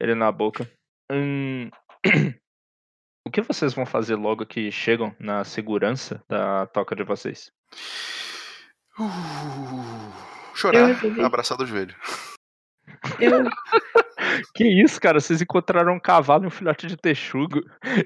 [0.00, 0.70] ele na boca.
[1.12, 1.68] Hum,
[3.26, 7.50] o que vocês vão fazer logo que chegam na segurança da toca de vocês?
[8.98, 10.12] Uh,
[10.54, 11.94] chorar, abraçado ao joelho.
[13.18, 13.44] Eu,
[14.54, 15.20] Que isso, cara?
[15.20, 17.60] Vocês encontraram um cavalo e um filhote de texugo.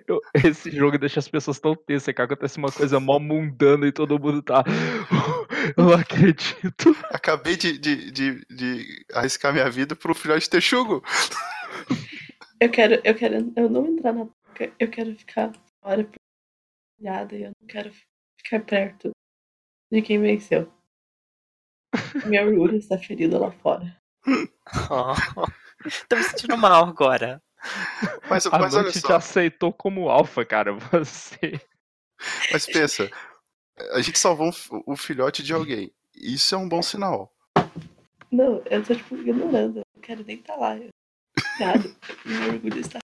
[0.06, 3.92] Eu- esse jogo deixa as pessoas tão tensas, que acontece uma coisa mó mundana e
[3.92, 4.64] todo mundo tá.
[5.76, 6.96] Eu não acredito.
[7.10, 11.02] Acabei de, de, de, de arriscar minha vida pro filhote de texugo.
[12.60, 16.08] Eu quero, eu quero, eu não entrar na toca, eu quero ficar fora
[17.00, 17.92] olhada e eu não quero
[18.36, 19.10] ficar perto
[19.90, 20.72] de quem venceu.
[22.26, 23.96] Meu orgulho está ferido lá fora.
[24.90, 25.14] Oh,
[26.08, 27.42] tô me sentindo mal agora.
[28.28, 30.72] Mas, A mas olha noite te aceitou como alfa, cara.
[30.92, 31.60] Você.
[32.52, 33.10] mas pensa.
[33.92, 34.50] A gente salvou
[34.86, 35.92] o filhote de alguém.
[36.14, 37.32] Isso é um bom sinal.
[38.30, 39.78] Não, eu tô tipo ignorando.
[39.78, 40.76] Eu não quero nem estar lá.
[40.76, 40.90] Eu,
[41.60, 41.96] nada.
[42.24, 42.98] Meu orgulho está.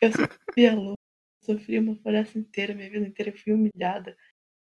[0.00, 1.00] Eu sofri a luta,
[1.42, 4.16] sofri uma floresta inteira, minha vida inteira, eu fui humilhada.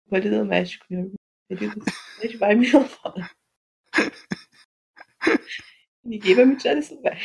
[0.07, 1.83] Vôlei doméstico, meu orgulho ferido.
[2.19, 3.29] A gente vai me lá fora.
[6.03, 7.19] Ninguém vai me tirar desse lugar.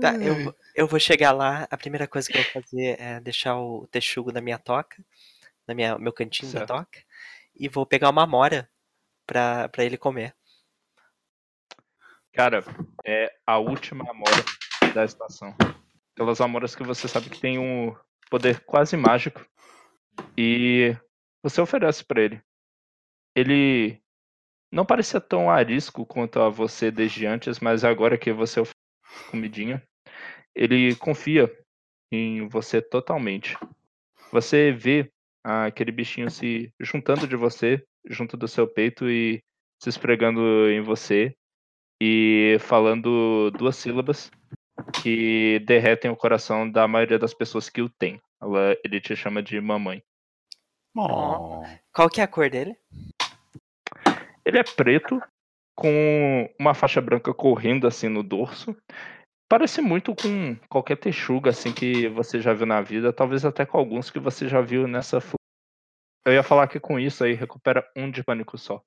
[0.00, 3.56] Tá, eu, eu vou chegar lá, a primeira coisa que eu vou fazer é deixar
[3.56, 5.02] o texugo na minha toca,
[5.66, 6.66] na minha meu cantinho Certo.
[6.66, 6.98] da toca,
[7.54, 8.68] e vou pegar uma amora
[9.26, 10.34] pra, pra ele comer.
[12.36, 12.62] Cara,
[13.02, 14.44] é a última amora
[14.94, 15.56] da estação.
[16.12, 17.96] Aquelas amoras que você sabe que tem um
[18.30, 19.42] poder quase mágico.
[20.36, 20.94] E
[21.42, 22.42] você oferece pra ele.
[23.34, 24.02] Ele
[24.70, 29.82] não parecia tão arisco quanto a você desde antes, mas agora que você oferece comidinha,
[30.54, 31.50] ele confia
[32.12, 33.56] em você totalmente.
[34.30, 35.10] Você vê
[35.42, 39.42] aquele bichinho se juntando de você, junto do seu peito e
[39.82, 41.34] se esfregando em você
[42.00, 44.30] e falando duas sílabas
[45.02, 48.20] que derretem o coração da maioria das pessoas que o tem.
[48.40, 50.02] Ela, ele te chama de mamãe.
[50.94, 51.62] Oh.
[51.92, 52.76] Qual que é a cor dele?
[54.44, 55.20] Ele é preto,
[55.74, 58.76] com uma faixa branca correndo assim no dorso.
[59.48, 63.78] Parece muito com qualquer texuga assim que você já viu na vida, talvez até com
[63.78, 65.18] alguns que você já viu nessa.
[66.24, 68.82] Eu ia falar que com isso aí recupera um de pânico só.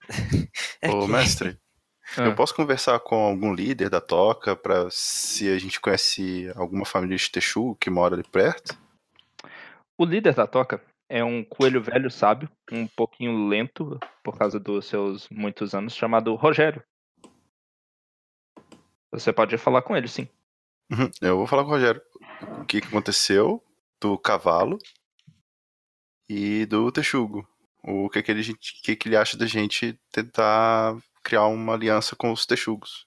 [0.82, 1.58] É Ô, que- mestre,
[2.16, 2.22] Ah.
[2.22, 7.16] eu posso conversar com algum líder da toca pra se a gente conhece alguma família
[7.16, 8.78] de Texugo que mora ali perto?
[9.98, 14.86] O líder da toca é um coelho velho sábio, um pouquinho lento por causa dos
[14.86, 16.82] seus muitos anos, chamado Rogério.
[19.10, 20.28] Você pode falar com ele, sim.
[20.90, 22.02] Uhum, Eu vou falar com o Rogério.
[22.60, 23.62] O que, aconteceu
[24.00, 24.78] do cavalo
[26.28, 27.48] e do Texugo?
[27.82, 30.96] O que, que, ele, que, que ele acha da gente tentar
[31.26, 33.04] criar uma aliança com os Texugos?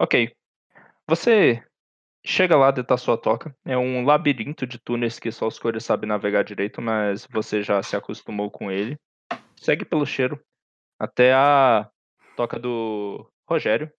[0.00, 0.34] Ok.
[1.06, 1.62] Você
[2.24, 3.54] chega lá dentro da sua toca.
[3.66, 7.82] É um labirinto de túneis que só os coelhos sabem navegar direito, mas você já
[7.82, 8.98] se acostumou com ele.
[9.60, 10.42] Segue pelo cheiro
[10.98, 11.90] até a
[12.34, 13.92] toca do Rogério.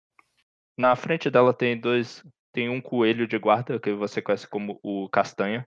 [0.75, 2.25] Na frente dela tem dois.
[2.51, 5.63] Tem um coelho de guarda, que você conhece como o Castanha.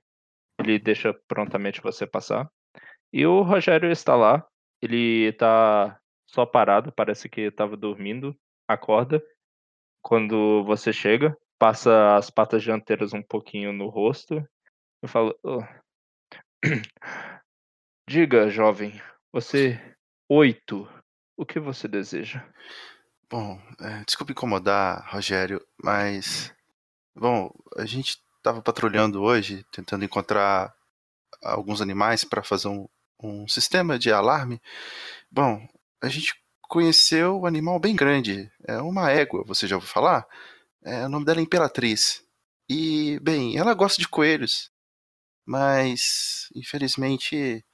[0.58, 2.50] Ele deixa prontamente você passar.
[3.12, 4.44] E o Rogério está lá.
[4.82, 5.96] Ele está
[6.34, 8.36] só parado, parece que estava dormindo.
[8.66, 9.22] Acorda
[10.02, 14.44] quando você chega, passa as patas dianteiras um pouquinho no rosto
[15.02, 15.62] e fala: "Oh.
[18.08, 19.00] Diga, jovem,
[19.32, 19.80] você.
[20.28, 20.88] Oito.
[21.36, 22.44] O que você deseja?
[23.30, 26.52] Bom, é, desculpe incomodar, Rogério, mas.
[27.14, 30.74] Bom, a gente estava patrulhando hoje, tentando encontrar
[31.42, 32.88] alguns animais para fazer um,
[33.22, 34.60] um sistema de alarme.
[35.30, 35.66] Bom,
[36.04, 36.34] a gente
[36.68, 40.26] conheceu um animal bem grande, é uma égua, você já ouviu falar?
[40.84, 42.22] É, o nome dela é Imperatriz.
[42.68, 44.70] E, bem, ela gosta de coelhos,
[45.46, 47.64] mas infelizmente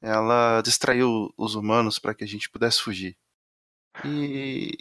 [0.00, 3.16] ela distraiu os humanos para que a gente pudesse fugir.
[4.04, 4.72] E,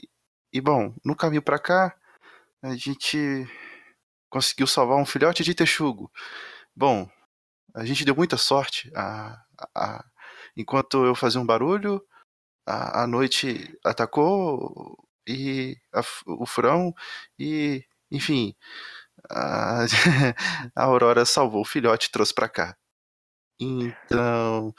[0.53, 1.97] e bom, no caminho para cá,
[2.61, 3.45] a gente
[4.29, 6.09] conseguiu salvar um filhote de texugo.
[6.73, 7.09] Bom,
[7.73, 8.89] a gente deu muita sorte.
[8.95, 9.41] A,
[9.73, 10.05] a,
[10.55, 12.01] enquanto eu fazia um barulho,
[12.65, 14.97] a, a noite atacou
[15.27, 16.93] e a, o furão
[17.39, 18.55] e, enfim,
[19.29, 19.85] a,
[20.75, 22.77] a Aurora salvou o filhote e trouxe para cá.
[23.59, 24.73] Então,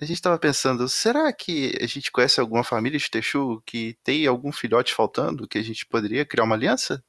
[0.00, 4.26] a gente estava pensando, será que a gente conhece alguma família de Texugo que tem
[4.26, 7.04] algum filhote faltando que a gente poderia criar uma aliança?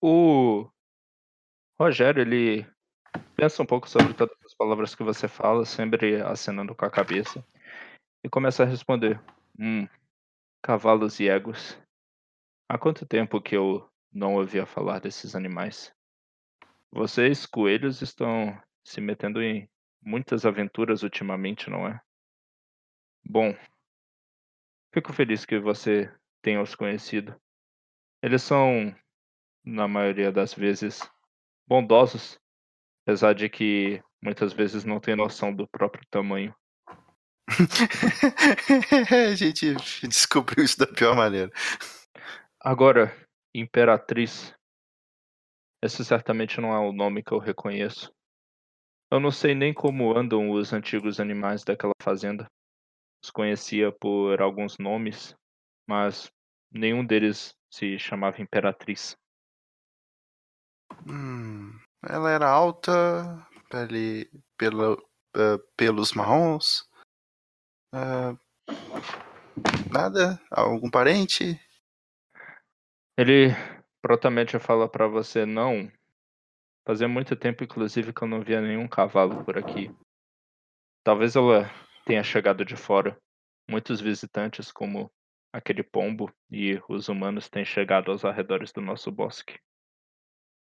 [0.00, 0.70] O
[1.80, 2.66] Rogério, ele
[3.34, 7.44] pensa um pouco sobre todas as palavras que você fala, sempre acenando com a cabeça,
[8.22, 9.20] e começa a responder:
[9.58, 9.88] Hum,
[10.62, 11.80] cavalos e éguas.
[12.68, 15.94] Há quanto tempo que eu não ouvia falar desses animais?
[16.90, 19.68] Vocês, coelhos, estão se metendo em
[20.02, 22.00] muitas aventuras ultimamente, não é?
[23.24, 23.54] Bom,
[24.92, 26.12] fico feliz que você
[26.42, 27.38] tenha os conhecido.
[28.22, 28.94] Eles são,
[29.64, 31.00] na maioria das vezes,
[31.66, 32.40] bondosos,
[33.02, 36.54] apesar de que muitas vezes não têm noção do próprio tamanho.
[39.32, 39.74] a gente
[40.06, 41.50] descobriu isso da pior maneira.
[42.60, 43.14] Agora,
[43.54, 44.54] Imperatriz.
[45.82, 48.12] Esse certamente não é o nome que eu reconheço.
[49.10, 52.46] Eu não sei nem como andam os antigos animais daquela fazenda.
[53.24, 55.34] Os conhecia por alguns nomes,
[55.88, 56.30] mas
[56.70, 59.16] nenhum deles se chamava Imperatriz.
[61.06, 64.94] Hum, ela era alta, pele, pelo,
[65.36, 66.87] uh, pelos marrons.
[67.92, 68.38] Uh,
[69.90, 70.40] nada?
[70.50, 71.60] Algum parente?
[73.16, 73.48] Ele
[74.02, 75.90] prontamente fala para você não.
[76.86, 79.90] Fazia muito tempo, inclusive, que eu não via nenhum cavalo por aqui.
[81.04, 81.70] Talvez ela
[82.06, 83.18] tenha chegado de fora.
[83.68, 85.10] Muitos visitantes, como
[85.52, 89.58] aquele pombo e os humanos têm chegado aos arredores do nosso bosque.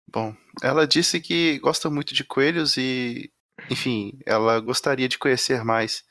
[0.10, 3.32] Bom, ela disse que gosta muito de coelhos e,
[3.70, 6.04] enfim, ela gostaria de conhecer mais.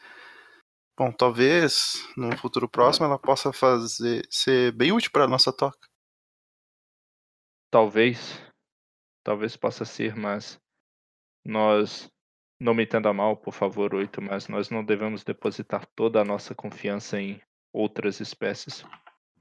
[1.00, 5.88] Bom, talvez no futuro próximo ela possa fazer ser bem útil para a nossa toca.
[7.70, 8.38] Talvez,
[9.24, 10.60] talvez possa ser, mas
[11.42, 12.12] nós
[12.60, 16.54] não me entenda mal, por favor, oito, mas nós não devemos depositar toda a nossa
[16.54, 17.40] confiança em
[17.72, 18.84] outras espécies.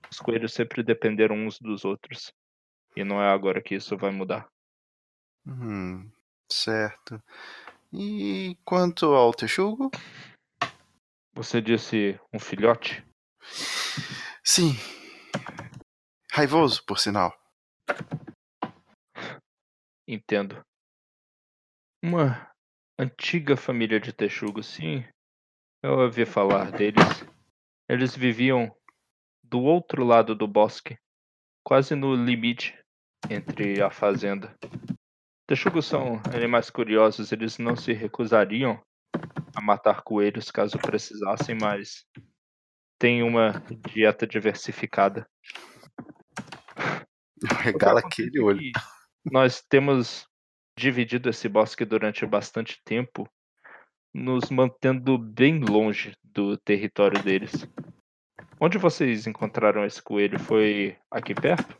[0.09, 2.31] Os coelhos sempre dependeram uns dos outros.
[2.95, 4.47] E não é agora que isso vai mudar.
[5.45, 6.09] Hum,
[6.49, 7.21] certo.
[7.91, 9.91] E quanto ao texugo?
[11.39, 13.01] Você disse um filhote?
[14.43, 14.73] Sim.
[16.33, 17.33] Raivoso, por sinal.
[20.05, 20.61] Entendo.
[22.03, 22.51] Uma
[22.99, 25.05] antiga família de texugos, sim.
[25.81, 27.07] Eu ouvi falar deles.
[27.87, 28.69] Eles viviam
[29.41, 30.99] do outro lado do bosque,
[31.63, 32.77] quase no limite
[33.29, 34.53] entre a fazenda.
[35.47, 38.77] Texugos são animais curiosos, eles não se recusariam
[39.55, 42.05] a matar coelhos caso precisassem, mas
[42.99, 45.27] tem uma dieta diversificada.
[47.61, 48.71] Regala aquele olho.
[49.25, 50.27] Nós temos
[50.77, 53.29] dividido esse bosque durante bastante tempo,
[54.13, 57.67] nos mantendo bem longe do território deles.
[58.59, 60.39] Onde vocês encontraram esse coelho?
[60.39, 61.77] Foi aqui perto?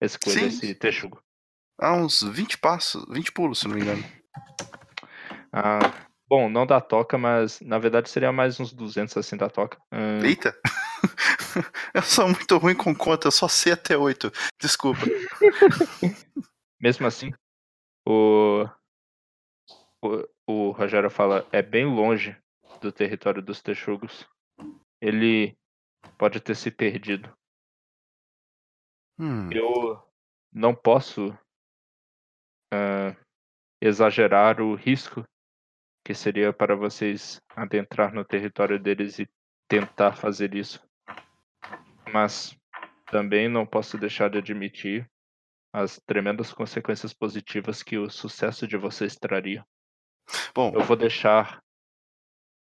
[0.00, 0.46] Esse coelho, Sim.
[0.46, 1.20] esse texugo?
[1.78, 4.04] Há uns 20 passos, 20 pulos, se não me engano.
[5.52, 9.78] Ah, bom, não da toca, mas na verdade seria mais uns 200 assim da toca.
[9.90, 10.58] Ah, Eita!
[11.94, 14.30] eu sou muito ruim com conta, eu só sei até 8.
[14.60, 15.00] Desculpa.
[16.80, 17.32] mesmo assim,
[18.06, 18.68] o,
[20.02, 22.36] o, o Rogério fala, é bem longe
[22.80, 24.28] do território dos texugos.
[25.00, 25.56] Ele
[26.18, 27.32] pode ter se perdido.
[29.18, 30.02] Hum, Eu
[30.52, 31.36] não posso
[32.72, 33.16] ah,
[33.80, 35.24] exagerar o risco
[36.06, 39.28] que seria para vocês adentrar no território deles e
[39.66, 40.80] tentar fazer isso.
[42.12, 42.56] Mas
[43.06, 45.10] também não posso deixar de admitir
[45.72, 49.66] as tremendas consequências positivas que o sucesso de vocês traria.
[50.54, 51.60] bom, Eu vou deixar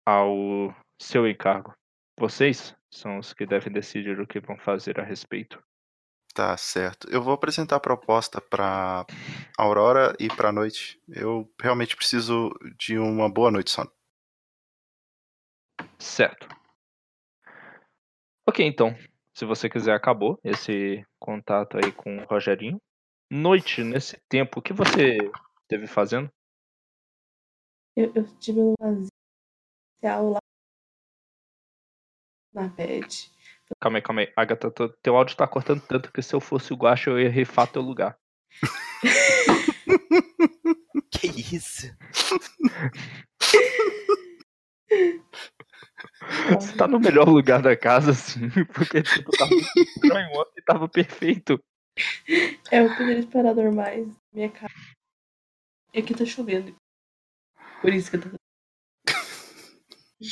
[0.06, 1.74] ao seu encargo.
[2.18, 5.62] Vocês são os que devem decidir o que vão fazer a respeito.
[6.36, 7.08] Tá certo.
[7.10, 9.06] Eu vou apresentar a proposta pra
[9.56, 11.00] Aurora e pra noite.
[11.08, 13.90] Eu realmente preciso de uma boa noite de sono.
[15.98, 16.46] Certo.
[18.46, 18.94] Ok, então.
[19.32, 22.78] Se você quiser, acabou esse contato aí com o Rogerinho.
[23.30, 25.16] Noite, nesse tempo, o que você
[25.62, 26.30] esteve fazendo?
[27.96, 29.08] Eu, eu tive um lazer
[30.02, 30.38] lá
[32.52, 33.34] na pet.
[33.80, 34.32] Calma aí, calma aí.
[34.36, 37.30] Agatha, teu- teu áudio tá cortando tanto que se eu fosse o Guacha, eu ia
[37.30, 38.16] rifar teu lugar.
[41.10, 41.86] Que isso?
[46.50, 51.62] Você tá no melhor lugar da casa, assim, porque tipo, tava estranho ontem, tava perfeito.
[52.70, 54.74] É, eu poderia esperar normais na minha casa.
[55.94, 56.74] E aqui tá chovendo.
[57.80, 58.28] Por isso que eu tô.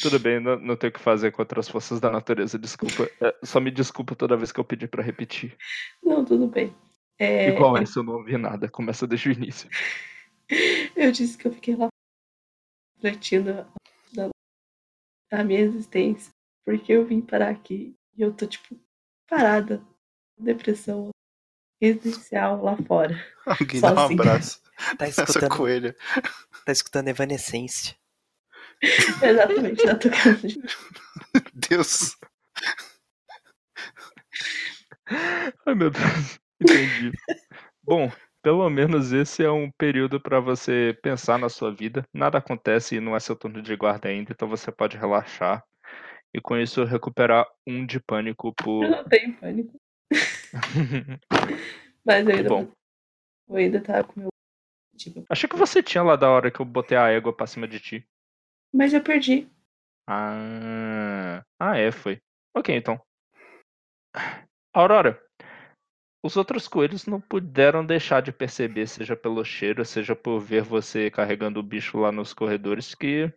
[0.01, 3.11] Tudo bem, não, não tenho o que fazer contra as forças da natureza, desculpa.
[3.21, 5.57] É, só me desculpa toda vez que eu pedir pra repetir.
[6.03, 6.75] Não, tudo bem.
[7.19, 9.69] É, Igual essa eu não ouvi nada, começa desde o início.
[10.97, 11.89] Eu disse que eu fiquei lá
[12.97, 13.51] refletindo
[14.19, 14.31] a-
[15.33, 16.33] a minha existência.
[16.65, 18.79] Porque eu vim parar aqui e eu tô, tipo,
[19.29, 19.83] parada.
[20.39, 21.11] Depressão
[21.81, 23.15] residencial lá fora.
[23.47, 24.21] Alguém dá um Sozinha.
[24.21, 24.63] abraço
[24.99, 25.97] Tá escutando, coelha.
[26.65, 27.97] tá escutando Evanescência.
[29.23, 30.47] Exatamente, tá tocando.
[30.49, 30.61] de-
[31.69, 32.17] Deus.
[35.67, 37.13] Ai meu Deus, entendi.
[37.83, 38.11] Bom,
[38.43, 42.07] pelo menos esse é um período pra você pensar na sua vida.
[42.13, 45.63] Nada acontece e não é seu turno de guarda ainda, então você pode relaxar.
[46.33, 48.89] E com isso recuperar um de pânico Eu por.
[48.89, 49.79] não tenho pânico.
[52.05, 52.69] Mas eu ainda, Bom.
[53.49, 54.29] eu ainda tava com meu.
[54.97, 57.67] Tipo, Achei que você tinha lá da hora que eu botei a égua pra cima
[57.69, 58.07] de ti.
[58.75, 59.49] Mas eu perdi.
[60.07, 62.21] Ah, ah é, foi.
[62.55, 63.01] Ok, então.
[64.73, 65.23] Aurora,
[66.23, 71.11] os outros coelhos não puderam deixar de perceber, seja pelo cheiro, seja por ver você
[71.11, 73.33] carregando o bicho lá nos corredores, que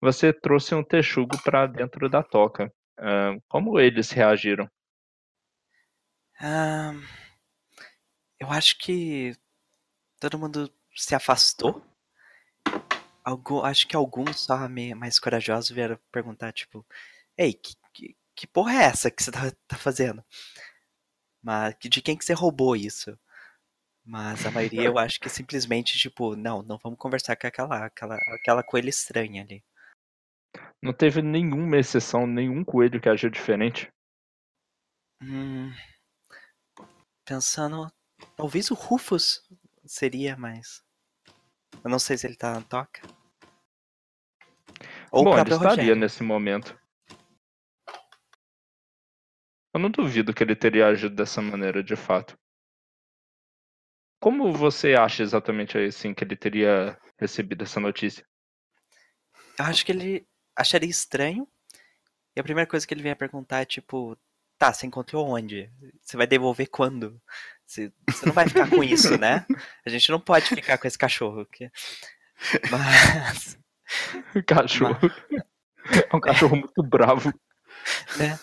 [0.00, 2.72] você trouxe um texugo pra dentro da toca.
[2.98, 4.70] Ah, como eles reagiram?
[6.40, 6.92] Ah,
[8.38, 9.32] eu acho que
[10.20, 11.82] todo mundo se afastou.
[13.64, 16.84] Acho que alguns só mais corajosos vieram perguntar, tipo,
[17.38, 20.24] Ei, que, que, que porra é essa que você tá, tá fazendo?
[21.40, 23.16] Mas de quem que você roubou isso?
[24.04, 28.16] Mas a maioria eu acho que simplesmente, tipo, não, não vamos conversar com aquela, aquela,
[28.16, 29.62] aquela coelha estranha ali.
[30.82, 33.88] Não teve nenhuma exceção, nenhum coelho que agiu diferente.
[35.22, 35.72] Hum,
[37.24, 37.92] pensando,
[38.36, 39.42] talvez o Rufus
[39.84, 40.82] seria, mas
[41.84, 43.02] eu não sei se ele tá na toca.
[45.10, 45.96] Ou Bom, o ele próprio estaria Rogério.
[45.96, 46.78] nesse momento.
[49.74, 52.38] Eu não duvido que ele teria agido dessa maneira, de fato.
[54.20, 58.26] Como você acha exatamente assim que ele teria recebido essa notícia?
[59.58, 60.26] Eu acho que ele
[60.56, 61.46] acharia estranho.
[62.34, 64.16] E a primeira coisa que ele vem a perguntar é tipo,
[64.58, 65.70] tá, você encontrou onde?
[66.02, 67.20] Você vai devolver quando?
[67.66, 69.44] Você, você não vai ficar com isso, né?
[69.86, 71.44] A gente não pode ficar com esse cachorro.
[71.46, 71.70] que-
[72.70, 73.58] Mas,
[74.46, 74.98] Cachorro.
[76.12, 77.32] É um cachorro muito bravo.
[78.18, 78.38] né?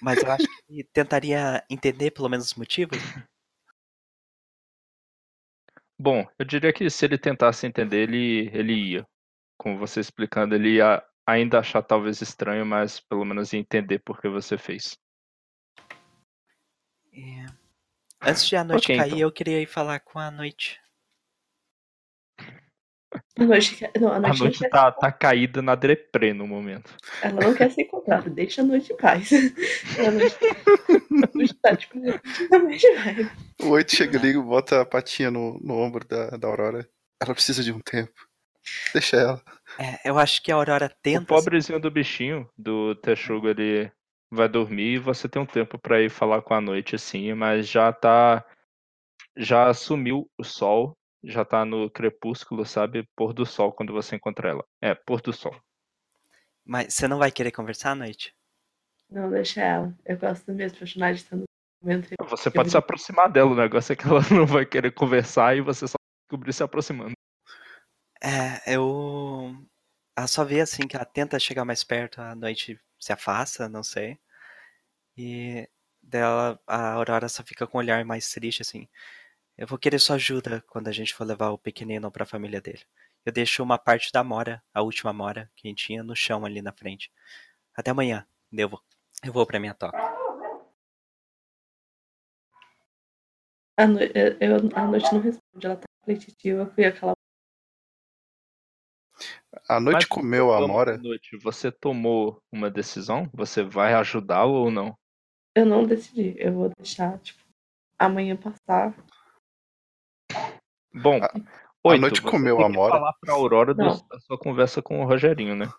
[0.00, 2.98] Mas eu acho que tentaria entender pelo menos os motivos.
[5.98, 9.06] Bom, eu diria que se ele tentasse entender, ele, ele ia.
[9.58, 14.20] Com você explicando, ele ia ainda achar talvez estranho, mas pelo menos ia entender por
[14.20, 14.96] que você fez.
[17.12, 17.44] E,
[18.22, 19.18] Antes de a noite Ok, cair, então.
[19.20, 20.80] eu queria ir falar com a noite.
[23.38, 26.94] A noite, não, a A noite, não noite tá, tá caída na deprê no momento.
[27.20, 29.30] ela não quer ser encontrada, deixa a noite em paz.
[29.32, 30.36] A noite,
[31.24, 31.98] a noite tá tipo.
[33.62, 36.88] O oito chega ali e bota a patinha no, no ombro da, da Aurora.
[37.22, 38.12] Ela precisa de um tempo.
[38.92, 39.42] Deixa ela.
[39.78, 41.24] É, eu acho que a Aurora O tenta.
[41.26, 43.90] pobrezinho do bichinho, do Texugo, ele
[44.30, 47.68] vai dormir e você tem um tempo pra ir falar com a noite, assim, mas
[47.68, 48.44] já tá.
[49.36, 53.08] Já sumiu o sol, já tá no crepúsculo, sabe?
[53.14, 54.64] Pôr do sol quando você encontra ela.
[54.80, 55.54] É, pôr do sol.
[56.64, 58.34] Mas você não vai querer conversar à noite?
[59.10, 59.94] Não, deixa ela.
[60.04, 61.46] Eu gosto dos meus personagens estando no
[61.82, 62.08] momento.
[62.28, 65.60] Você pode se aproximar dela, o negócio é que ela não vai querer conversar e
[65.60, 67.12] você só descobrir se aproximando.
[68.22, 69.54] É, eu.
[70.16, 73.82] Ela só vê assim que ela tenta chegar mais perto, a noite se afasta, não
[73.82, 74.18] sei.
[75.16, 75.68] E
[76.02, 78.88] dela, a Aurora só fica com um olhar mais triste assim.
[79.60, 82.80] Eu vou querer sua ajuda quando a gente for levar o pequenino pra família dele.
[83.26, 86.46] Eu deixo uma parte da mora, a última mora que a gente tinha, no chão
[86.46, 87.12] ali na frente.
[87.76, 88.26] Até amanhã.
[88.50, 88.82] Eu vou,
[89.22, 89.98] eu vou pra minha toca.
[93.76, 94.00] A, no...
[94.00, 97.12] eu- eu- a noite não responde, ela tá repetitiva com aquela.
[99.68, 100.96] A noite Mas, comeu a Amora.
[100.96, 103.28] Noite, você tomou uma decisão?
[103.34, 104.96] Você vai ajudá-lo ou não?
[105.54, 107.44] Eu não decidi, eu vou deixar, tipo,
[107.98, 108.96] amanhã passar.
[110.92, 111.30] Bom, A-
[111.84, 112.92] oito, noite você comeu tem a que Amora?
[112.94, 115.72] falar pra Aurora do- da sua conversa com o Rogerinho, né?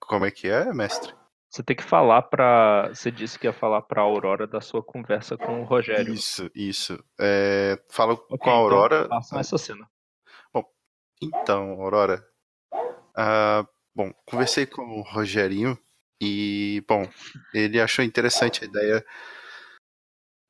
[0.00, 1.14] Como é que é, mestre?
[1.48, 2.88] Você tem que falar pra.
[2.88, 6.12] Você disse que ia falar pra Aurora da sua conversa com o Rogério.
[6.12, 7.02] Isso, isso.
[7.18, 8.96] É, fala Ok, com a Aurora.
[9.04, 9.88] Então, façam essa cena.
[11.22, 12.22] Então, Aurora.
[13.16, 13.64] ah,
[13.94, 15.78] bom, conversei com o Rogerinho
[16.20, 17.08] e, bom,
[17.54, 19.06] ele achou interessante a ideia,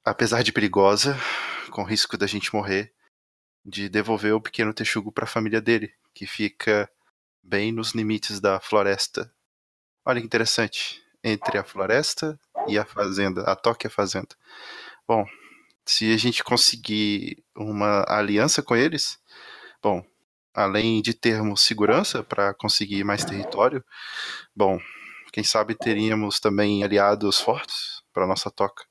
[0.04, 1.18] apesar de perigosa,
[1.70, 2.92] com risco da gente morrer,
[3.64, 6.90] de devolver o pequeno texugo para a família dele, que fica
[7.42, 9.32] bem nos limites da floresta.
[10.04, 14.36] Olha que interessante, entre a floresta e a fazenda, a toque a fazenda.
[15.08, 15.26] Bom,
[15.86, 19.18] se a gente conseguir uma aliança com eles,
[19.82, 20.04] bom,
[20.52, 23.82] além de termos segurança para conseguir mais território,
[24.54, 24.78] bom,
[25.32, 28.84] quem sabe teríamos também aliados fortes para nossa toca.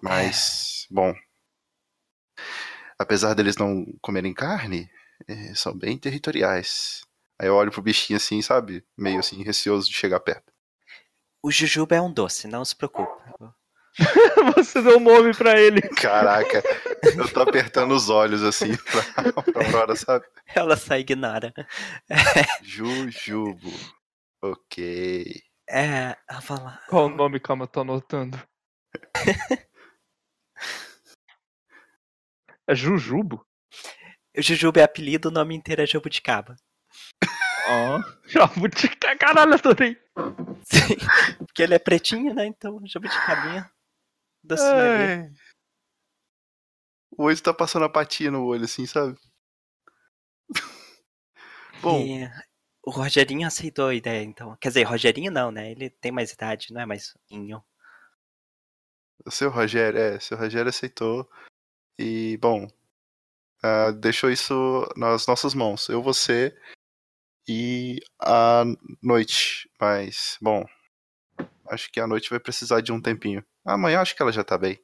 [0.00, 1.14] Mas, bom,
[2.98, 4.90] apesar deles não comerem carne,
[5.28, 7.02] eh, são bem territoriais.
[7.40, 8.84] Aí eu olho pro bichinho assim, sabe?
[8.96, 10.52] Meio assim, receoso de chegar perto.
[11.42, 13.12] O Jujuba é um doce, não se preocupe.
[14.56, 15.80] Você deu um nome pra ele.
[15.96, 16.62] Caraca,
[17.16, 20.24] eu tô apertando os olhos assim pra, pra Aurora, sabe?
[20.54, 21.52] Ela só ignora.
[22.62, 23.72] Jujubo.
[24.42, 25.42] Ok.
[25.68, 26.80] É, ela fala.
[26.88, 27.40] Qual o nome?
[27.40, 28.40] Calma, eu tô anotando.
[32.68, 33.46] É Jujubo?
[34.36, 36.54] O Jujuba é apelido, o nome inteiro é Jabuticaba.
[37.66, 37.98] Ó.
[38.28, 39.96] Jabutica, caralho, adorei.
[40.64, 40.96] Sim,
[41.38, 42.44] porque ele é pretinho, né?
[42.44, 43.70] Então, Jabuticabinha.
[44.44, 45.02] Docinho ali.
[45.02, 45.32] Ai.
[47.16, 49.18] O olho tá passando a patinha no olho, assim, sabe?
[51.82, 52.30] Bom, E
[52.84, 54.56] o Rogerinho aceitou a ideia, então.
[54.60, 55.70] Quer dizer, Rogerinho não, né?
[55.70, 57.64] Ele tem mais idade, não é mais inho.
[59.24, 61.28] o seu Rogério, é, seu Rogério aceitou.
[61.98, 62.68] E, bom,
[63.62, 65.88] ah, deixou isso nas nossas mãos.
[65.88, 66.56] Eu, você
[67.48, 68.64] e a
[69.02, 69.70] noite.
[69.80, 70.64] Mas, bom,
[71.68, 73.44] acho que a noite vai precisar de um tempinho.
[73.64, 74.80] Amanhã acho que ela já tá bem.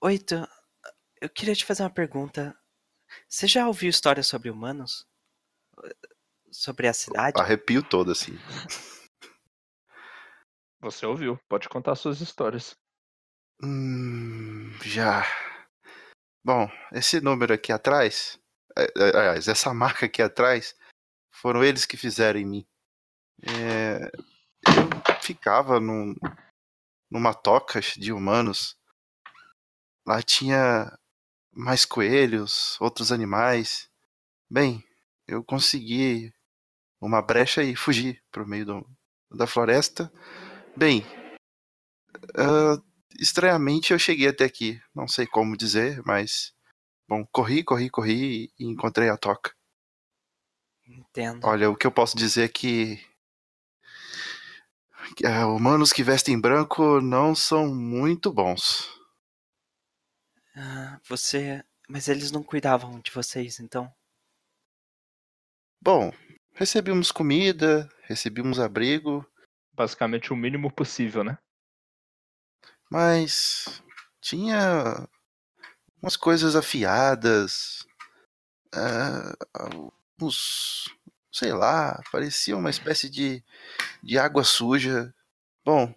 [0.00, 0.34] Oito,
[1.20, 2.56] eu queria te fazer uma pergunta.
[3.28, 5.06] Você já ouviu histórias sobre humanos?
[6.50, 7.40] Sobre a cidade?
[7.40, 8.38] Arrepio todo, assim.
[10.80, 12.74] Você ouviu, pode contar suas histórias.
[13.62, 15.22] Hum, já.
[16.42, 18.40] Bom, esse número aqui atrás,
[18.76, 20.74] é, é, aliás, essa marca aqui atrás,
[21.30, 22.66] foram eles que fizeram em mim.
[23.42, 24.10] É,
[24.66, 26.14] eu ficava num,
[27.10, 28.76] numa toca de humanos.
[30.06, 30.98] Lá tinha
[31.52, 33.90] mais coelhos, outros animais.
[34.50, 34.82] Bem,
[35.26, 36.32] eu consegui
[37.00, 38.90] uma brecha e fugi pro meio do,
[39.30, 40.10] da floresta.
[40.74, 41.04] Bem,
[42.38, 44.80] uh, estranhamente eu cheguei até aqui.
[44.94, 46.52] Não sei como dizer, mas.
[47.08, 49.52] Bom, corri, corri, corri e encontrei a toca.
[50.86, 51.44] Entendo.
[51.46, 53.04] Olha, o que eu posso dizer é que.
[55.16, 58.88] que uh, humanos que vestem branco não são muito bons.
[60.54, 61.64] Ah, você.
[61.88, 63.92] Mas eles não cuidavam de vocês, então?
[65.82, 66.12] Bom,
[66.54, 69.26] recebemos comida, recebemos abrigo,
[69.80, 71.38] Basicamente o mínimo possível, né?
[72.90, 73.82] Mas
[74.20, 75.08] tinha
[76.02, 77.86] umas coisas afiadas,
[78.74, 79.34] ah,
[80.20, 80.94] uns,
[81.32, 83.42] sei lá, parecia uma espécie de,
[84.02, 85.14] de água suja.
[85.64, 85.94] Bom,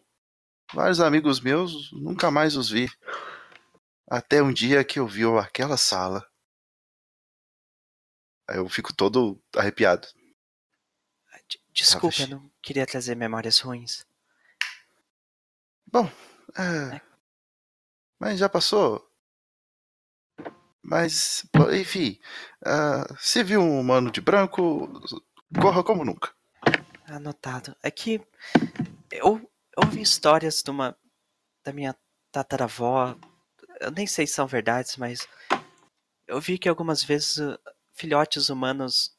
[0.74, 2.90] vários amigos meus nunca mais os vi.
[4.08, 6.28] Até um dia que eu vi aquela sala.
[8.48, 10.08] Aí eu fico todo arrepiado.
[11.50, 14.06] D- Desculpa, che- eu não queria trazer memórias ruins.
[15.88, 16.10] Bom,
[16.58, 17.02] é,
[18.20, 19.10] mas já passou.
[20.82, 22.20] Mas, enfim,
[22.66, 25.02] ah, se viu um humano de branco,
[25.62, 26.34] corra como nunca.
[27.08, 27.76] Anotado.
[27.82, 28.22] É que
[29.10, 30.98] eu, ouvi histórias de uma
[31.64, 31.96] da minha
[32.32, 33.16] tataravó.
[33.80, 35.28] Eu nem sei se são verdades, mas
[36.28, 37.58] eu vi que algumas vezes uh,
[37.94, 39.16] filhotes humanos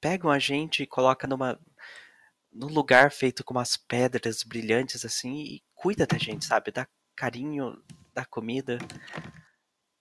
[0.00, 1.58] pegam a gente e colocam numa
[2.52, 6.72] num lugar feito com umas pedras brilhantes assim e cuida da gente, sabe?
[6.72, 6.86] Dá
[7.16, 7.82] carinho,
[8.12, 8.78] dá comida.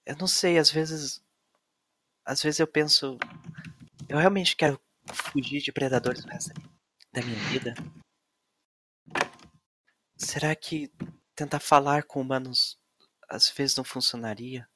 [0.06, 1.24] Eu não sei, às vezes
[2.26, 3.18] às vezes eu penso,
[4.10, 4.78] eu realmente quero
[5.14, 7.74] fugir de predadores o da minha vida.
[10.18, 10.92] Será que
[11.34, 12.78] tentar falar com humanos
[13.30, 14.68] às vezes não funcionaria?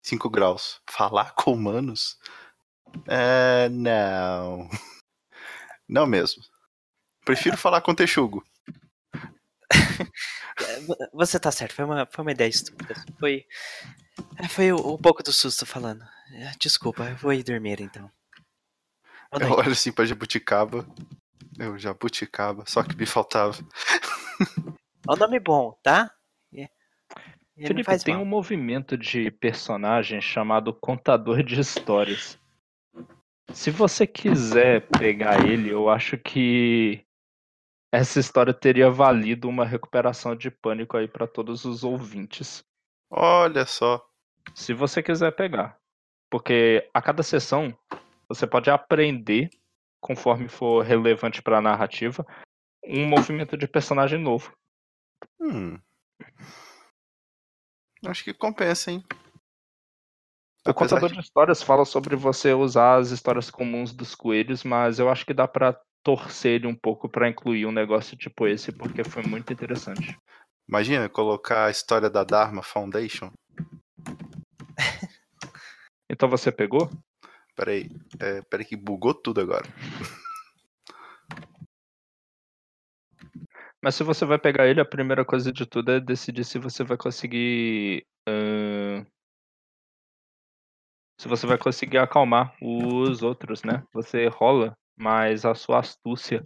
[0.00, 0.80] 5 graus.
[0.88, 2.18] Falar com humanos?
[3.08, 4.68] É, não.
[5.88, 6.42] Não mesmo.
[7.22, 8.42] Prefiro falar com texugo.
[10.60, 12.94] É, vo- Você tá certo, foi uma, foi uma ideia estúpida.
[13.18, 13.44] Foi,
[14.38, 16.04] é, foi um, pouco do susto falando.
[16.32, 18.10] É, Desculpa, eu vou ir dormir então.
[19.30, 19.60] Boa Eu noite.
[19.60, 20.86] olho assim pra jabuticaba.
[21.58, 23.54] Eu jabuticaba, só que me faltava.
[25.08, 26.10] É um nome bom, tá?
[26.52, 26.68] E-
[27.56, 28.22] Ele Felipe, faz tem mal.
[28.22, 32.38] um movimento de personagem chamado Contador de Histórias.
[33.52, 37.04] Se você quiser pegar ele, eu acho que
[37.92, 42.64] essa história teria valido uma recuperação de pânico aí pra todos os ouvintes.
[43.10, 44.04] Olha só.
[44.54, 45.78] Se você quiser pegar.
[46.30, 47.76] Porque a cada sessão
[48.26, 49.50] você pode aprender,
[50.00, 52.26] conforme for relevante pra narrativa,
[52.82, 54.56] um movimento de personagem novo.
[55.38, 55.78] Hum.
[58.06, 59.04] Acho que compensa, hein?
[60.64, 64.64] O Apesar contador de- de histórias fala sobre você usar as histórias comuns dos coelhos,
[64.64, 68.46] mas eu acho que dá pra torcer ele um pouco pra incluir um negócio tipo
[68.46, 70.16] esse, porque foi muito interessante.
[70.68, 73.30] Imagina colocar a história da Dharma Foundation.
[76.10, 76.90] Então você pegou?
[77.56, 77.88] Peraí.
[78.20, 79.64] É, peraí que bugou tudo agora.
[83.82, 86.84] Mas se você vai pegar ele, a primeira coisa de tudo é decidir se você
[86.84, 88.04] vai conseguir.
[88.28, 89.06] ahn,
[91.18, 93.84] Se você vai conseguir acalmar os outros, né?
[93.92, 96.44] Você rola, mas a sua astúcia.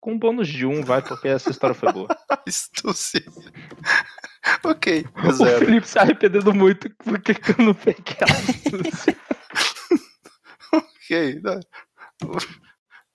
[0.00, 2.08] Com um bônus de um, vai, porque essa história foi boa.
[2.48, 3.22] Astúcia.
[4.64, 5.66] ok, O zero.
[5.66, 9.16] Felipe se arrependendo muito porque que eu não peguei a astúcia.
[10.72, 11.42] Ok.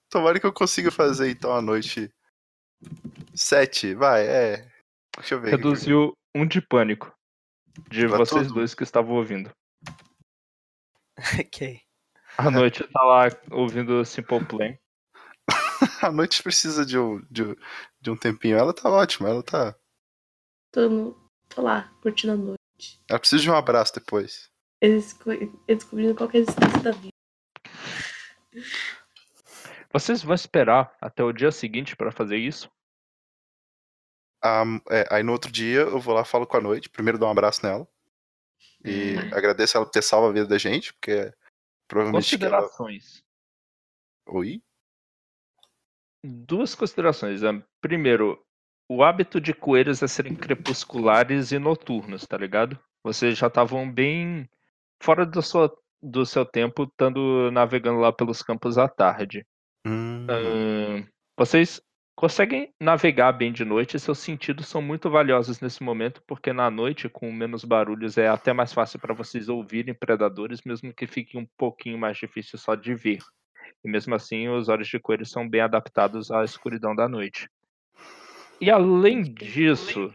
[0.09, 2.11] Tomara que eu consiga fazer então a noite.
[3.33, 4.71] Sete, vai, é.
[5.17, 5.47] Deixa eu ver.
[5.47, 5.57] aqui.
[5.57, 7.11] Reduziu um de pânico.
[7.89, 8.55] De Pra vocês tudo?
[8.55, 9.51] dois que estavam ouvindo.
[11.39, 11.81] ok.
[12.39, 14.77] A noite tá lá ouvindo Simple Plan.
[16.01, 17.55] A noite precisa de um, de, um-
[17.99, 18.57] de um tempinho.
[18.57, 19.75] Ela tá ótima, ela tá.
[20.71, 23.01] Tô, no, tô lá, curtindo a noite.
[23.09, 24.49] Ela precisa de um abraço depois.
[24.81, 27.09] Eles, co- eles descobrindo qual que é a existência da vida.
[29.91, 32.69] Vocês vão esperar até o dia seguinte pra fazer isso?
[34.41, 36.89] Ah, é, aí no outro dia eu vou lá falo com a noite.
[36.89, 37.85] Primeiro dou um abraço nela.
[38.85, 41.33] E agradeço ela por ter salvo a vida da gente, porque
[41.89, 42.61] provavelmente que ela.
[42.61, 43.23] Considerações.
[44.27, 44.61] Oi?
[46.23, 47.41] Duas considerações.
[47.81, 48.41] Primeiro,
[48.87, 52.79] o hábito de coelhos é serem crepusculares e noturnos, tá ligado?
[53.03, 54.49] Vocês já estavam bem
[55.01, 55.69] fora do seu,
[56.01, 59.45] do seu tempo, estando navegando lá pelos campos à tarde.
[59.85, 61.07] Hum, Ahn,
[61.37, 61.81] vocês
[62.19, 66.69] conseguem navegar bem de noite e seus sentidos são muito valiosos nesse momento, porque na
[66.69, 71.37] noite, com menos barulhos, é até mais fácil para vocês ouvirem predadores, mesmo que fique
[71.37, 73.19] um pouquinho mais difícil só de ver.
[73.85, 77.49] E mesmo assim, os olhos de coelho são bem adaptados à escuridão da noite.
[78.59, 80.13] E além disso,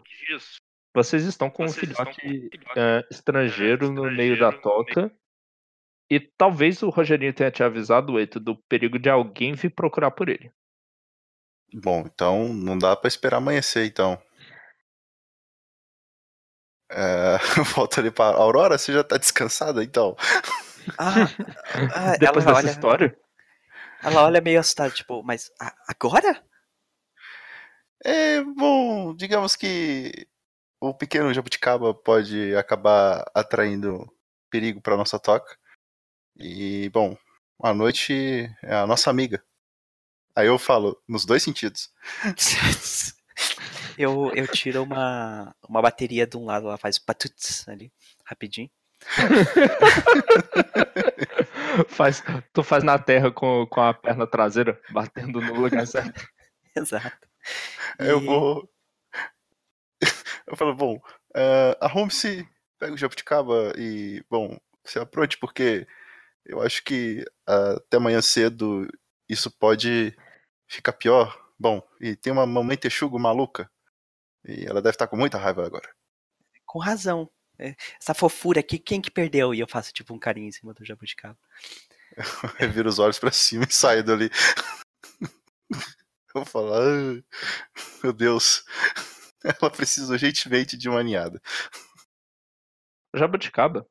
[0.93, 5.11] vocês estão com um filhote eh, estrangeiro no meio da toca.
[6.07, 10.29] E talvez o Rogerinho tenha te avisado, Eito, do perigo de alguém vir procurar por
[10.29, 10.51] ele.
[11.75, 14.19] Bom, então não dá pra esperar amanhecer, então.
[16.89, 17.37] É,
[17.75, 20.15] volta ali pra Aurora, você já tá descansada, então?
[20.97, 21.29] Ah,
[21.93, 23.17] ah, Depois ela dessa olha, história,
[24.03, 26.43] ela olha meio assustada, tipo, mas a- agora?
[28.03, 30.27] É, bom, digamos que
[30.81, 34.07] o pequeno jabuticaba pode acabar atraindo
[34.49, 35.57] perigo pra nossa toca.
[36.37, 37.17] E, bom,
[37.63, 38.13] a noite
[38.63, 39.43] é a nossa amiga.
[40.35, 41.89] Aí eu falo, nos dois sentidos.
[43.97, 47.93] Eu, eu tiro uma, uma bateria de um lado, ela faz patuts ali,
[48.25, 48.69] rapidinho.
[51.87, 52.21] faz,
[52.51, 56.27] tu faz na terra com, com a perna traseira, batendo no lugar certo.
[56.75, 57.17] Exato.
[57.97, 58.69] Eu E- vou.
[60.47, 60.99] Eu falo, bom,
[61.35, 62.45] eh, arrume-se,
[62.77, 65.87] pega o jabuticaba e, bom, se apronte, porque
[66.45, 68.87] eu acho que ah, até amanhã cedo
[69.27, 70.15] isso pode
[70.67, 71.37] ficar pior.
[71.57, 73.69] Bom, e tem uma mamãe texugo maluca.
[74.43, 75.89] E ela deve estar com muita raiva agora.
[76.65, 77.29] Com razão.
[77.57, 79.53] É, Essa fofura aqui, quem que perdeu?
[79.53, 81.37] E eu faço tipo um carinho em cima do jabuticaba.
[82.59, 84.29] Eu viro os olhos pra cima e saio dali.
[85.71, 87.23] Eu vou falar, "Ah,
[88.03, 88.63] meu Deus,
[89.43, 91.41] ela precisa urgentemente de uma ninhada.
[93.13, 93.87] Jabuticaba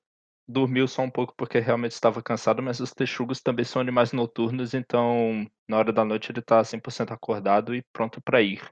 [0.47, 4.75] dormiu só um pouco porque realmente estava cansado, mas os texugos também são animais noturnos,
[4.75, 8.63] então na hora da noite ele tá 100% acordado e pronto pra ir.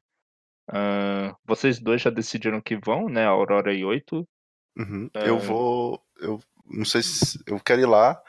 [0.69, 3.27] Ahn, vocês dois já decidiram que vão, né?
[3.27, 4.27] Aurora e Oito.
[4.77, 5.11] Uhum.
[5.15, 5.29] É.
[5.29, 6.03] Eu vou.
[6.19, 7.43] Eu não sei se.
[7.47, 8.23] Eu quero ir lá.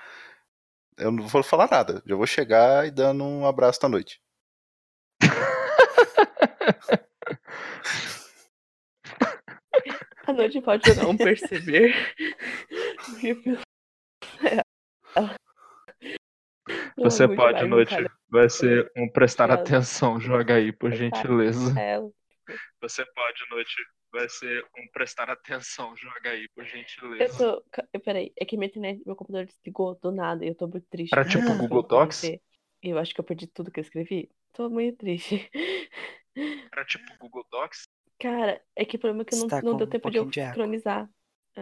[0.98, 2.02] Eu não vou falar nada.
[2.06, 4.22] Já vou chegar e dando um abraço da noite.
[10.26, 11.94] A noite pode não perceber.
[16.98, 17.96] Você Não, pode, noite.
[18.30, 20.20] Vai ser um prestar Ela- atenção.
[20.20, 21.78] Joga aí, por gentileza.
[21.80, 22.10] ela.
[22.82, 23.74] Você pode, noite.
[24.12, 25.96] Vai ser um prestar atenção.
[25.98, 27.38] Joga aí, por Eu gentileza.
[27.38, 27.64] tô.
[27.72, 30.86] ca- Peraí, é que minha internet, meu computador desligou do nada e eu tô muito
[30.90, 31.14] triste.
[31.14, 32.44] Era tipo Foi Google eu comecei- Docs?
[32.84, 34.30] Eu acho que eu perdi tudo que eu escrevi.
[34.54, 35.50] Tô muito triste.
[36.72, 37.88] Era tipo Google Docs?
[38.24, 40.26] Cara, é que o problema é que não, tá não deu um tempo de eu
[40.26, 40.72] pouquinho de eco.
[40.72, 41.10] sincronizar.
[41.58, 41.62] Ah,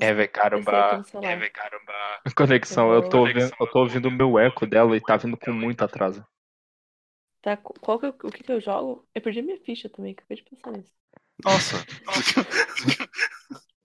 [0.00, 1.00] É, eu aqui caramba.
[1.22, 1.92] É, caramba.
[2.36, 5.52] Conexão, eu tô, ouvindo, eu tô ouvindo o meu eco dela e tá vindo com
[5.52, 6.24] muito atraso.
[7.40, 9.06] Tá, qu- qual que eu- o que que eu jogo?
[9.14, 10.92] Eu perdi minha ficha também, acabei de pensar nisso.
[11.44, 11.76] Nossa!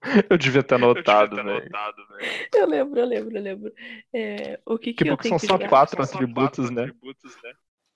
[0.30, 1.70] Eu devia ter anotado, velho.
[2.54, 3.74] Eu lembro, eu lembro, eu lembro.
[4.12, 5.70] É, o que que, Que eu tenho são que só jogar?
[5.70, 6.90] quatro atributos, né?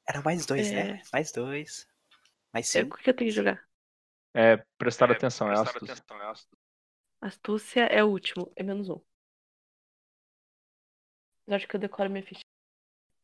[0.08, 0.72] Era mais dois, É.
[0.72, 1.02] né?
[1.12, 1.88] Mais dois.
[2.52, 2.96] Mais É, cinco.
[2.96, 3.58] o que que eu tenho que jogar?
[4.34, 5.94] É, prestar atenção, é astúcia.
[7.20, 9.00] Astúcia é o último, é menos um.
[11.46, 12.40] Eu acho que eu decoro minha ficha.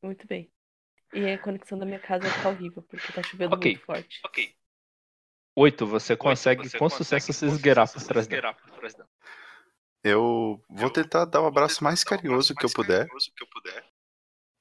[0.02, 0.50] Muito bem.
[1.12, 3.72] E a conexão da minha casa vai ficar horrível, porque tá chovendo Ok.
[3.72, 4.20] muito forte.
[5.56, 8.54] Oito, você consegue com sucesso se esgueirar por trás dela.
[10.04, 13.08] Eu vou tentar dar o abraço mais carinhoso que eu puder.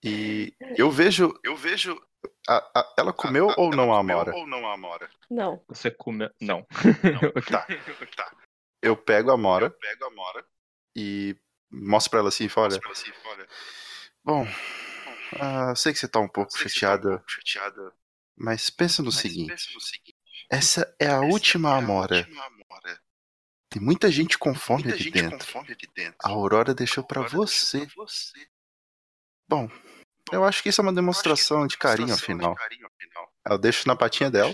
[0.03, 1.39] E eu vejo.
[1.43, 2.01] Eu vejo.
[2.47, 4.31] A- a- ela comeu ou não a Amora?
[5.29, 6.29] Não, Você come.
[6.39, 6.65] Não.
[7.51, 7.65] Tá.
[8.81, 9.75] Eu pego a Amora.
[10.95, 11.35] E
[11.69, 12.81] mostro pra ela assim e falo, olha.
[14.23, 14.47] Bom,
[15.69, 17.23] eu sei que você tá um pouco chateada,
[18.35, 19.53] mas pensa no seguinte.
[20.49, 22.27] Essa é a última Amora.
[23.69, 25.45] Tem muita gente com fome ali dentro.
[26.23, 27.85] A Aurora deixou pra você.
[29.49, 29.69] Bom,
[30.31, 32.55] eu acho que isso é uma demonstração de carinho, afinal.
[33.49, 34.53] Eu deixo na patinha dela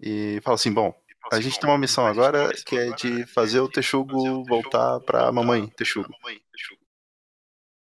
[0.00, 0.94] e falo assim, bom,
[1.32, 5.66] a gente tem uma missão agora que é de fazer o Texugo voltar pra mamãe
[5.68, 6.12] Texugo.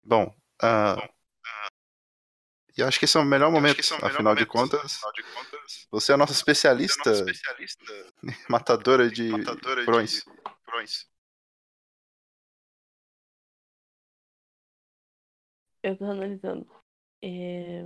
[0.03, 1.09] Bom, ah,
[2.77, 4.95] E acho que esse é o melhor momento, é o melhor afinal, momento de contas,
[4.95, 7.85] afinal, de contas, você é a nossa especialista, é a nossa especialista
[8.49, 10.13] matadora de matadora prões.
[10.13, 10.25] De
[10.65, 11.07] prões.
[15.83, 16.67] Eu tô analisando.
[17.23, 17.85] É...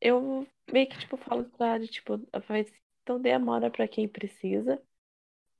[0.00, 2.72] Eu meio que, tipo, falo pra tipo, faz...
[3.02, 4.82] então dê a mora pra quem precisa.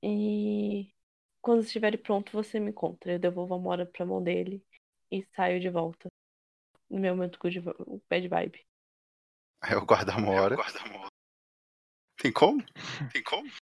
[0.03, 0.93] E
[1.41, 3.13] quando estiver pronto, você me encontra.
[3.13, 4.63] Eu devolvo a mora pra mão dele
[5.11, 6.09] e saio de volta.
[6.89, 7.59] No meu momento good,
[8.09, 8.65] bad vibe.
[9.61, 10.55] Aí eu guardo a mora.
[12.17, 12.63] Tem como?
[13.11, 13.49] Tem como?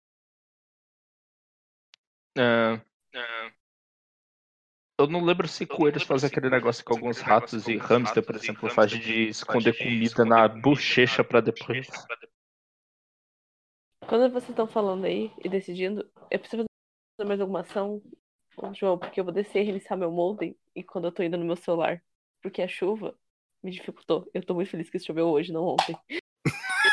[2.37, 2.79] Uh,
[3.13, 3.51] uh,
[5.01, 8.69] eu não lembro se coelhos fazem aquele negócio com alguns ratos e hamster, por exemplo,
[8.69, 11.87] faz de esconder comida na bochecha para depois.
[14.07, 16.65] Quando vocês estão falando aí e decidindo, eu preciso
[17.17, 18.01] fazer mais alguma ação,
[18.73, 21.45] João, porque eu vou descer e reiniciar meu modem e quando eu tô indo no
[21.45, 22.01] meu celular,
[22.41, 23.15] porque a chuva
[23.63, 24.29] me dificultou.
[24.33, 25.97] Eu tô muito feliz que choveu hoje, não ontem.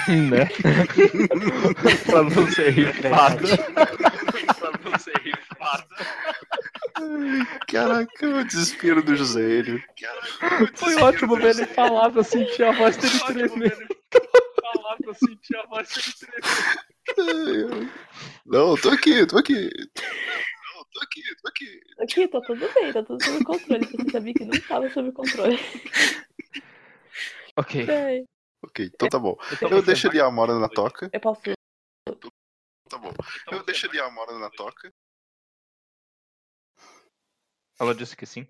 [0.09, 0.47] né?
[2.07, 3.49] pra não ser rifado.
[4.59, 5.89] pra não ser rifado.
[7.67, 9.85] Caraca, o desespero do José ele.
[10.75, 13.89] Foi ótimo ver ele falar pra sentir a voz dele tremer.
[14.61, 16.13] Falar pra sentir a voz dele
[17.15, 17.93] tremer.
[18.47, 19.55] Não, tô aqui, tô aqui.
[19.55, 21.81] Não, tô aqui, tô aqui.
[22.01, 23.85] Aqui, tá tudo bem, tá tudo sob controle.
[23.87, 25.59] Você sabia que não tava sob controle.
[27.57, 27.87] Ok.
[27.89, 28.25] É.
[28.63, 29.37] Ok, então tá bom.
[29.53, 31.09] Então, eu deixo ali a Amora na toca.
[31.13, 31.43] Eu posso.
[32.89, 33.13] Tá bom.
[33.53, 34.93] Eu deixo ali a Amora na toca.
[37.81, 38.47] Ela disse que sim.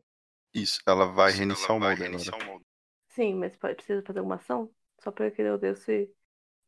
[0.55, 2.61] Isso, ela vai Isso, reiniciar ela o agora.
[3.09, 4.71] Sim, mas precisa fazer uma ação?
[5.01, 5.93] Só pra que eu desça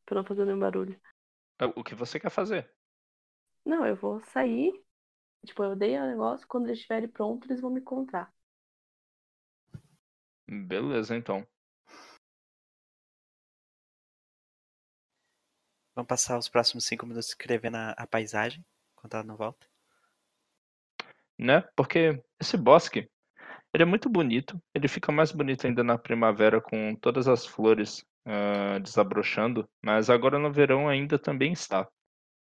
[0.05, 1.01] pra não fazer nenhum barulho.
[1.59, 2.71] É, o que você quer fazer?
[3.65, 4.73] Não, eu vou sair.
[5.47, 8.33] Tipo, eu dei o negócio, quando eles estiverem prontos, eles vão me encontrar.
[10.47, 11.47] Beleza, então.
[15.95, 19.70] Vamos passar os próximos cinco minutos escrevendo a, a paisagem, enquanto ela não volta
[21.41, 21.65] né?
[21.75, 23.09] Porque esse bosque,
[23.73, 24.61] ele é muito bonito.
[24.75, 30.39] Ele fica mais bonito ainda na primavera com todas as flores uh, desabrochando, mas agora
[30.39, 31.89] no verão ainda também está.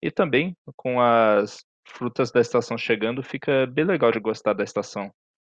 [0.02, 5.12] E também com as frutas da estação chegando, fica bem legal de gostar da estação.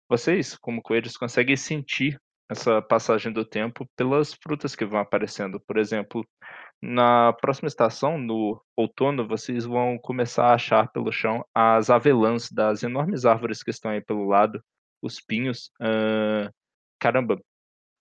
[0.07, 2.19] Vocês, como coelhos, conseguem sentir
[2.49, 5.59] essa passagem do tempo pelas frutas que vão aparecendo.
[5.67, 6.25] Por exemplo,
[6.81, 12.83] na próxima estação, no outono, vocês vão começar a achar pelo chão as avelãs das
[12.83, 14.63] enormes árvores que estão aí pelo lado,
[15.01, 15.71] os pinhos.
[15.81, 16.49] Uh,
[16.97, 17.41] caramba,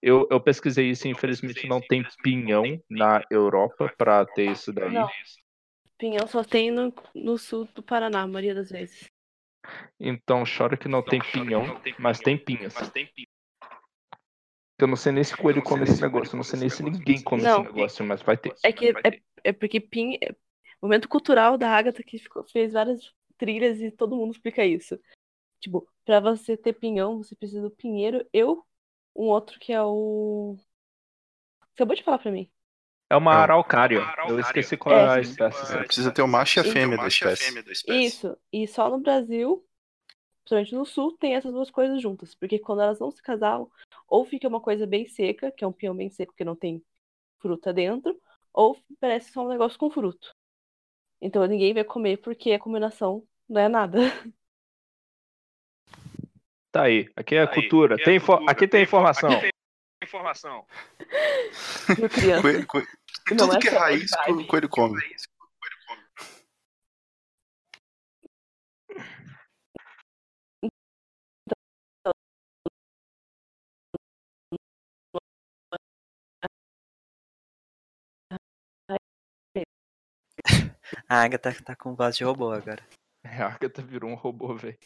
[0.00, 4.92] eu, eu pesquisei isso e infelizmente não tem pinhão na Europa para ter isso daí.
[4.92, 5.09] Não.
[5.98, 9.10] Pinhão só tem no, no sul do Paraná, a maioria das vezes.
[9.98, 12.74] Então, chora que não tem pinhão, mas tem pinhas.
[14.78, 16.82] Eu não sei nem se o coelho come esse negócio, eu não sei nem se
[16.84, 18.55] ninguém come não, esse negócio, mas vai ter.
[18.62, 20.34] É que é, é porque pin, é,
[20.80, 24.98] momento cultural da Agatha que ficou, fez várias trilhas e todo mundo explica isso.
[25.60, 28.64] Tipo, pra você ter pinhão, você precisa do pinheiro, eu,
[29.16, 30.56] um outro que é o.
[31.60, 32.48] Você acabou de falar pra mim.
[33.10, 34.00] É uma é araucária.
[34.28, 35.59] Eu esqueci qual é, a espécie.
[35.59, 37.64] Você precisa ter o macho e a fêmea da espécie.
[37.88, 38.36] Isso.
[38.52, 39.64] E só no Brasil
[40.48, 42.34] principalmente no sul, tem essas duas coisas juntas.
[42.34, 43.70] Porque quando elas não se casalam,
[44.06, 46.82] ou fica uma coisa bem seca, que é um pinhão bem seco que não tem
[47.38, 48.18] fruta dentro,
[48.52, 50.34] ou parece só um negócio com fruto.
[51.20, 53.98] Então ninguém vai comer porque a combinação não é nada.
[56.70, 57.10] Tá aí.
[57.16, 57.94] Aqui é a cultura.
[57.94, 58.52] Aqui, tem, é cultura.
[58.52, 59.30] aqui tem informação.
[59.30, 59.50] Aqui tem
[60.02, 60.66] informação.
[62.42, 62.88] Coelho, coelho.
[63.26, 65.00] Tudo é que é raiz, o coelho come.
[81.09, 82.86] A Agatha tá com voz de robô agora.
[83.24, 84.78] É, a Agatha virou um robô, velho.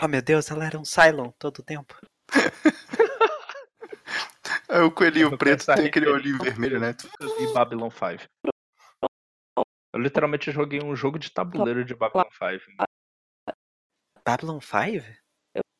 [0.00, 1.98] Oh meu Deus, ela era um Cylon todo o tempo.
[4.68, 6.94] é o coelhinho preto tem aquele olhinho vermelho, né?
[7.40, 8.24] E Babylon 5.
[9.94, 12.84] Eu literalmente joguei um jogo de tabuleiro de Babylon 5.
[14.22, 15.06] Babylon 5?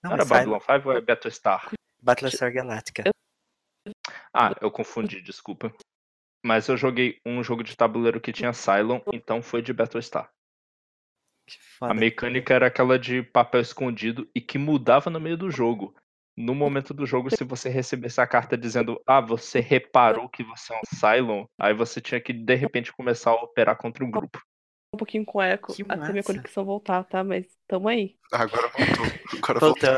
[0.02, 1.70] Não, era Babylon 5 ou é Battlestar?
[2.02, 3.04] Battlestar Galactica.
[4.32, 5.70] Ah, eu confundi, desculpa.
[6.48, 10.32] Mas eu joguei um jogo de tabuleiro que tinha Cylon, então foi de Battlestar.
[11.78, 15.94] A mecânica era aquela de papel escondido e que mudava no meio do jogo.
[16.34, 20.72] No momento do jogo, se você recebesse a carta dizendo Ah, você reparou que você
[20.72, 24.40] é um Cylon, aí você tinha que de repente começar a operar contra um grupo.
[24.96, 26.32] pouquinho com eco Que até minha massa.
[26.32, 27.22] conexão voltar, tá?
[27.22, 28.16] Mas tamo aí.
[28.32, 29.06] Agora voltou.
[29.36, 29.90] Agora voltou.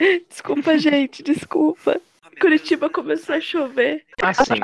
[0.28, 2.00] Desculpa, gente, desculpa.
[2.40, 4.04] Curitiba começou a chover.
[4.22, 4.54] Ah, sim.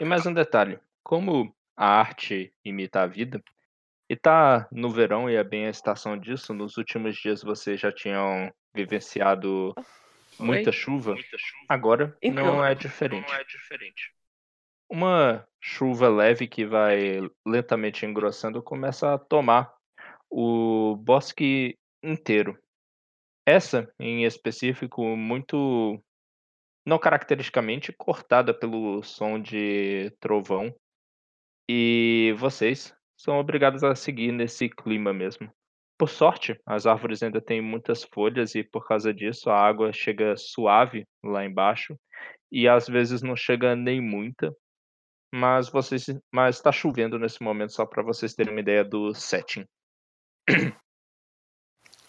[0.00, 0.78] E mais um detalhe.
[1.02, 3.42] Como a arte imita a vida,
[4.08, 7.90] e tá no verão e é bem a estação disso, nos últimos dias vocês já
[7.90, 9.74] tinham vivenciado
[10.38, 11.16] muita chuva.
[11.68, 12.44] Agora Então.
[12.44, 13.32] não é diferente.
[14.90, 19.72] Uma chuva leve que vai lentamente engrossando começa a tomar
[20.28, 22.58] o bosque inteiro.
[23.46, 25.98] Essa, em específico, muito
[26.86, 30.74] não caracteristicamente cortada pelo som de trovão.
[31.68, 35.52] E vocês são obrigados a seguir nesse clima mesmo.
[35.98, 40.36] Por sorte, as árvores ainda têm muitas folhas e por causa disso a água chega
[40.36, 41.96] suave lá embaixo
[42.50, 44.52] e às vezes não chega nem muita.
[45.34, 49.64] Mas vocês, mas está chovendo nesse momento só para vocês terem uma ideia do setting.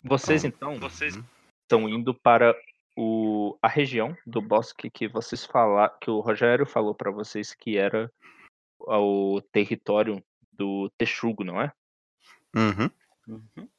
[0.04, 1.24] Vocês Ah, então, vocês uhum.
[1.62, 2.54] estão indo para
[2.96, 7.78] o, a região do bosque que vocês falar, que o Rogério falou para vocês que
[7.78, 8.12] era
[8.80, 11.72] o território do Texugo, não é?
[12.56, 12.90] Uhum.
[13.28, 13.70] Uhum.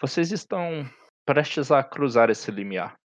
[0.00, 0.88] Vocês estão
[1.26, 2.96] prestes a cruzar esse limiar.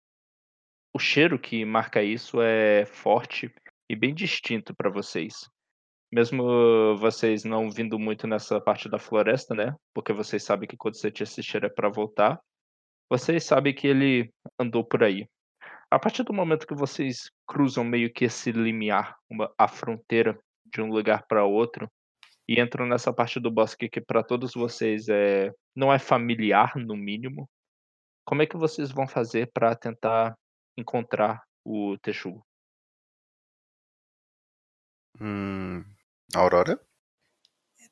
[0.92, 3.52] O cheiro que marca isso é forte
[3.90, 5.50] e bem distinto para vocês.
[6.12, 9.74] Mesmo vocês não vindo muito nessa parte da floresta, né?
[9.92, 12.38] Porque vocês sabem que quando você tinha esse cheiro é para voltar.
[13.08, 15.28] Vocês sabem que ele andou por aí.
[15.90, 20.80] A partir do momento que vocês cruzam meio que esse limiar, uma, a fronteira de
[20.80, 21.88] um lugar para outro,
[22.48, 26.96] e entram nessa parte do bosque que para todos vocês é não é familiar no
[26.96, 27.48] mínimo.
[28.24, 30.36] Como é que vocês vão fazer para tentar
[30.76, 32.44] encontrar o Texugo?
[35.20, 35.84] Hum,
[36.34, 36.80] Aurora?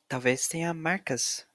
[0.08, 1.46] Talvez tenha marcas.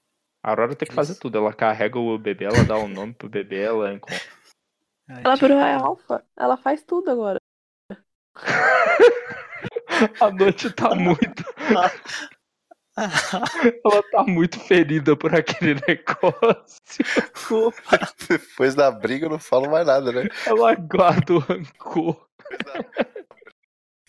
[0.48, 1.20] A Aurora tem que fazer Isso.
[1.20, 1.40] tudo.
[1.40, 4.18] Ela carrega o bebê, ela dá o nome pro bebê, ela encontra.
[5.10, 6.26] Ah, Ela virou a alfa.
[6.38, 7.38] Ela faz tudo agora.
[10.22, 11.44] A noite tá muito.
[12.96, 16.80] Ela tá muito ferida por aquele negócio.
[18.30, 20.30] Depois da briga eu não falo mais nada, né?
[20.46, 22.26] Ela guarda o rancor.
[22.74, 22.84] Não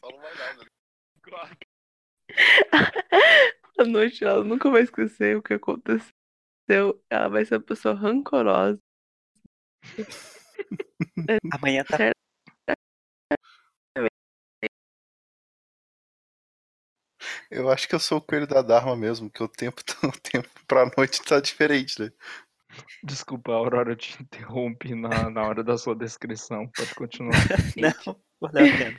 [0.00, 0.64] falo mais nada.
[3.80, 6.17] A noite ela nunca vai esquecer o que aconteceu.
[6.68, 8.78] Ela vai ser uma pessoa rancorosa.
[11.52, 12.12] Amanhã tá.
[17.50, 20.20] Eu acho que eu sou o coelho da Dharma mesmo, que o tempo, tá- o
[20.20, 22.12] tempo pra noite tá diferente, né?
[23.02, 26.68] Desculpa, Aurora, eu te interrompi na, na hora da sua descrição.
[26.76, 27.32] Pode continuar.
[27.76, 28.98] Não, valeu a pena.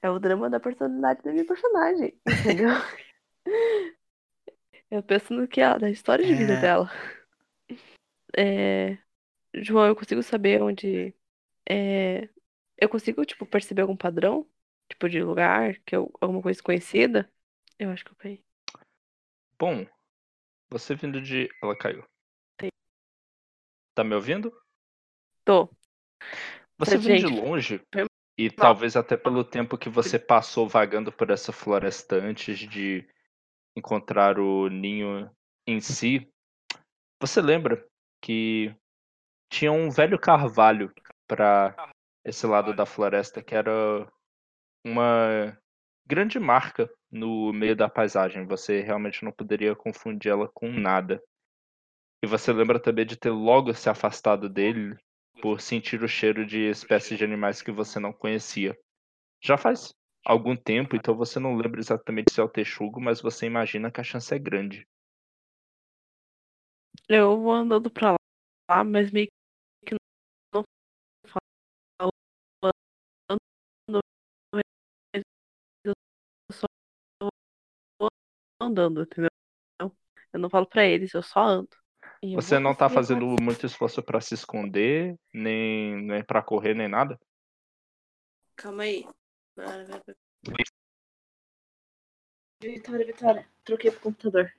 [0.00, 2.70] É o drama da personalidade da minha personagem, entendeu?
[4.92, 6.60] Eu penso no que ela, da história de vida É.
[6.60, 6.90] dela.
[8.36, 8.98] É,
[9.54, 11.14] João, eu consigo saber onde.
[11.66, 12.28] é,
[12.76, 14.46] Eu consigo, tipo, perceber algum padrão?
[14.90, 15.78] Tipo, de lugar?
[15.86, 16.12] Que eu...
[16.20, 17.32] Alguma coisa conhecida?
[17.78, 18.44] Eu acho que eu peguei.
[19.58, 19.86] Bom,
[20.70, 21.48] você vindo de.
[21.62, 22.04] Ela caiu.
[22.60, 22.68] Sim.
[23.94, 24.52] Tá me ouvindo?
[25.42, 25.70] Tô.
[26.76, 27.80] Você vindo de longe,
[28.36, 33.08] e talvez até pelo tempo que você passou vagando por essa floresta antes de
[33.76, 35.30] encontrar o ninho
[35.66, 36.28] em si,
[37.20, 37.86] você lembra
[38.20, 38.74] que
[39.50, 40.92] tinha um velho carvalho
[41.26, 41.92] para
[42.24, 43.72] esse lado da floresta que era
[44.84, 45.56] uma
[46.06, 48.46] grande marca no meio da paisagem.
[48.46, 51.22] Você realmente não poderia confundir ela com nada.
[52.22, 54.96] E você lembra também de ter logo se afastado dele
[55.40, 58.78] por sentir o cheiro de espécies de animais que você não conhecia.
[59.42, 59.94] Já faz
[60.24, 64.00] algum tempo, então você não lembra exatamente se é o texugo, mas você imagina que
[64.00, 64.86] a chance é grande.
[67.08, 68.16] Eu vou andando pra
[68.70, 69.28] lá, mas meio
[69.86, 69.94] que
[70.54, 70.64] não
[71.26, 71.42] falo
[74.54, 75.22] mas
[75.84, 75.92] eu
[76.52, 76.66] só
[77.98, 78.08] vou
[78.60, 79.30] andando, entendeu?
[80.32, 81.76] Eu não falo pra eles, eu só ando.
[82.22, 83.42] E eu Você não tá fazendo acontecer.
[83.42, 87.18] muito esforço pra se esconder, nem, nem para correr, nem nada?
[88.56, 89.06] Calma aí.
[92.60, 93.46] Vitória, Vitória.
[93.64, 94.52] Troquei pro computador.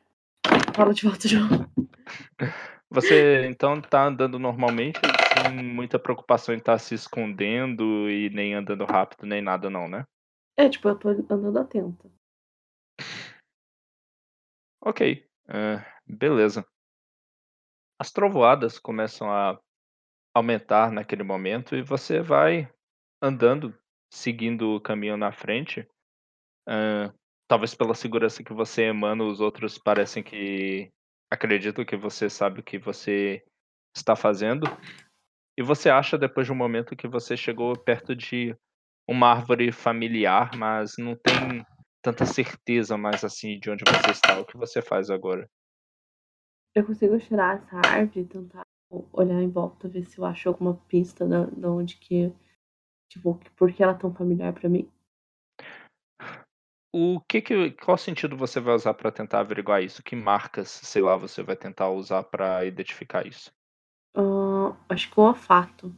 [0.75, 1.47] Fala de volta, João.
[2.89, 4.99] Você então tá andando normalmente,
[5.35, 10.05] sem muita preocupação em estar se escondendo e nem andando rápido, nem nada não, né?
[10.55, 12.11] É, tipo, eu tô andando atento.
[14.79, 16.63] Ok, é, beleza.
[17.99, 19.59] As trovoadas começam a
[20.35, 22.71] aumentar naquele momento e você vai
[23.21, 23.73] andando,
[24.13, 25.87] seguindo o caminho na frente.
[26.67, 27.11] Ah,
[27.47, 30.91] talvez pela segurança que você emana, os outros parecem que
[31.31, 33.43] acreditam que você sabe o que você
[33.95, 34.67] está fazendo.
[35.57, 38.55] E você acha, depois de um momento, que você chegou perto de
[39.07, 41.65] uma árvore familiar, mas não tem
[42.01, 44.39] tanta certeza mais assim de onde você está.
[44.39, 45.49] O que você faz agora?
[46.75, 48.63] Eu consigo tirar essa árvore e tentar
[49.11, 52.31] olhar em volta, ver se eu acho alguma pista de onde que.
[53.13, 54.89] Tipo, por que ela é tão familiar para mim.
[56.91, 60.01] O que que qual sentido você vai usar para tentar averiguar isso?
[60.01, 63.51] Que marcas, sei lá, você vai tentar usar para identificar isso?
[64.17, 65.95] Uh, acho que o olfato.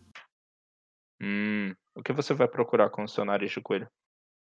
[1.21, 3.87] Hum, o que você vai procurar com o seu nariz de coelho?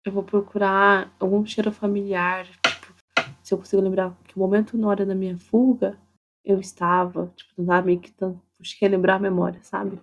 [0.05, 2.94] Eu vou procurar algum cheiro familiar, tipo,
[3.43, 5.98] se eu consigo lembrar que o momento na hora da minha fuga,
[6.44, 8.40] eu estava, tipo, tentar meio que tanto,
[8.82, 10.01] lembrar a memória, sabe?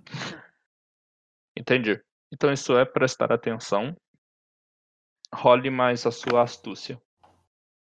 [1.57, 2.01] Entendi.
[2.31, 3.95] Então isso é prestar atenção
[5.33, 7.01] Role mais a sua astúcia.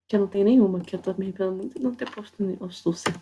[0.08, 2.36] Que eu não tenho nenhuma, que eu tô me arrependendo muito de não ter posto
[2.64, 3.12] astúcia.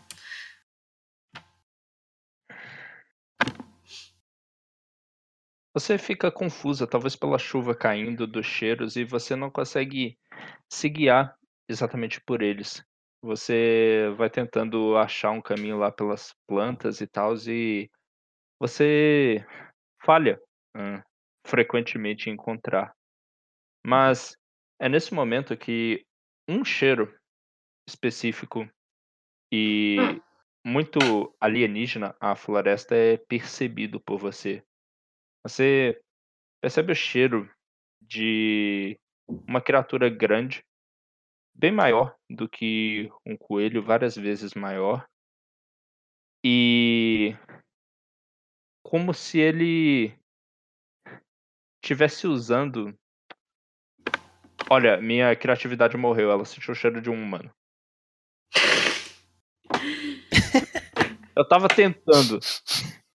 [5.73, 10.19] Você fica confusa, talvez pela chuva caindo, dos cheiros, e você não consegue
[10.69, 11.37] se guiar
[11.69, 12.85] exatamente por eles.
[13.23, 17.89] Você vai tentando achar um caminho lá pelas plantas e tal, e
[18.59, 19.47] você
[20.05, 20.41] falha
[20.77, 21.01] hum,
[21.47, 22.95] frequentemente em encontrar.
[23.85, 24.37] Mas
[24.79, 26.05] é nesse momento que
[26.49, 27.15] um cheiro
[27.89, 28.69] específico
[29.53, 30.21] e hum.
[30.65, 34.63] muito alienígena à floresta é percebido por você.
[35.43, 36.01] Você
[36.61, 37.51] percebe o cheiro
[38.01, 38.99] de
[39.29, 40.65] uma criatura grande,
[41.55, 45.07] bem maior do que um coelho, várias vezes maior.
[46.45, 47.37] E
[48.83, 50.20] como se ele
[51.81, 52.95] tivesse usando
[54.73, 56.31] Olha, minha criatividade morreu.
[56.31, 57.51] Ela sentiu o cheiro de um humano.
[61.35, 62.39] Eu tava tentando.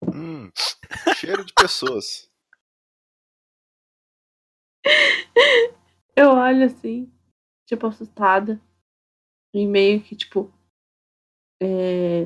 [0.03, 0.51] Hum,
[1.15, 2.29] cheiro de pessoas.
[6.13, 7.09] Eu olho assim,
[7.65, 8.59] tipo, assustada.
[9.53, 10.53] E meio que, tipo.
[11.61, 12.25] É...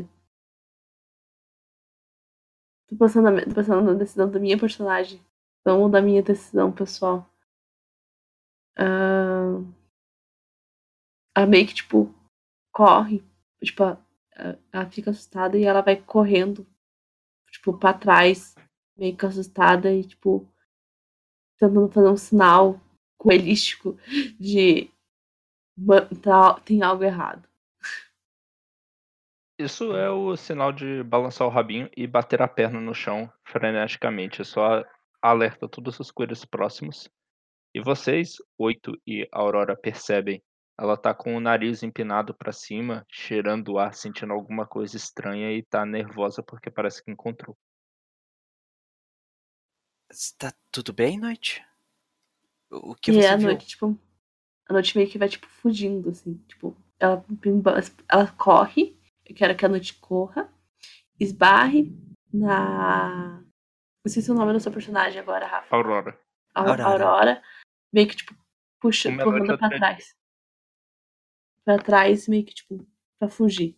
[2.87, 5.23] Tô pensando, na, tô pensando na decisão da minha personagem.
[5.65, 7.29] Não da minha decisão pessoal.
[8.77, 9.67] Uh,
[11.35, 12.13] a meio que, tipo,
[12.71, 13.23] corre.
[13.63, 13.83] Tipo,
[14.71, 16.65] ela fica assustada e ela vai correndo,
[17.51, 18.55] tipo, pra trás,
[18.97, 20.47] meio que assustada e, tipo,
[21.57, 22.79] tentando fazer um sinal
[23.17, 23.97] coelístico
[24.39, 24.89] de
[26.21, 27.47] tá, tem algo errado.
[29.59, 34.41] Isso é o sinal de balançar o rabinho e bater a perna no chão freneticamente.
[34.41, 34.85] É só
[35.21, 37.09] alerta todos os coelhos próximos
[37.73, 40.43] e vocês, Oito e Aurora, percebem.
[40.77, 45.51] Ela tá com o nariz empinado para cima, cheirando o ar, sentindo alguma coisa estranha
[45.51, 47.55] e tá nervosa porque parece que encontrou.
[50.09, 51.63] Está tudo bem, Noite?
[52.71, 53.47] O que e você é a viu?
[53.47, 53.99] noite, tipo,
[54.67, 56.35] a noite meio que vai, tipo, fugindo, assim.
[56.47, 57.23] Tipo, ela,
[58.07, 60.51] ela corre, eu quero que a noite corra,
[61.19, 61.93] esbarre
[62.33, 63.43] na.
[64.05, 65.75] Não sei se o nome do seu personagem agora, Rafa.
[65.75, 66.19] Aurora.
[66.55, 66.83] A Aurora.
[66.85, 67.43] Aurora
[67.91, 68.35] meio que, tipo,
[68.79, 70.15] puxa, empurrando pra trás.
[71.65, 72.87] Pra trás, meio que, tipo,
[73.19, 73.77] pra fugir.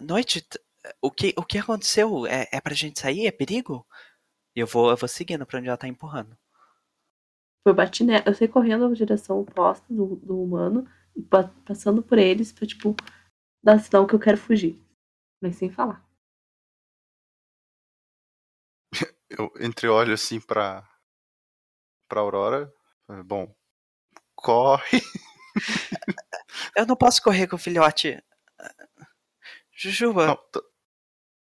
[0.00, 0.46] Noite,
[1.00, 2.26] o que, o que aconteceu?
[2.26, 3.26] É, é pra gente sair?
[3.26, 3.86] É perigo?
[4.54, 6.36] Eu vou, eu vou seguindo pra onde ela tá empurrando.
[7.64, 12.18] Eu bati nela, eu sei correndo na direção oposta do, do humano e passando por
[12.18, 12.96] eles pra, tipo,
[13.62, 14.80] dar sinal que eu quero fugir.
[15.42, 16.04] Mas sem falar.
[19.30, 20.88] Eu entreolho assim pra,
[22.08, 22.72] pra Aurora.
[23.24, 23.54] Bom,
[24.34, 25.00] corre.
[26.76, 28.22] Eu não posso correr com o filhote.
[29.72, 30.38] Jujuba.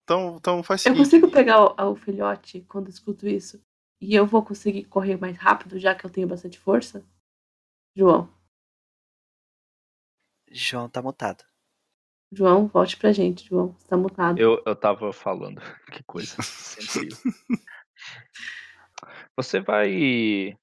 [0.02, 3.60] então, então faz Eu consigo pegar o, o filhote quando escuto isso.
[4.00, 7.04] E eu vou conseguir correr mais rápido, já que eu tenho bastante força?
[7.96, 8.32] João.
[10.50, 11.44] João tá mutado.
[12.34, 13.74] João, volte pra gente, João.
[13.78, 14.38] Você tá mutado.
[14.38, 15.60] Eu, eu tava falando.
[15.92, 16.36] Que coisa.
[19.36, 20.56] Você vai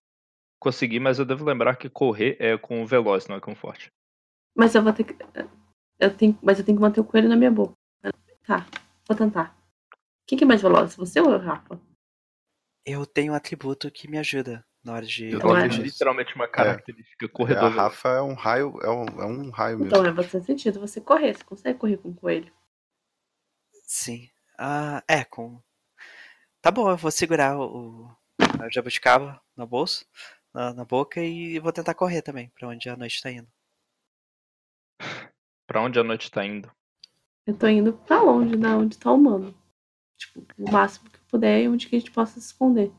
[0.59, 3.91] conseguir, mas eu devo lembrar que correr é com veloz, não é com forte.
[4.55, 5.15] Mas eu vou ter que.
[5.99, 6.37] Eu tenho...
[6.41, 7.73] Mas eu tenho que manter o coelho na minha boca.
[8.45, 8.65] Tá,
[9.07, 9.55] vou tentar.
[10.27, 10.95] Quem que é mais veloz?
[10.95, 11.79] Você ou o Rafa?
[12.85, 15.31] Eu tenho um atributo que me ajuda na hora de.
[15.31, 17.29] Eu é literalmente uma característica é.
[17.29, 17.63] corredor.
[17.63, 19.87] É, a Rafa é um raio, é um, é um raio mesmo.
[19.87, 21.35] Então é bastante sentido você correr.
[21.35, 22.51] Você consegue correr com o coelho?
[23.83, 24.29] Sim.
[24.57, 25.61] Ah, é, com.
[26.61, 28.09] Tá bom, eu vou segurar o,
[28.59, 30.05] a jabuticaba na bolsa.
[30.53, 33.47] na, na boca e vou tentar correr também, pra onde a noite tá indo.
[35.67, 36.69] Pra onde a noite tá indo?
[37.47, 39.57] Eu tô indo pra longe da onde tá o humano.
[40.17, 42.91] Tipo, o máximo que eu puder e onde que a gente possa se esconder.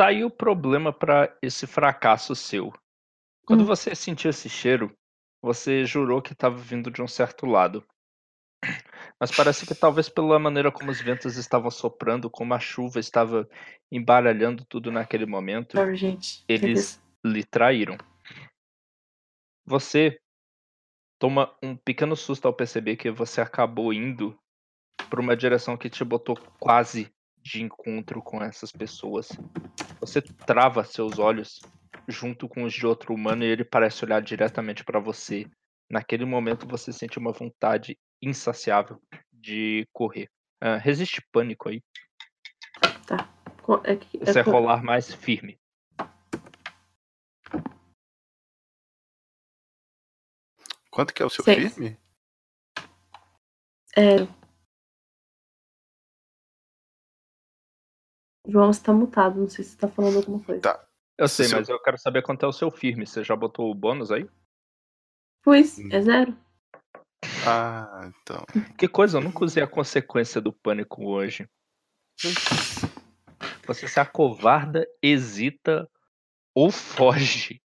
[0.00, 2.72] Tá aí o problema pra esse fracasso seu.
[3.44, 3.66] Quando Hum.
[3.66, 4.96] você sentiu esse cheiro,
[5.42, 7.86] você jurou que estava vindo de um certo lado.
[9.20, 13.46] Mas parece que talvez pela maneira como os ventos estavam soprando, como a chuva estava
[13.92, 16.46] embaralhando tudo naquele momento, Sorry, gente.
[16.48, 17.98] eles lhe traíram.
[19.66, 20.18] Você
[21.18, 24.34] toma um pequeno susto ao perceber que você acabou indo
[25.10, 27.12] para uma direção que te botou quase
[27.42, 29.28] de encontro com essas pessoas.
[30.00, 31.60] Você trava seus olhos
[32.08, 35.46] junto com os de outro humano e ele parece olhar diretamente para você.
[35.90, 39.00] Naquele momento você sente uma vontade insaciável
[39.32, 40.30] de correr.
[40.60, 41.82] Ah, resiste pânico aí.
[43.62, 45.58] Co- É que, é Você co- rolar mais firme.
[50.90, 51.74] Quanto que é o seu Seis.
[51.74, 51.98] firme?
[53.96, 54.39] é...
[58.50, 59.40] João, você tá mutado.
[59.40, 60.60] Não sei se você tá falando alguma coisa.
[60.60, 60.86] Tá.
[61.16, 63.06] Eu sei, Seu- mas eu quero saber quanto é o seu firme.
[63.06, 64.28] Você já botou o bônus aí?
[65.42, 65.88] Pois, Hum.
[65.92, 66.36] é zero.
[67.46, 68.44] Ah, então.
[68.78, 71.48] Que coisa, eu nunca usei a consequência do pânico hoje.
[73.66, 75.88] Você se acovarda, hesita
[76.54, 77.62] ou foge.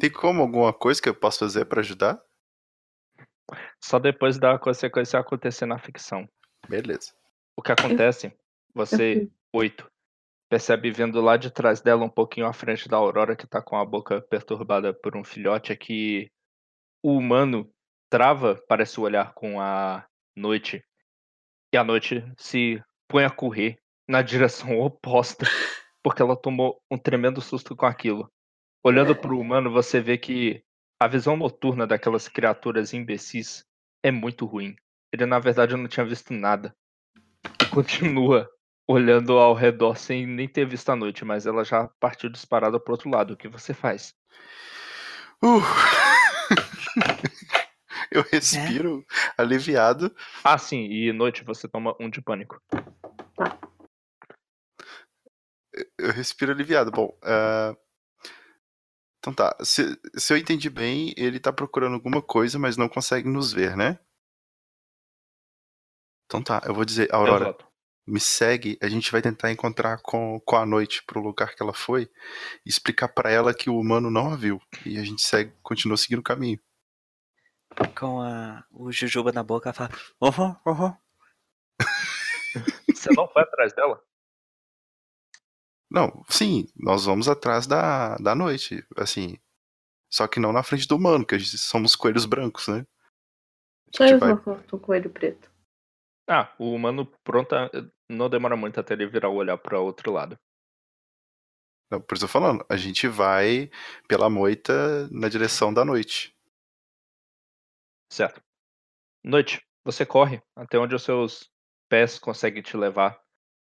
[0.00, 2.20] Tem como alguma coisa que eu possa fazer pra ajudar?
[3.82, 6.28] Só depois da consequência acontecer na ficção.
[6.68, 7.12] Beleza.
[7.56, 8.32] O que acontece?
[8.74, 9.30] Você.
[9.52, 9.90] Oito,
[10.48, 13.76] percebe vendo lá de trás dela, um pouquinho à frente da Aurora, que tá com
[13.76, 16.30] a boca perturbada por um filhote, é que
[17.02, 17.70] o humano
[18.10, 20.06] trava, parece olhar com a
[20.36, 20.84] noite,
[21.72, 23.78] e a noite se põe a correr
[24.08, 25.46] na direção oposta,
[26.02, 28.30] porque ela tomou um tremendo susto com aquilo.
[28.84, 30.62] Olhando pro humano, você vê que
[31.00, 33.64] a visão noturna daquelas criaturas imbecis
[34.02, 34.76] é muito ruim.
[35.12, 36.74] Ele, na verdade, não tinha visto nada.
[37.60, 38.48] E continua
[38.86, 42.92] olhando ao redor sem nem ter visto a noite, mas ela já partiu disparada pro
[42.92, 43.34] outro lado.
[43.34, 44.14] O que você faz?
[45.42, 45.60] Uh!
[48.10, 49.04] eu respiro
[49.36, 50.14] aliviado.
[50.44, 52.60] Ah, sim, e noite você toma um de pânico.
[55.98, 56.90] Eu respiro aliviado.
[56.90, 57.76] Bom, ah,
[59.18, 59.56] então tá.
[59.60, 63.76] Se, se eu entendi bem, ele tá procurando alguma coisa, mas não consegue nos ver,
[63.76, 63.98] né?
[66.26, 67.56] Então tá, eu vou dizer, Aurora.
[68.06, 71.74] Me segue, a gente vai tentar encontrar com, com a noite pro lugar que ela
[71.74, 72.08] foi
[72.64, 74.60] e explicar pra ela que o humano não a viu.
[74.84, 76.60] E a gente segue, continua seguindo o caminho.
[77.98, 80.96] Com a, o Jujuba na boca, ela fala: Uhum, uhum.
[82.94, 84.02] Você não foi atrás dela?
[85.90, 89.38] Não, sim, nós vamos atrás da, da noite, assim.
[90.10, 92.86] Só que não na frente do humano, que a gente somos coelhos brancos, né?
[93.94, 95.50] Só eu vai- tô com o coelho preto.
[96.28, 97.70] Ah, o humano pronta.
[98.08, 100.38] Não demora muito até ele virar o olhar para outro lado.
[101.90, 103.70] Não, por isso eu tô falando, a gente vai
[104.08, 106.36] pela moita na direção da noite.
[108.12, 108.42] Certo.
[109.24, 111.50] Noite, você corre até onde os seus
[111.88, 113.20] pés conseguem te levar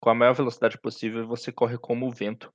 [0.04, 2.52] com a maior velocidade possível você corre como o vento.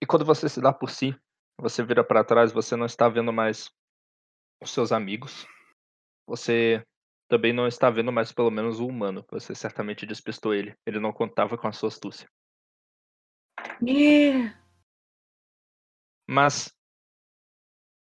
[0.00, 1.12] E quando você se dá por si,
[1.58, 3.68] você vira para trás, você não está vendo mais
[4.62, 5.44] os seus amigos.
[6.24, 6.86] Você
[7.28, 9.24] também não está vendo mais pelo menos o humano.
[9.30, 10.76] Você certamente despistou ele.
[10.86, 12.28] Ele não contava com a sua astúcia.
[13.82, 14.56] Yeah.
[16.28, 16.72] Mas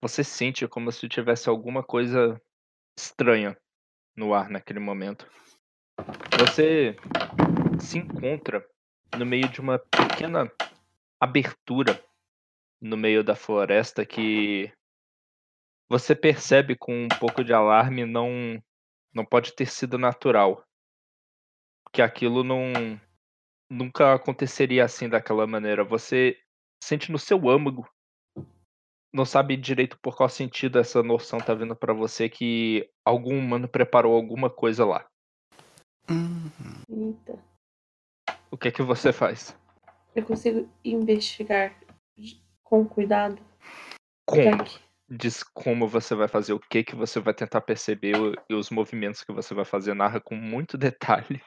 [0.00, 2.40] você sente como se tivesse alguma coisa
[2.96, 3.56] estranha
[4.16, 5.28] no ar naquele momento.
[6.38, 6.96] Você
[7.80, 8.64] se encontra
[9.16, 10.50] no meio de uma pequena
[11.20, 12.02] abertura
[12.80, 14.72] no meio da floresta que
[15.88, 18.62] você percebe com um pouco de alarme não
[19.14, 20.64] não pode ter sido natural.
[21.92, 22.72] Que aquilo não
[23.70, 25.84] nunca aconteceria assim daquela maneira.
[25.84, 26.38] Você
[26.82, 27.88] sente no seu âmago
[29.12, 33.68] não sabe direito por qual sentido essa noção tá vindo pra você que algum humano
[33.68, 35.06] preparou alguma coisa lá.
[36.88, 37.38] Eita.
[38.50, 39.56] O que é que você faz?
[40.14, 41.78] Eu consigo investigar
[42.62, 43.40] com cuidado.
[44.26, 44.64] Como?
[45.10, 48.14] Diz como você vai fazer, o que que você vai tentar perceber
[48.48, 49.94] e os movimentos que você vai fazer.
[49.94, 51.40] Narra com muito detalhe.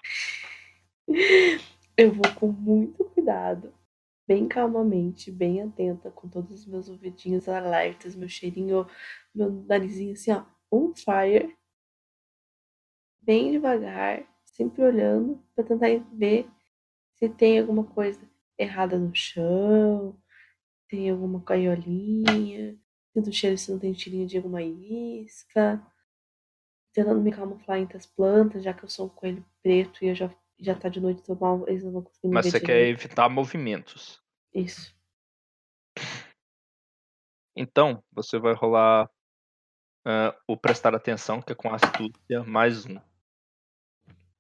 [1.96, 3.72] Eu vou com muito cuidado,
[4.28, 8.88] bem calmamente, bem atenta, com todos os meus ouvidinhos alertas, meu cheirinho,
[9.36, 11.56] meu narizinho assim, ó, on fire.
[13.22, 16.50] Bem devagar, sempre olhando pra tentar ver
[17.14, 18.28] se tem alguma coisa.
[18.58, 20.20] errada no chão,
[20.90, 22.78] tem alguma caiolinha,
[23.14, 25.82] tento cheiro se não tem tirinha de alguma isca,
[26.94, 30.16] tentando me camuflar entre as plantas, já que eu sou um coelho preto e eu
[30.16, 32.88] já, já tá de noite, tô mal, eles não vão conseguir me Mas você quer
[32.88, 34.22] evitar movimentos.
[34.54, 34.96] Isso.
[37.56, 39.10] Então, você vai rolar
[40.06, 43.00] ah, o prestar atenção, que é com astúcia, mais um.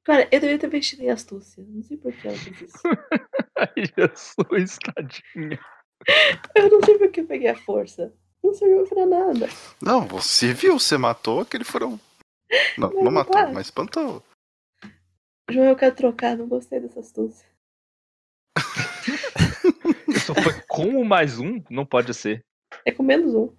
[0.03, 1.64] Cara, eu deveria ter vestido em astúcia.
[1.68, 2.81] Não sei por que ela fez isso.
[3.56, 5.60] Ai, Jesus, tadinha.
[6.56, 8.11] Eu não sei por que eu peguei a força.
[8.43, 9.47] Não serviu pra nada.
[9.81, 11.99] Não, você viu, você matou aquele furão.
[12.77, 13.51] Não, Não, não matou, para.
[13.51, 14.23] mas espantou.
[15.49, 17.47] João, eu quero trocar, não gostei dessa astúcia.
[20.07, 21.61] Isso foi com o mais um?
[21.69, 22.43] Não pode ser.
[22.85, 23.53] É com menos um.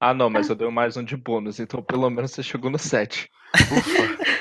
[0.00, 2.70] Ah, não, mas eu dei o mais um de bônus, então pelo menos você chegou
[2.70, 3.28] no 7.
[3.54, 4.18] Ufa.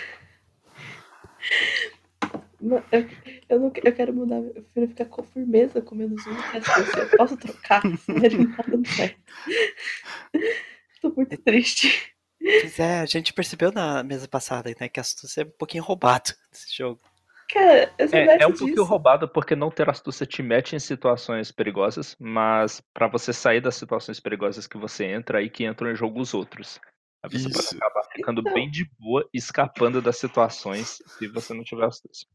[2.92, 3.08] Eu,
[3.50, 7.00] eu, não, eu quero mudar, eu prefiro ficar com firmeza com menos um que.
[7.00, 8.48] Eu posso trocar, sério,
[8.86, 9.22] certo.
[11.02, 12.14] Tô muito triste.
[12.40, 15.84] Pois é, a gente percebeu na mesa passada, né, que a astúcia é um pouquinho
[15.84, 17.00] roubado nesse jogo.
[17.50, 20.80] Cara, eu sou É, é um pouquinho roubado porque não ter astúcia te mete em
[20.80, 25.90] situações perigosas, mas pra você sair das situações perigosas que você entra, aí que entram
[25.90, 26.80] em jogo os outros.
[27.24, 27.76] Aí você pode Isso.
[27.76, 28.54] acabar ficando Então.
[28.54, 32.28] bem de boa, escapando das situações se você não tiver astúcia.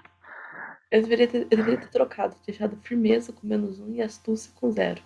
[0.93, 4.71] Eu deveria, ter, eu deveria ter trocado, deixado firmeza com menos um e astúcia com
[4.71, 5.03] zero.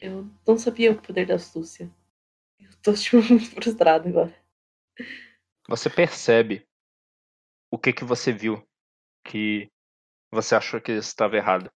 [0.00, 1.94] Eu não sabia o poder da astúcia.
[2.58, 4.34] Eu tô tipo, muito frustrada agora.
[5.68, 6.66] Você percebe
[7.70, 8.66] o que que você viu
[9.22, 9.70] que
[10.32, 11.70] você achou que estava errado.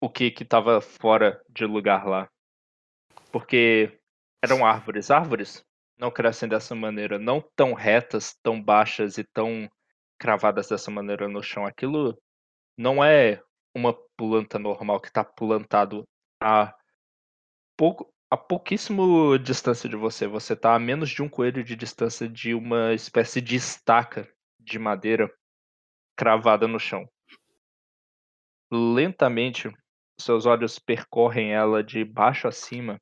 [0.00, 2.30] O que que estava fora de lugar lá.
[3.30, 4.00] Porque
[4.42, 5.10] eram árvores.
[5.10, 5.62] Árvores
[5.98, 9.70] não crescem dessa maneira, não tão retas, tão baixas e tão
[10.18, 11.66] cravadas dessa maneira no chão.
[11.66, 12.16] Aquilo
[12.76, 13.42] não é
[13.74, 16.04] uma planta normal que está plantado
[16.40, 16.74] a
[17.76, 20.26] pouco a pouquíssimo distância de você.
[20.26, 24.28] Você está a menos de um coelho de distância de uma espécie de estaca
[24.58, 25.32] de madeira
[26.16, 27.08] cravada no chão.
[28.70, 29.72] Lentamente,
[30.20, 33.00] seus olhos percorrem ela de baixo a cima.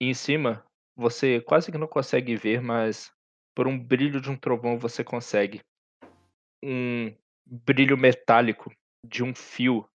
[0.00, 0.64] E em cima,
[0.94, 3.10] você quase que não consegue ver, mas
[3.56, 5.60] por um brilho de um trovão você consegue.
[6.62, 7.14] Um
[7.46, 8.72] brilho metálico
[9.06, 9.88] de um fio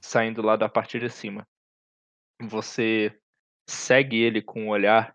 [0.00, 1.46] saindo lá da parte de cima.
[2.40, 3.18] Você
[3.68, 5.14] segue ele com o olhar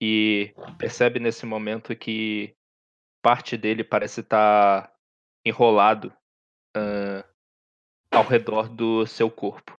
[0.00, 2.54] e percebe nesse momento que
[3.22, 4.94] parte dele parece estar
[5.44, 6.14] enrolado
[6.76, 7.24] ah,
[8.10, 9.78] ao redor do seu corpo.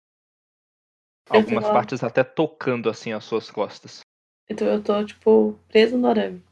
[1.30, 4.02] Algumas partes até tocando assim as suas costas.
[4.50, 6.44] Então eu tô, tipo, preso no arame.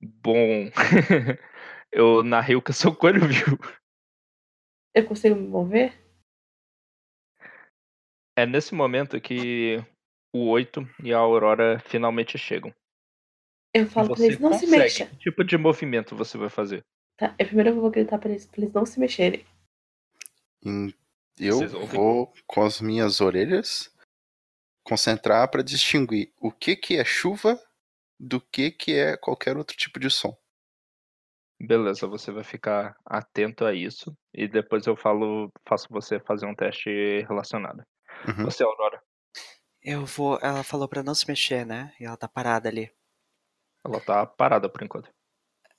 [0.00, 0.70] Bom,
[1.92, 3.58] eu narrei o que o seu coelho viu.
[4.94, 5.92] Eu consigo me mover?
[8.36, 9.76] É nesse momento que
[10.32, 12.72] o 8 e a Aurora finalmente chegam.
[13.74, 15.08] Eu falo pra Você eles não se mexam.
[15.08, 16.84] Que tipo de movimento você vai fazer?
[17.16, 19.44] Tá, eu primeiro eu vou gritar pra eles, pra eles não se mexerem.
[20.64, 20.94] Em-
[21.38, 23.92] Eu vou, com as minhas orelhas,
[24.84, 27.60] concentrar para distinguir o que, que é chuva
[28.18, 30.36] do que, que é qualquer outro tipo de som.
[31.60, 36.54] Beleza, você vai ficar atento a isso e depois eu falo, faço você fazer um
[36.54, 36.88] teste
[37.28, 37.82] relacionado.
[38.28, 38.44] Uhum.
[38.44, 39.02] Você, Aurora,
[39.82, 40.38] Eu vou.
[40.40, 41.92] Ela falou pra não se mexer, né?
[41.98, 42.92] E ela tá parada ali.
[43.84, 45.10] ela tá parada por enquanto.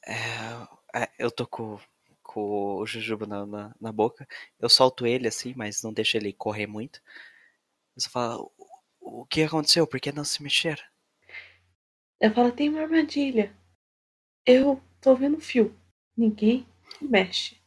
[0.05, 1.79] É, é, eu tô com,
[2.23, 4.27] com o Jujuba na, na, na boca.
[4.59, 7.01] Eu solto ele assim, mas não deixo ele correr muito.
[7.95, 8.51] Eu só falo:
[9.01, 9.87] "O- O que aconteceu?
[9.87, 10.79] Por que não se mexer?
[12.19, 13.55] Eu falo, tem uma armadilha.
[14.45, 15.73] Eu tô vendo um fio.
[16.17, 16.67] Ninguém
[17.01, 17.57] mexe.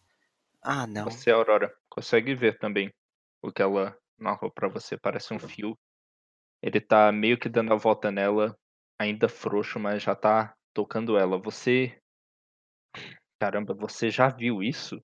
[0.61, 1.05] Ah, não.
[1.05, 2.93] Você, Aurora, consegue ver também
[3.43, 4.97] o que ela narrou pra você.
[4.97, 5.77] Parece um fio.
[6.63, 8.57] Ele tá meio que dando a volta nela,
[8.99, 11.39] ainda frouxo, mas já tá tocando ela.
[11.39, 11.99] Você.
[13.41, 15.03] Caramba, você já viu isso?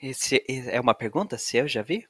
[0.00, 1.38] Esse, é uma pergunta?
[1.38, 2.06] Se eu já vi?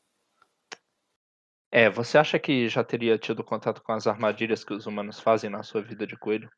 [1.75, 5.49] É, você acha que já teria tido contato com as armadilhas que os humanos fazem
[5.49, 6.53] na sua vida de coelho?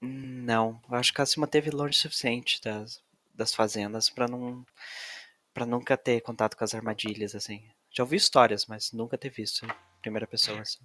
[0.00, 0.80] Não.
[0.88, 3.02] Eu acho que ela se manteve longe o suficiente das,
[3.34, 4.64] das fazendas pra não.
[5.52, 7.68] para nunca ter contato com as armadilhas, assim.
[7.90, 10.78] Já ouvi histórias, mas nunca ter visto em primeira pessoa, assim.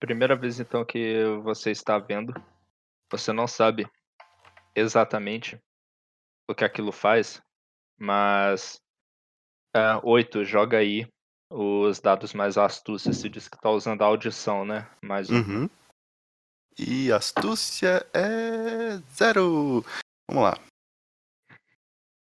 [0.00, 2.32] Primeira vez então que você está vendo,
[3.10, 3.86] você não sabe
[4.74, 5.60] exatamente
[6.48, 7.42] o que aquilo faz,
[7.98, 8.80] mas
[10.02, 11.06] oito, joga aí
[11.50, 13.12] os dados mais astúcia.
[13.12, 14.88] Se diz que tá usando a audição, né?
[15.02, 15.36] Mais um.
[15.36, 15.70] Uhum.
[16.78, 19.84] E astúcia é zero.
[20.30, 20.58] Vamos lá.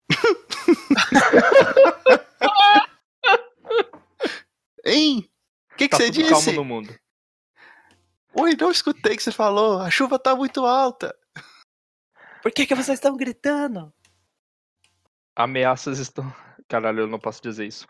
[4.86, 5.30] hein?
[5.72, 6.52] O que, que Tá você disse?
[6.52, 6.94] no mundo.
[8.34, 9.80] Oi, não escutei o que você falou.
[9.80, 11.18] A chuva tá muito alta.
[12.42, 13.94] Por que, que vocês estão gritando?
[15.36, 16.34] Ameaças estão.
[16.70, 17.88] Caralho, eu não posso dizer isso.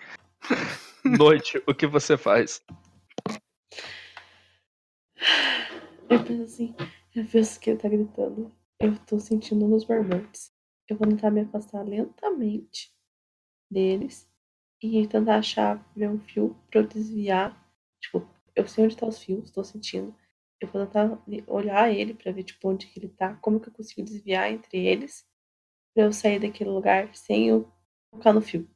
[1.03, 2.63] Noite, o que você faz?
[6.09, 6.75] Eu penso assim,
[7.13, 8.49] eu penso que ele tá gritando.
[8.79, 10.53] Eu tô sentindo nos barbantes.
[10.87, 12.93] Eu vou tentar me afastar lentamente
[13.69, 14.25] deles
[14.81, 17.69] e tentar achar, ver um fio pra eu desviar.
[18.01, 18.25] Tipo,
[18.55, 20.15] eu sei onde tá os fios, tô sentindo.
[20.61, 23.73] Eu vou tentar olhar ele pra ver, tipo, onde que ele tá, como que eu
[23.73, 25.27] consigo desviar entre eles
[25.93, 27.69] pra eu sair daquele lugar sem eu
[28.11, 28.67] tocar no fio.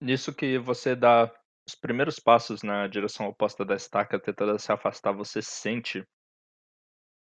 [0.00, 1.32] Nisso que você dá
[1.66, 6.06] os primeiros passos na direção oposta da estaca, tentando se afastar, você sente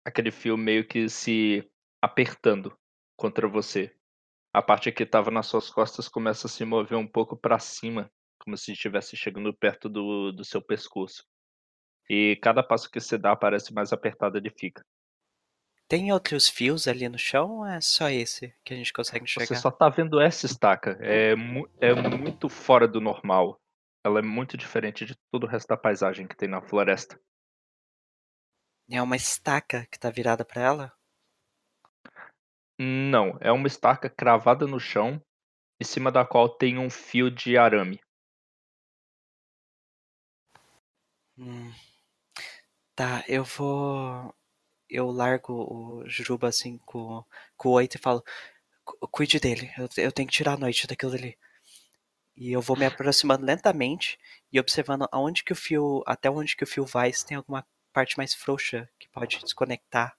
[0.03, 1.69] aquele fio meio que se
[2.01, 2.77] apertando
[3.15, 3.95] contra você.
[4.53, 8.11] A parte que estava nas suas costas começa a se mover um pouco para cima,
[8.39, 11.23] como se estivesse chegando perto do, do seu pescoço.
[12.09, 14.83] E cada passo que você dá parece mais apertado ele fica.
[15.87, 19.47] Tem outros fios ali no chão ou é só esse que a gente consegue enxergar?
[19.47, 20.97] Você só tá vendo essa estaca.
[21.01, 23.59] É, mu- é muito fora do normal.
[24.03, 27.19] Ela é muito diferente de todo o resto da paisagem que tem na floresta.
[28.89, 30.93] É uma estaca que tá virada pra ela?
[32.79, 35.21] Não, é uma estaca cravada no chão,
[35.81, 37.99] em cima da qual tem um fio de arame.
[41.37, 41.73] Hum.
[42.95, 44.33] Tá, eu vou.
[44.89, 47.23] Eu largo o Juruba assim com,
[47.57, 48.23] com o oito e falo:
[48.83, 51.37] "Cu- Cuide dele, eu, eu tenho que tirar a noite daquilo ali.
[52.35, 54.17] E eu vou me aproximando lentamente
[54.51, 56.03] e observando aonde que o fio.
[56.05, 60.15] Até onde que o fio vai, se tem alguma parte mais frouxa que pode desconectar.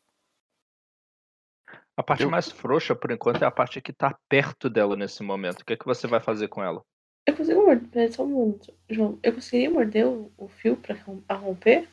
[1.96, 5.22] A parte Eu- mais frouxa, por enquanto, é a parte que tá perto dela nesse
[5.22, 5.60] momento.
[5.60, 6.82] O que, é que você vai fazer com ela?
[7.26, 8.12] Eu consigo morder.
[8.12, 9.18] Só um minuto, João.
[9.22, 11.88] Eu conseguiria morder o, o fio pra rom- a romper?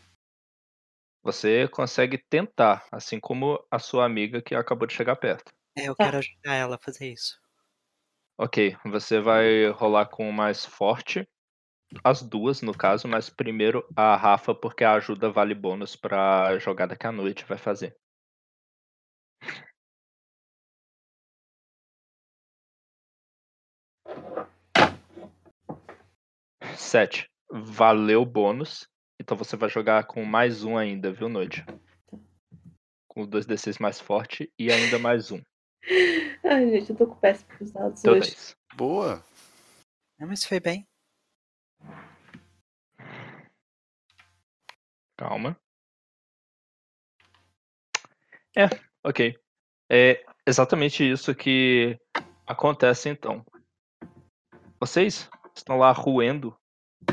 [1.24, 5.54] Você consegue tentar, assim como a sua amiga que acabou de chegar perto.
[5.74, 6.04] É, eu Tá.
[6.06, 7.40] quero ajudar ela a fazer isso.
[8.38, 11.26] Ok, você vai rolar com o mais forte.
[12.04, 16.96] As duas, no caso, mas primeiro a Rafa, porque a ajuda vale bônus pra jogada
[16.96, 17.96] que a noite vai fazer.
[26.76, 27.30] Sete.
[27.50, 28.88] Valeu o bônus.
[29.24, 31.66] Então você vai jogar com mais um ainda, viu, Noite?
[33.08, 35.42] Com o 2d6 mais forte e ainda mais um.
[36.44, 38.32] Ai, gente, eu tô com péssimos dados Deu hoje.
[38.32, 38.58] 10.
[38.76, 39.24] Boa.
[40.20, 40.86] Não, mas foi bem.
[45.16, 45.58] Calma.
[48.58, 48.66] É,
[49.06, 49.40] ok.
[49.90, 51.98] É exatamente isso que
[52.46, 53.46] acontece então.
[54.82, 56.54] Vocês estão lá ruendo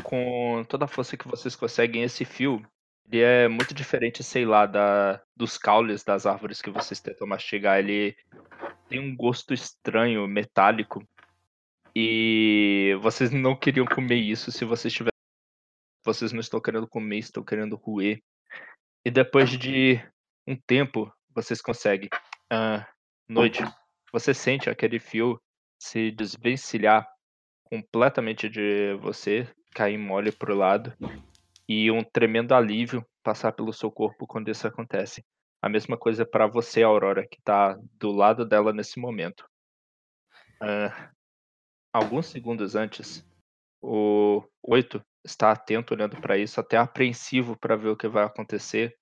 [0.03, 2.65] com toda a força que vocês conseguem esse fio.
[3.11, 7.79] Ele é muito diferente, sei lá, da, dos caules das árvores que vocês tentam mastigar.
[7.79, 8.15] Ele
[8.87, 11.05] tem um gosto estranho, metálico.
[11.95, 15.11] E vocês não queriam comer isso se vocês tivessem.
[16.05, 18.21] Vocês não estão querendo comer, estão querendo roer.
[19.05, 20.01] E depois de
[20.47, 22.09] um tempo, vocês conseguem.
[22.49, 22.87] Ah,
[23.27, 23.63] noite.
[24.13, 25.41] Você sente aquele fio
[25.79, 27.07] se desvencilhar
[27.71, 30.93] completamente de você, cair mole pro lado.
[31.69, 35.23] E um tremendo alívio passar pelo seu corpo quando isso acontece.
[35.61, 39.47] A mesma coisa para você, Aurora, que tá do lado dela nesse momento.
[40.59, 41.11] Ah,
[41.93, 43.25] alguns segundos antes,
[43.81, 48.97] o Oito está atento olhando para isso, até apreensivo para ver o que vai acontecer.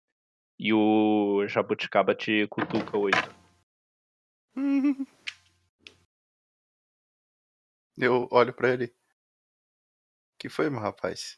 [0.59, 3.35] E o Jabuticaba te cutuca oito.
[8.01, 8.95] Eu olho pra ele.
[10.39, 11.37] que foi, meu rapaz?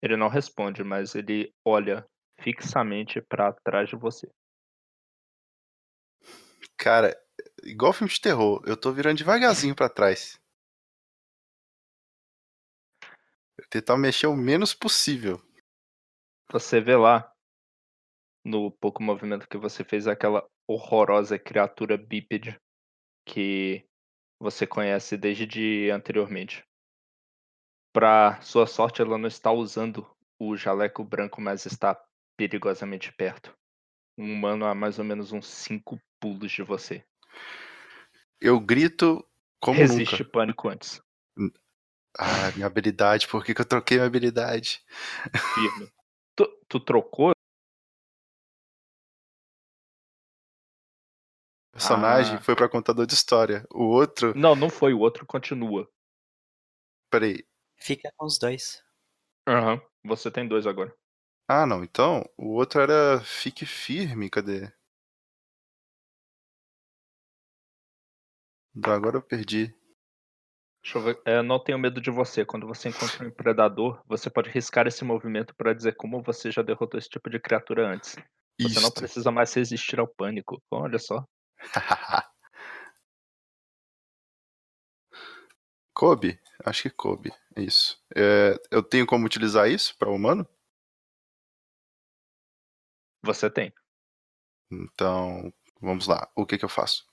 [0.00, 2.08] Ele não responde, mas ele olha
[2.38, 4.30] fixamente para trás de você.
[6.76, 7.12] Cara,
[7.64, 10.40] igual filme de terror, eu tô virando devagarzinho pra trás.
[13.58, 15.42] Eu tentar mexer o menos possível.
[16.52, 17.32] Você vê lá,
[18.44, 22.60] no pouco movimento que você fez, aquela horrorosa criatura bípede
[23.24, 23.88] que
[24.42, 26.64] você conhece desde de anteriormente.
[27.92, 30.04] Pra sua sorte, ela não está usando
[30.36, 31.96] o jaleco branco, mas está
[32.36, 33.56] perigosamente perto.
[34.18, 37.04] Um humano a mais ou menos uns cinco pulos de você.
[38.40, 39.24] Eu grito
[39.60, 40.32] como Resiste nunca.
[40.32, 41.00] pânico antes.
[42.18, 44.82] Ah, minha habilidade, por que, que eu troquei minha habilidade?
[45.54, 45.88] Firme.
[46.34, 47.32] Tu, tu trocou?
[51.88, 52.40] Personagem Ah.
[52.40, 53.66] foi pra contador de história.
[53.70, 54.32] O outro.
[54.36, 54.92] Não, não foi.
[54.94, 55.88] O outro continua.
[57.10, 57.44] Peraí.
[57.76, 58.82] Fica com os dois.
[59.48, 59.80] Aham.
[60.04, 60.94] Você tem dois agora.
[61.48, 61.82] Ah, não.
[61.84, 64.30] Então, o outro era Fique Firme.
[64.30, 64.72] Cadê?
[68.84, 69.74] Agora eu perdi.
[70.82, 71.22] Deixa eu ver.
[71.24, 72.44] É, não tenho medo de você.
[72.44, 76.62] Quando você encontra um predador, você pode riscar esse movimento para dizer como você já
[76.62, 78.16] derrotou esse tipo de criatura antes.
[78.60, 78.94] Você não Isto.
[78.94, 80.60] precisa mais resistir ao pânico.
[80.70, 81.24] Olha só.
[85.94, 86.40] Kobe?
[86.64, 87.32] Acho que Kobe.
[87.56, 88.02] Isso.
[88.14, 90.46] É, eu tenho como utilizar isso pra humano?
[93.22, 93.72] Você tem.
[94.70, 96.28] Então, vamos lá.
[96.34, 97.06] O que que eu faço?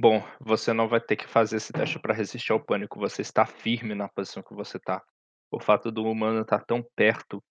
[0.00, 2.98] Bom, você não vai ter que fazer esse teste para resistir ao pânico.
[3.00, 5.02] Você está firme na posição que você está.
[5.50, 7.42] O fato do humano estar tão perto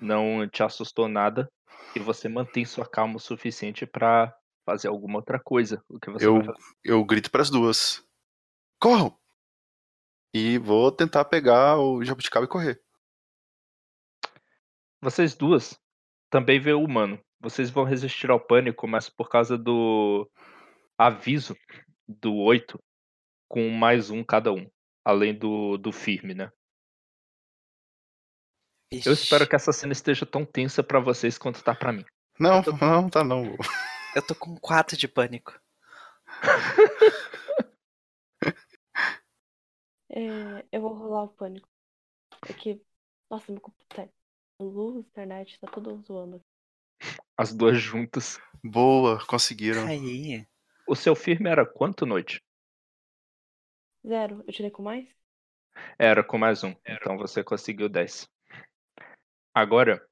[0.00, 1.50] não te assustou nada
[1.94, 4.34] e você mantém sua calma o suficiente para
[4.64, 5.82] fazer alguma outra coisa.
[5.88, 6.58] O que você Eu, vai fazer?
[6.84, 8.04] eu grito pras duas.
[8.78, 9.16] Corram!
[10.32, 12.80] E vou tentar pegar o jabuticaba e correr.
[15.02, 15.80] Vocês duas
[16.30, 17.20] também vê o humano.
[17.40, 20.30] Vocês vão resistir ao pânico, mas por causa do
[20.96, 21.56] aviso
[22.06, 22.78] do 8,
[23.48, 24.70] com mais um cada um.
[25.04, 26.52] Além do, do firme, né?
[28.92, 32.04] Eu espero que essa cena esteja tão tensa pra vocês quanto tá pra mim.
[32.38, 33.56] Não, não, tá não.
[34.14, 35.58] Eu tô com quatro de pânico.
[40.12, 41.68] É, eu vou rolar o pânico.
[42.48, 42.82] É que,
[43.30, 44.12] nossa, meu computador.
[44.60, 46.42] Luz, internet, tá tudo zoando.
[47.36, 48.38] As duas juntas.
[48.62, 49.86] Boa, conseguiram.
[49.86, 50.44] Aí.
[50.86, 52.42] O seu firme era quanto noite?
[54.06, 55.08] Zero, eu tirei com mais?
[55.98, 56.74] Era com mais um.
[56.84, 58.28] Então você conseguiu 10.
[59.54, 60.04] Agora,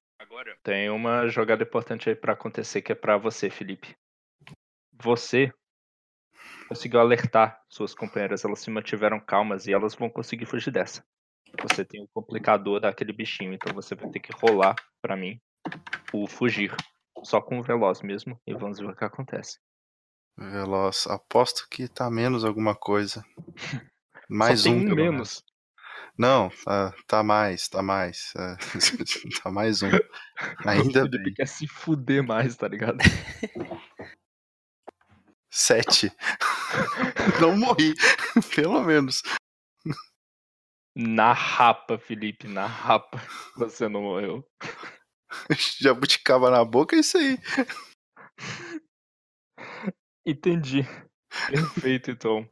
[0.63, 3.97] tem uma jogada importante aí pra acontecer que é pra você, Felipe.
[5.03, 5.53] Você
[6.69, 11.05] conseguiu alertar suas companheiras, elas se mantiveram calmas e elas vão conseguir fugir dessa.
[11.63, 15.41] Você tem o complicador daquele bichinho, então você vai ter que rolar pra mim
[16.13, 16.75] o fugir.
[17.25, 19.59] Só com o veloz mesmo e vamos ver o que acontece.
[20.37, 21.07] Veloz.
[21.07, 23.25] Aposto que tá menos alguma coisa.
[24.29, 25.43] Mais Só tem um, um menos.
[26.19, 28.33] Não, tá, tá mais, tá mais.
[28.37, 28.57] é,
[29.43, 29.89] tá mais um.
[30.67, 31.35] Ainda o Felipe bem.
[31.35, 32.99] quer se fuder mais, tá ligado?
[35.51, 36.11] Sete.
[37.41, 37.95] Não morri,
[38.55, 39.23] pelo menos.
[40.97, 43.19] Na rapa, Felipe, na rapa.
[43.57, 44.45] Você não morreu.
[45.81, 47.39] Jabuticaba na boca, é isso aí.
[50.27, 50.83] Entendi.
[51.49, 52.49] Perfeito, então.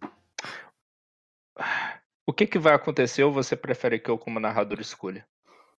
[2.36, 5.26] O que que vai acontecer ou você prefere que eu, como narrador, escolha?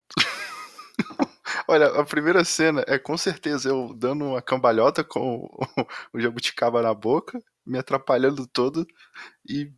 [1.68, 5.50] Olha, a primeira cena é com certeza eu dando uma cambalhota com o,
[6.14, 8.86] o jabuticaba na boca, me atrapalhando todo
[9.46, 9.70] e,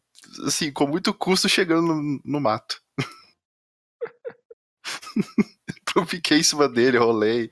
[0.46, 2.80] assim, com muito custo chegando no, no mato.
[5.96, 7.50] eu fiquei em cima dele, rolei,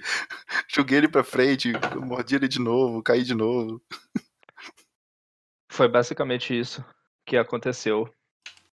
[0.73, 3.83] joguei ele pra frente, mordi ele de novo, caí de novo.
[5.69, 6.85] Foi basicamente isso
[7.27, 8.09] que aconteceu.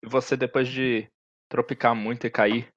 [0.03, 1.09] E você, depois de
[1.49, 2.73] tropicar muito e cair,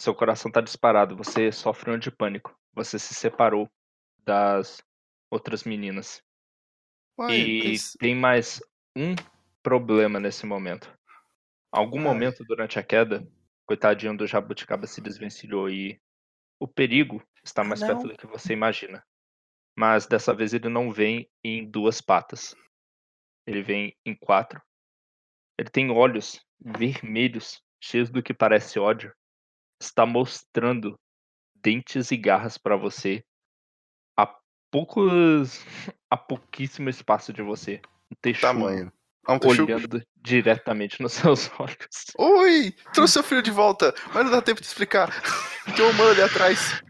[0.00, 1.16] seu coração tá disparado.
[1.16, 2.54] Você sofre um de pânico.
[2.74, 3.70] Você se separou
[4.24, 4.82] das
[5.30, 6.22] outras meninas.
[7.18, 8.60] Uai, e tem mais
[8.96, 9.14] um
[9.62, 10.92] problema nesse momento.
[11.70, 12.04] Algum Ai.
[12.04, 13.26] momento durante a queda,
[13.66, 16.00] coitadinho do jabuticaba se desvencilhou e
[16.60, 17.86] o perigo está Ah, mais não.
[17.86, 19.04] perto do que você imagina.
[19.76, 22.54] Mas dessa vez ele não vem em duas patas.
[23.46, 24.60] Ele vem em quatro.
[25.58, 29.12] Ele tem olhos vermelhos, cheios do que parece ódio.
[29.80, 30.98] Está mostrando
[31.54, 33.24] dentes e garras para você
[34.16, 34.26] a
[34.70, 35.64] poucos
[36.10, 37.80] a pouquíssimo espaço de você.
[38.10, 38.92] Um texugo Tamanho.
[39.26, 42.12] Ah, um olhando diretamente nos seus olhos.
[42.18, 42.74] Oi!
[42.92, 45.10] Trouxe seu filho de volta, mas não dá tempo de explicar.
[45.76, 46.82] Tem um humano ali atrás.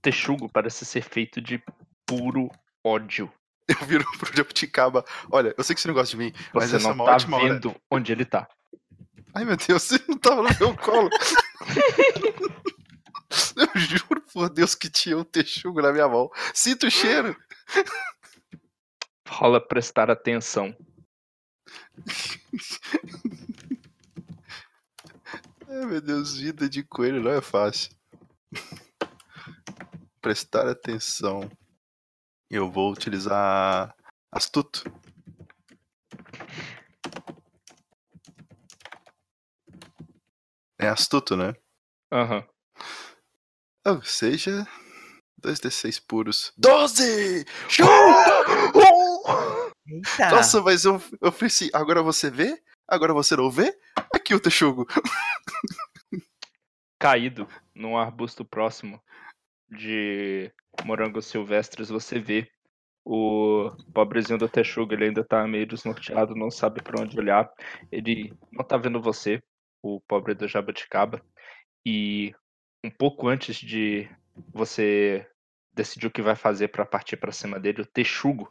[0.00, 1.62] Texugo parece ser feito de
[2.06, 2.50] puro
[2.82, 3.32] ódio.
[3.80, 5.04] Eu viro pro Jabuticaba.
[5.30, 7.04] Olha, eu sei que você não gosta de mim, mas Você essa é não uma
[7.06, 7.54] tá ótima hora.
[7.54, 8.46] vendo onde ele tá.
[9.34, 11.08] Ai meu Deus, você não tava no meu colo.
[13.56, 16.30] eu juro por Deus que tinha um texugo na minha mão.
[16.52, 17.34] Sinto o cheiro.
[19.26, 20.76] Rola prestar atenção.
[25.68, 27.90] Ai meu Deus, vida de coelho não é fácil.
[30.20, 31.50] Prestar atenção.
[32.54, 33.92] Eu vou utilizar
[34.30, 34.84] astuto.
[40.78, 41.52] É astuto, né?
[42.12, 42.46] Aham.
[43.84, 43.94] Uhum.
[43.96, 44.64] Ou seja,
[45.42, 46.52] 2d6 puros.
[46.56, 47.44] 12!
[47.68, 47.88] Show!
[49.88, 50.30] Eita.
[50.30, 51.70] Nossa, mas eu, eu assim.
[51.72, 52.62] agora você vê?
[52.86, 53.76] Agora você não vê?
[54.14, 54.86] Aqui o texugo.
[57.00, 59.02] Caído num arbusto próximo
[59.68, 60.52] de
[60.84, 62.48] morangos silvestres, você vê
[63.04, 67.50] o pobrezinho do Texuga, ele ainda tá meio desnorteado, não sabe pra onde olhar.
[67.92, 69.42] Ele não tá vendo você,
[69.82, 71.22] o pobre do Jabuticaba.
[71.84, 72.34] E
[72.82, 74.08] um pouco antes de
[74.52, 75.26] você
[75.74, 78.50] decidir o que vai fazer pra partir pra cima dele, o Texugo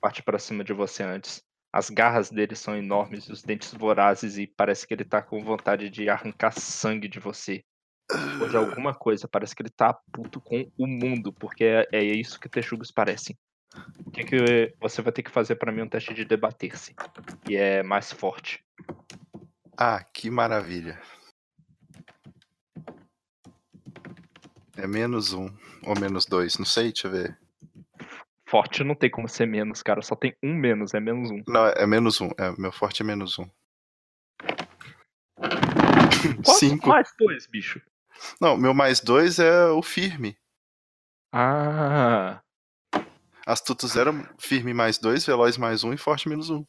[0.00, 1.42] parte pra cima de você antes.
[1.72, 5.90] As garras dele são enormes, os dentes vorazes e parece que ele tá com vontade
[5.90, 7.64] de arrancar sangue de você.
[8.40, 12.02] Ou de alguma coisa, parece que ele tá puto com o mundo, porque é, é
[12.02, 13.36] isso que texugos parecem.
[14.06, 16.94] O que, que você vai ter que fazer pra mim um teste de debater-se?
[17.48, 18.64] E é mais forte.
[19.76, 21.00] Ah, que maravilha.
[24.76, 25.48] É menos um
[25.82, 27.38] ou menos dois, não sei, deixa eu ver.
[28.46, 30.00] Forte não tem como ser menos, cara.
[30.00, 31.42] Só tem um menos, é menos um.
[31.46, 32.30] Não, é menos um.
[32.38, 33.46] É, meu forte é menos um.
[36.44, 36.88] Cinco.
[36.88, 37.80] mais dois, bicho?
[38.40, 40.36] Não, meu mais dois é o firme.
[41.32, 42.42] Ah,
[43.48, 46.66] Astuto zero, firme mais dois, veloz mais um e forte menos um.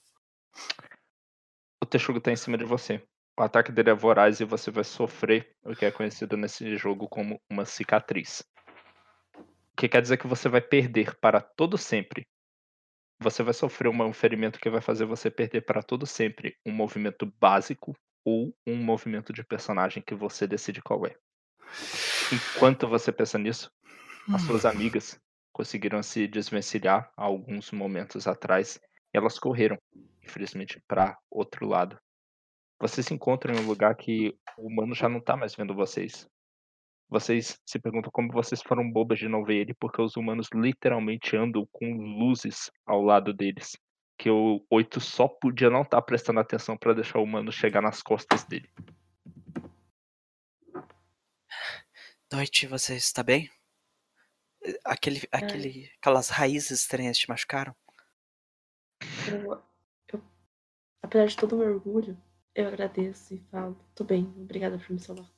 [1.84, 3.06] o Texugo tá em cima de você.
[3.38, 7.06] O ataque dele é voraz e você vai sofrer o que é conhecido nesse jogo
[7.10, 8.46] como uma cicatriz.
[9.38, 12.26] O que quer dizer que você vai perder para todo sempre.
[13.22, 17.26] Você vai sofrer um ferimento que vai fazer você perder para todo sempre um movimento
[17.26, 21.14] básico ou um movimento de personagem que você decide qual é.
[22.32, 23.72] Enquanto você pensa nisso,
[24.34, 25.20] as suas amigas
[25.52, 28.80] conseguiram se desvencilhar há alguns momentos atrás
[29.14, 29.78] e elas correram,
[30.24, 32.00] infelizmente, para outro lado.
[32.80, 36.28] Vocês se encontram em um lugar que o humano já não tá mais vendo vocês.
[37.10, 41.36] Vocês se perguntam como vocês foram bobas de não ver ele, porque os humanos literalmente
[41.36, 43.76] andam com luzes ao lado deles.
[44.18, 48.02] Que o oito só podia não estar prestando atenção para deixar o humano chegar nas
[48.02, 48.70] costas dele.
[52.32, 53.52] Noite, você está bem?
[54.86, 57.76] Aquele, aquele, aquelas raízes estranhas te machucaram?
[59.32, 59.64] Eu,
[60.14, 60.24] eu-
[61.02, 62.18] apesar de todo o meu orgulho,
[62.56, 65.30] eu agradeço e falo, tô bem, obrigada por me salvar.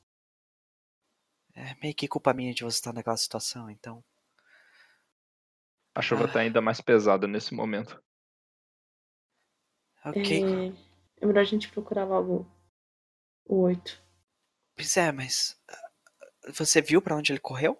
[1.54, 4.04] É meio que culpa minha de você estar naquela situação, então.
[5.94, 6.32] A chuva Ah.
[6.32, 8.02] tá ainda mais pesada nesse momento.
[10.04, 10.16] Ok.
[10.16, 10.72] É,
[11.22, 12.46] é melhor a gente procurar logo
[13.46, 14.02] o 8.
[14.74, 15.58] Pois é, mas.
[16.48, 17.78] Você viu pra onde ele correu?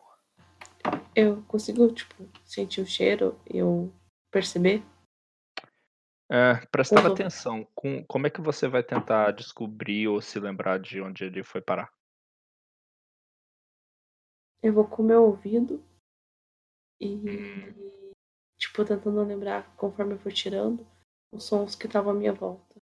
[1.15, 3.93] Eu consigo, tipo, sentir o cheiro, eu
[4.31, 4.83] perceber?
[6.31, 7.13] É, prestar Uhum.
[7.13, 7.65] atenção.
[7.75, 11.61] Com, como é que você vai tentar descobrir ou se lembrar de onde ele foi
[11.61, 11.93] parar?
[14.63, 15.85] Eu vou com o meu ouvido
[17.01, 17.27] e,
[18.57, 20.87] tipo, tentando lembrar conforme eu for tirando
[21.33, 22.77] os sons que estavam à minha volta.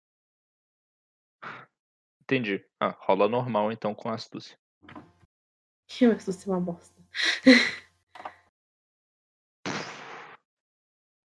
[2.22, 2.64] Entendi.
[2.78, 4.56] Ah, rola normal então com astúcia.
[5.90, 6.94] Que eu estou sendo uma bosta.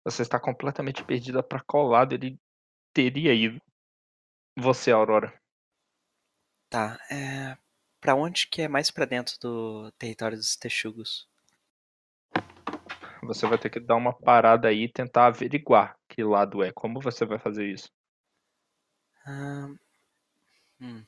[0.04, 2.14] Você está completamente perdida pra colado.
[2.14, 2.36] Ele
[2.92, 3.62] teria ido.
[4.58, 5.40] Você, Aurora.
[6.68, 6.98] Tá.
[7.08, 7.56] É.
[8.00, 11.28] Pra onde que é mais pra dentro do território dos texugos?
[13.22, 16.72] Você vai ter que dar uma parada aí e tentar averiguar que lado é.
[16.72, 17.88] Como você vai fazer isso?
[19.24, 19.68] Ah,
[20.80, 21.04] hum.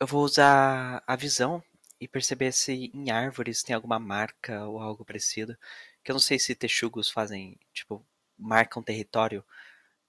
[0.00, 1.62] Eu vou usar a visão
[2.02, 5.56] e perceber se em árvores tem alguma marca ou algo parecido.
[6.04, 8.04] Que eu não sei se texugos fazem, tipo,
[8.36, 9.44] marcam território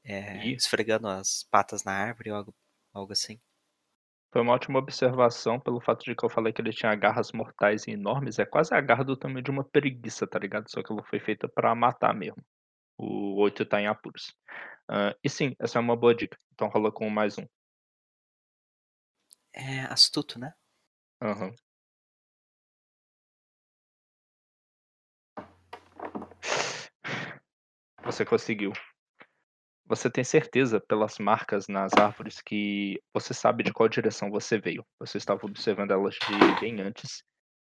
[0.04, 2.56] é, esfregando as patas na árvore ou algo,
[2.94, 3.40] algo assim.
[4.32, 7.86] Foi uma ótima observação pelo fato de que eu falei que ele tinha garras mortais
[7.88, 8.40] e enormes.
[8.40, 10.70] É quase a garra do tamanho de uma preguiça, tá ligado?
[10.70, 12.44] Só que ela foi feita pra matar mesmo.
[12.98, 14.36] O 8 tá em apuros.
[14.90, 16.38] Ah, e sim, essa é uma boa dica.
[16.54, 17.46] Então rola com mais um.
[19.52, 20.54] É astuto, né?
[21.22, 21.56] Aham.
[28.04, 28.74] Você conseguiu.
[29.86, 34.86] Você tem certeza pelas marcas nas árvores que você sabe de qual direção você veio.
[35.00, 37.24] Você estava observando elas de bem antes.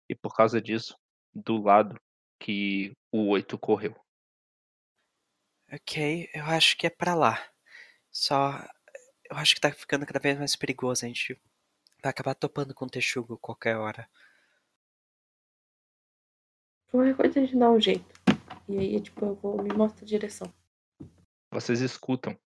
[0.09, 0.97] E por causa disso,
[1.35, 2.01] do lado
[2.39, 3.95] que o 8 correu.
[5.73, 7.41] Ok, eu acho que é pra lá.
[8.11, 8.59] Só.
[9.31, 11.05] Eu acho que tá ficando cada vez mais perigoso.
[11.05, 11.41] A gente
[12.03, 14.09] vai acabar topando com o texugo qualquer hora.
[16.91, 18.20] Qualquer coisa a gente dá um jeito.
[18.69, 20.53] E aí, tipo, eu vou me mostra a direção.
[21.53, 22.39] Vocês escutam,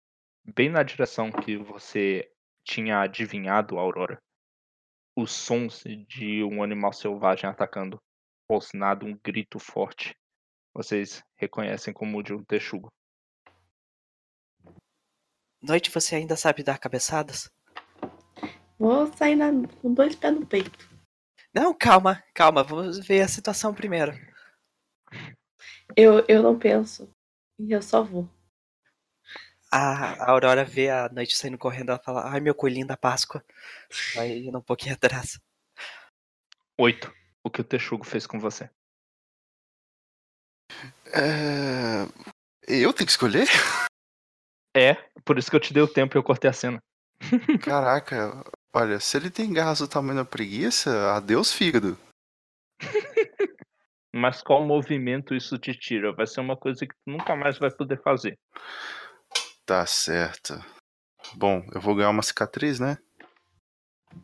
[0.45, 2.31] bem na direção que você
[2.63, 4.21] tinha adivinhado, Aurora,
[5.15, 8.01] os sons de um animal selvagem atacando.
[8.49, 10.15] Rosnado, um grito forte.
[10.73, 12.91] Vocês reconhecem como o de um texugo.
[15.61, 17.49] Noite, você ainda sabe dar cabeçadas?
[18.77, 19.51] Vou sair na-
[19.81, 20.89] com dois pés no peito.
[21.53, 24.11] Não, calma, calma, vamos ver a situação primeiro.
[25.95, 27.09] Eu, eu não penso.
[27.59, 28.27] E eu só vou.
[29.71, 33.43] A, a Aurora vê a noite saindo correndo, ela fala, ai meu coelhinho da Páscoa.
[34.15, 35.39] Vai indo um pouquinho atrás.
[36.77, 37.13] Oito.
[37.43, 38.69] O que o texugo fez com você?
[41.13, 42.05] É...
[42.67, 43.47] Eu tenho que escolher?
[44.75, 46.81] É, por isso que eu te dei o tempo e eu cortei a cena.
[47.61, 51.97] Caraca, olha, se ele tem garras do tamanho da preguiça, adeus fígado.
[54.15, 56.13] Mas qual movimento isso te tira?
[56.13, 58.37] Vai ser uma coisa que tu nunca mais vai poder fazer.
[59.65, 60.53] Tá certo.
[61.35, 62.97] Bom, eu vou ganhar uma cicatriz, né?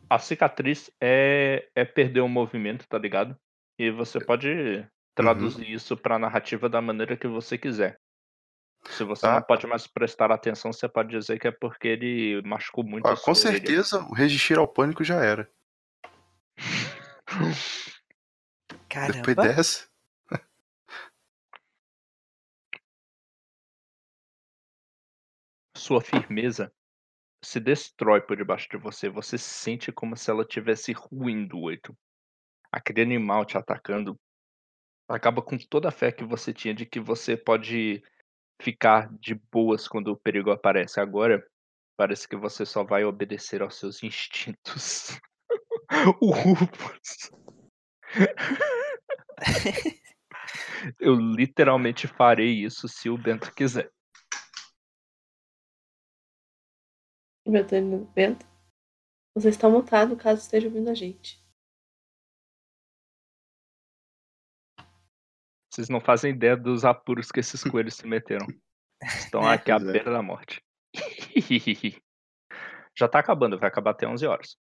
[0.08, 3.36] A cicatriz é, é perder o movimento, tá ligado?
[3.78, 7.98] E você pode traduzir isso pra narrativa da maneira que você quiser.
[8.90, 9.34] Se você Tá.
[9.34, 13.10] não pode mais prestar atenção, você pode dizer que é porque ele machucou muito Ó,
[13.12, 13.34] a com orelha.
[13.50, 15.50] certeza, o resistir ao pânico já era.
[18.90, 19.54] Depois Caramba.
[19.54, 19.88] dessa.
[25.76, 26.72] Sua firmeza
[27.42, 29.08] se destrói por debaixo de você.
[29.08, 31.96] Você sente como se ela tivesse ruindo o oito.
[32.70, 34.18] Aquele animal te atacando
[35.08, 38.02] acaba com toda a fé que você tinha de que você pode
[38.62, 41.00] ficar de boas quando o perigo aparece.
[41.00, 41.44] Agora,
[41.96, 45.18] parece que você só vai obedecer aos seus instintos.
[46.20, 47.32] o Rufus.
[50.98, 53.92] Eu literalmente farei isso se o Bento quiser.
[57.46, 58.46] Bento, Bento,
[59.34, 61.40] você está montado caso esteja ouvindo a gente.
[65.70, 68.46] Vocês não fazem ideia dos apuros que esses coelhos se meteram.
[69.02, 69.78] Estão aqui à é.
[69.78, 70.62] beira da morte.
[72.98, 74.58] Já tá acabando, vai acabar até 11 horas.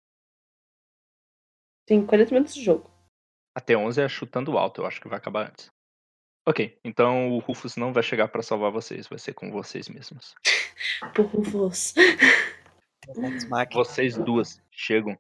[1.86, 2.93] Tem 40 minutos de jogo.
[3.55, 5.70] Até 11 é chutando alto, eu acho que vai acabar antes.
[6.47, 10.34] Ok, então o Rufus não vai chegar pra salvar vocês, vai ser com vocês mesmos.
[11.15, 11.94] Por Rufus.
[13.73, 15.18] Vocês duas chegam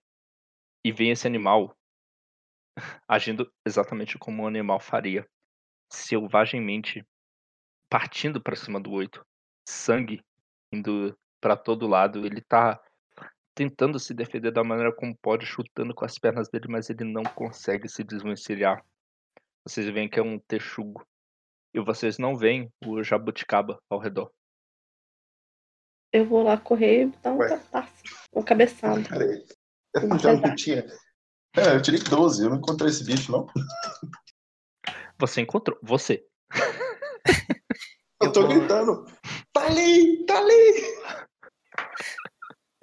[0.84, 1.76] e veem esse animal
[3.06, 5.26] agindo exatamente como um animal faria.
[5.90, 7.06] Selvagemmente
[7.88, 9.24] partindo pra cima do oito.
[9.68, 10.24] Sangue
[10.72, 12.26] indo pra todo lado.
[12.26, 12.82] Ele tá
[13.54, 17.22] tentando se defender da maneira como pode, chutando com as pernas dele, mas ele não
[17.22, 18.84] consegue se desvencilhar.
[19.66, 21.06] Vocês veem que é um texugo.
[21.72, 24.30] E vocês não veem o jabuticaba ao redor.
[26.12, 28.02] Eu vou lá correr e dar um tapaço.
[28.32, 29.02] Uma cabeçada.
[29.08, 29.44] Peraí.
[30.20, 30.84] Já não tinha.
[31.56, 33.46] É, eu tirei 12, eu não encontrei esse bicho, não.
[35.18, 35.78] Você encontrou.
[35.82, 36.26] Você.
[38.20, 39.04] Eu tô Eu vou- gritando.
[39.52, 40.82] Tá ali, tá ali.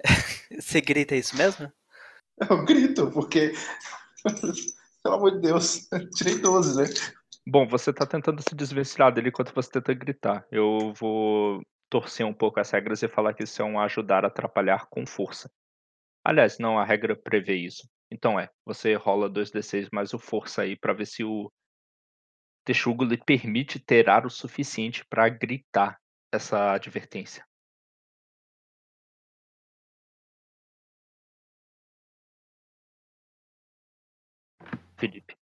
[0.60, 1.72] Você grita isso mesmo?
[2.38, 3.52] Eu grito, porque.
[5.02, 6.84] Pelo amor de Deus, eu tirei 12, né?
[7.46, 10.46] Bom, você tá tentando se desvencilhar dele enquanto você tenta gritar.
[10.50, 14.28] Eu vou torcer um pouco as regras e falar que isso é um ajudar a
[14.28, 15.50] atrapalhar com força.
[16.24, 17.88] Aliás, não, a regra prevê isso.
[18.10, 21.50] Então é, você rola 2d6 mais o força aí pra ver se o
[22.64, 25.98] texugo lhe permite terar o suficiente pra gritar
[26.32, 27.44] essa advertência.
[35.02, 35.36] Felipe.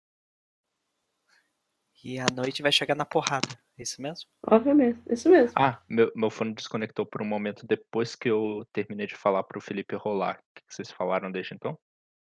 [2.05, 3.49] E a noite vai chegar na porrada.
[3.78, 4.28] É isso mesmo?
[4.47, 5.55] Obviamente, isso mesmo.
[5.59, 9.60] Ah, meu, meu fone desconectou por um momento depois que eu terminei de falar pro
[9.60, 10.39] Felipe rolar.
[10.39, 11.78] O que vocês falaram desde então?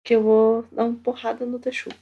[0.03, 1.95] Que eu vou dar uma porrada no Texugo.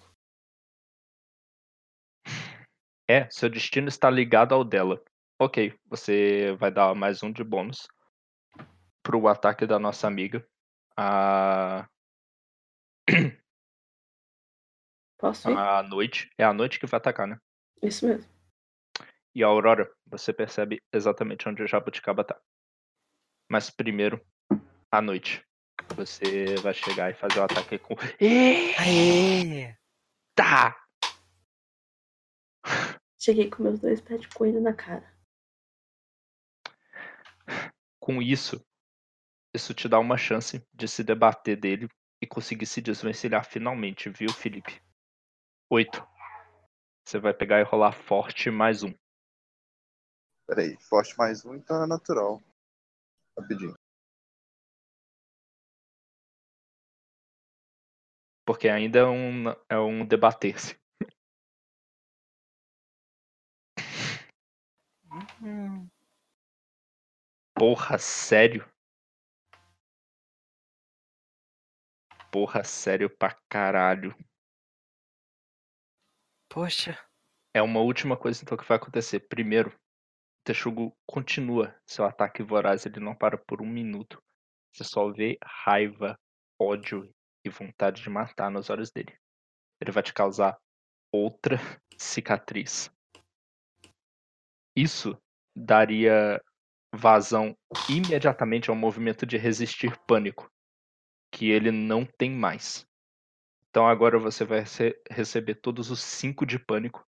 [3.08, 5.02] É, seu destino está ligado ao dela.
[5.40, 7.88] Ok, você vai dar mais um de bônus
[9.02, 10.46] pro ataque da nossa amiga.
[10.96, 11.88] A,
[15.18, 15.56] Posso ir?
[15.56, 16.30] a noite.
[16.36, 17.38] É a noite que vai atacar, né?
[17.82, 18.28] Isso mesmo.
[19.34, 22.40] E a Aurora, você percebe exatamente onde o Jabuticaba tá.
[23.50, 24.20] Mas primeiro,
[24.90, 25.44] a noite.
[25.94, 27.94] Você vai chegar e fazer o ataque com.
[28.20, 29.76] Aê!
[30.38, 30.76] Eita!
[33.18, 35.14] Cheguei com meus dois pés de coelho na cara.
[37.98, 38.64] Com isso,
[39.54, 41.88] isso te dá uma chance de se debater dele
[42.20, 44.80] e conseguir se desvencilhar finalmente, viu, Felipe?
[45.68, 46.06] Oito.
[47.04, 48.94] Você vai pegar e rolar forte mais um.
[50.46, 52.40] Peraí, forte mais um, então é natural.
[53.36, 53.74] Rapidinho.
[58.46, 60.78] Porque ainda é um, é um debater-se.
[67.56, 68.70] Porra, sério?
[72.30, 74.16] Porra, sério pra caralho.
[76.56, 76.98] Poxa,
[77.52, 79.20] É uma última coisa então que vai acontecer.
[79.28, 84.22] Primeiro, o Texugo continua seu ataque voraz, ele não para por um minuto.
[84.72, 86.18] Você só vê raiva,
[86.58, 87.12] ódio
[87.44, 89.14] e vontade de matar nos olhos dele.
[89.82, 90.56] Ele vai te causar
[91.12, 91.58] outra
[91.98, 92.90] cicatriz.
[94.74, 95.14] Isso
[95.54, 96.42] daria
[96.94, 97.54] vazão
[97.86, 100.50] imediatamente ao movimento de resistir pânico,
[101.30, 102.85] que ele não tem mais.
[103.76, 107.06] Então agora você vai rece- receber todos os cinco de pânico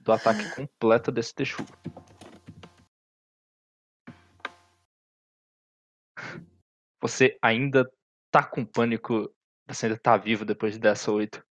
[0.00, 1.70] do ataque completo desse Texugo.
[7.02, 7.86] Você ainda
[8.30, 9.30] tá com pânico,
[9.66, 11.44] você ainda tá vivo depois dessa oito.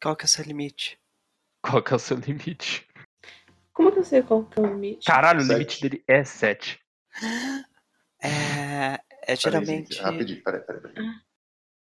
[0.00, 1.00] qual que é o seu limite?
[1.60, 2.86] Qual que é o seu limite?
[3.72, 5.04] Como que eu sei qual que é o limite?
[5.04, 6.80] Caralho, o limite dele é 7.
[8.22, 9.02] É,
[9.32, 9.94] é geralmente.
[9.94, 11.06] gente, rapidinho, peraí, peraí, peraí.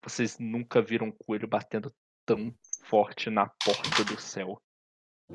[0.03, 1.95] Vocês nunca viram um coelho batendo
[2.27, 2.55] tão
[2.85, 4.61] forte na porta do céu.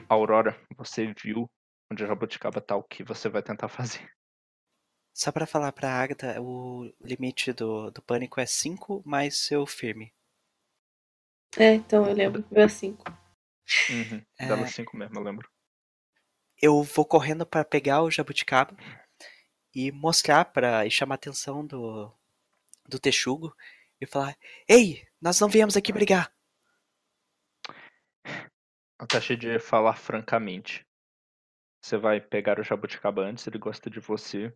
[0.10, 1.50] Aurora, você viu
[1.92, 4.10] onde a jabuticaba tá, o que você vai tentar fazer.
[5.14, 10.14] Só pra falar pra Agatha, o limite do, do pânico é 5 mais seu firme.
[11.58, 13.04] É, então eu lembro que foi a 5.
[13.90, 14.26] Uhum.
[14.38, 14.48] É.
[14.48, 15.50] Dava 5 mesmo, eu lembro.
[16.62, 18.76] Eu vou correndo pra pegar o jabuticaba
[19.76, 22.12] e mostrar para e chamar a atenção do
[22.88, 23.56] do texugo
[24.00, 24.38] e falar:
[24.68, 26.34] "Ei, nós não viemos aqui brigar".
[28.98, 30.86] A taxa de falar francamente.
[31.84, 34.52] Você vai pegar o jabuticaba antes, ele gosta de você.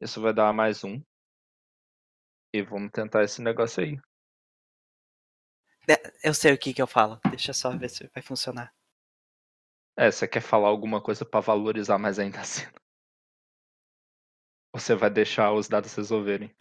[0.00, 1.00] Isso vai dar mais um.
[2.52, 4.00] E vamos tentar esse negócio aí.
[6.22, 7.20] Eu sei o que que eu falo.
[7.30, 8.72] Deixa só ver se vai funcionar.
[9.96, 12.72] É, você quer falar alguma coisa pra valorizar mais ainda a cena?
[14.78, 16.54] Você vai deixar os dados resolverem?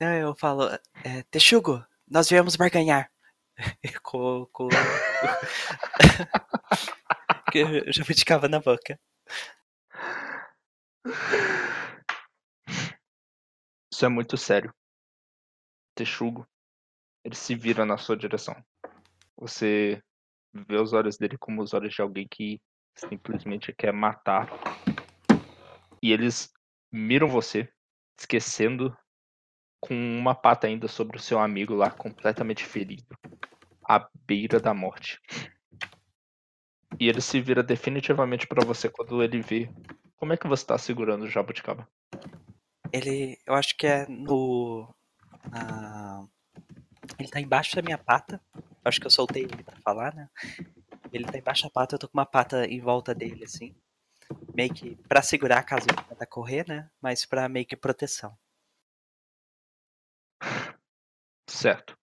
[0.00, 0.68] Não, eu falo:
[1.04, 3.10] é, "Texugo, nós viemos barganhar".
[4.02, 4.68] com, com...
[7.52, 8.96] eu jabuticaba na boca.
[13.92, 14.72] Isso é muito sério.
[15.96, 16.46] Texugo,
[17.24, 18.54] ele se vira na sua direção.
[19.36, 20.00] Você
[20.52, 22.62] vê os olhos dele como os olhos de alguém que
[22.94, 24.48] simplesmente quer matar.
[26.00, 26.52] E eles
[26.90, 27.68] miram você,
[28.18, 28.96] esquecendo
[29.80, 33.16] com uma pata ainda sobre o seu amigo lá, completamente ferido,
[33.88, 35.20] à beira da morte.
[36.98, 39.70] E ele se vira definitivamente pra você quando ele vê
[40.16, 41.88] como é que você tá segurando o jabuticaba.
[42.92, 44.92] Ele, eu acho que é no.
[45.50, 46.26] na-
[47.18, 48.40] ele tá embaixo da minha pata.
[48.84, 50.28] Acho que eu soltei ele pra falar, né?
[51.12, 53.74] Ele tá embaixo da pata, eu tô com uma pata em volta dele, assim.
[54.54, 56.90] Meio que pra segurar caso ele tenta correr, né?
[57.00, 58.36] Mas pra meio que proteção.
[61.48, 61.96] Certo.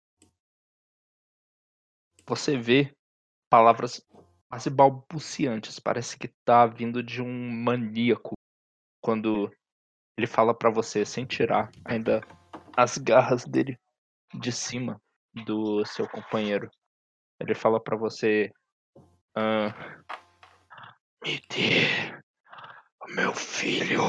[2.27, 2.95] Você vê
[3.51, 4.05] palavras
[4.49, 8.35] quase balbuciantes, parece que tá vindo de um maníaco
[9.03, 9.51] quando
[10.19, 12.21] ele fala pra você sem tirar ainda
[12.77, 13.79] as garras dele
[14.41, 15.01] de cima
[15.47, 16.71] do seu companheiro.
[17.41, 18.51] Ele fala pra você
[19.37, 19.75] "Ah,
[21.23, 22.13] me dê
[23.01, 24.03] o meu filho.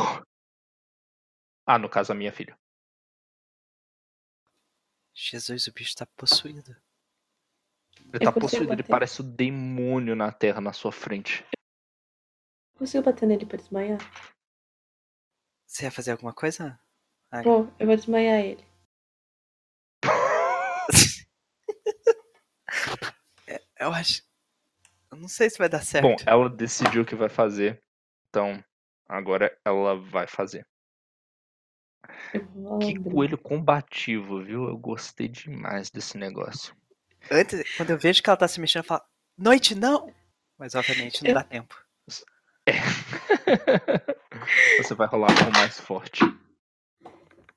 [1.66, 2.58] Ah, no caso a minha filha.
[5.14, 6.76] Jesus, o bicho tá possuído.
[8.00, 8.90] Ele Eu tá possuído, ele bater.
[8.90, 11.46] parece o demônio na terra na sua frente.
[12.78, 14.00] Consigo bater nele pra desmaiar?
[15.66, 16.80] Você ia fazer alguma coisa?
[17.32, 18.64] Ah, Vou, eu vou desmaiar ele.
[23.80, 24.24] eu acho.
[25.24, 26.04] Não sei se vai dar certo.
[26.04, 27.82] Bom, ela decidiu o que vai fazer,
[28.28, 28.62] então
[29.08, 30.68] agora ela vai fazer.
[32.82, 34.68] Que coelho combativo, viu?
[34.68, 36.76] Eu gostei demais desse negócio.
[37.32, 39.02] Antes, quando eu vejo que ela tá se mexendo, eu falo:
[39.38, 40.14] Noite, não!
[40.58, 41.74] Mas obviamente não Eu- dá tempo.
[42.68, 42.74] É.
[44.84, 46.20] Você vai rolar com o mais forte.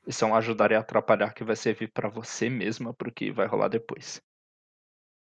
[0.06, 3.48] Isso é um ajudar e atrapalhar que vai servir pra você mesma pro que vai
[3.48, 4.22] rolar depois.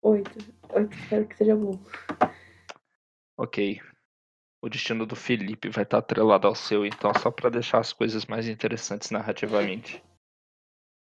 [0.04, 0.38] Oito.
[0.74, 1.80] Oito, espero que seja bom.
[3.38, 3.82] Ok.
[4.62, 8.26] O destino do Felipe vai estar atrelado ao seu, então só pra deixar as coisas
[8.26, 10.04] mais interessantes narrativamente.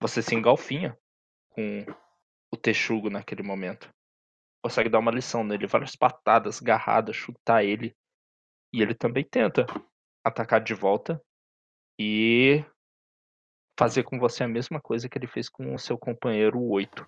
[0.01, 0.97] Você se engalfinha
[1.51, 1.85] com
[2.53, 3.93] o texugo naquele momento.
[4.63, 7.93] Consegue dar uma lição nele, várias patadas, garradas, chutar ele.
[8.73, 9.67] E ele também tenta
[10.25, 11.21] atacar de volta.
[11.99, 12.65] E
[13.77, 17.05] fazer com você a mesma coisa que ele fez com o seu companheiro 8.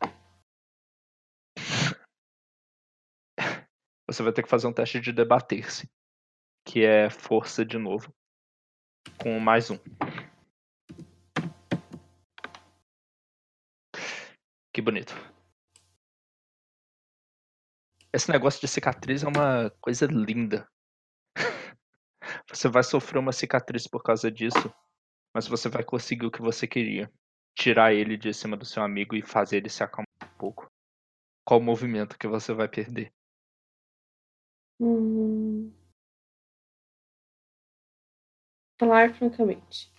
[4.09, 5.87] Você vai ter que fazer um teste de debater-se,
[6.65, 8.11] que é força de novo,
[9.21, 9.79] com mais um.
[14.73, 15.15] Que bonito.
[18.11, 20.67] Esse negócio de cicatriz é uma coisa linda.
[22.49, 24.75] Você vai sofrer uma cicatriz por causa disso,
[25.35, 27.13] mas você vai conseguir o que você queria.
[27.55, 30.67] Tirar ele de cima do seu amigo e fazer ele se acalmar um pouco.
[31.45, 33.13] Qual o movimento que você vai perder?
[34.81, 35.73] Hum...
[38.79, 39.93] Falar francamente.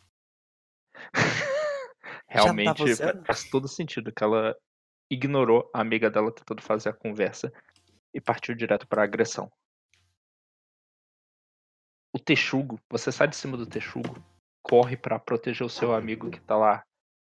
[2.27, 3.25] Realmente usando?
[3.25, 4.56] faz todo sentido que ela
[5.09, 7.51] ignorou a amiga dela tentando fazer a conversa
[8.14, 9.51] e partiu direto para agressão.
[12.14, 14.16] O texugo, você sai de cima do texugo,
[14.64, 16.83] corre para proteger o seu amigo que tá lá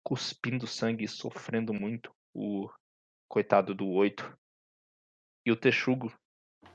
[0.05, 2.69] cuspindo sangue e sofrendo muito, o
[3.29, 4.37] coitado do oito.
[5.45, 6.13] E o texugo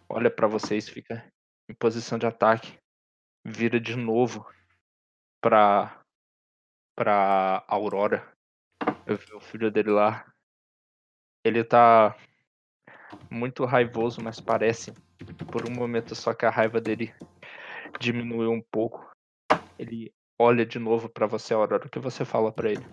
[0.09, 1.25] olha para vocês, fica
[1.69, 2.77] em posição de ataque,
[3.45, 4.45] vira de novo
[5.41, 6.01] pra
[6.97, 8.33] pra Aurora.
[9.05, 10.25] Eu vi o filho dele lá.
[11.43, 12.17] Ele tá
[13.29, 14.93] muito raivoso, mas parece
[15.51, 17.13] por um momento só que a raiva dele
[17.99, 19.11] diminuiu um pouco.
[19.77, 21.85] Ele olha de novo pra você, Aurora.
[21.85, 22.85] O que você fala pra ele?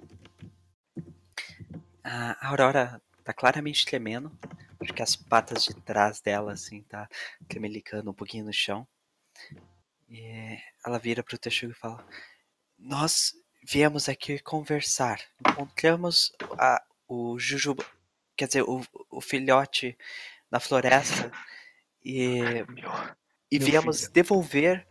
[2.04, 4.30] A Aurora tá claramente tremendo,
[4.78, 7.08] porque as patas de trás dela, assim, tá
[7.48, 8.86] tremelicando um pouquinho no chão.
[10.08, 12.06] E ela vira pro Texugo e fala:
[12.78, 15.20] Nós viemos aqui conversar.
[15.40, 17.84] Encontramos a, o Jujuba,
[18.36, 19.96] quer dizer, o, o filhote
[20.50, 21.30] na floresta
[22.04, 22.40] e,
[23.50, 24.12] e viemos filho.
[24.12, 24.86] devolver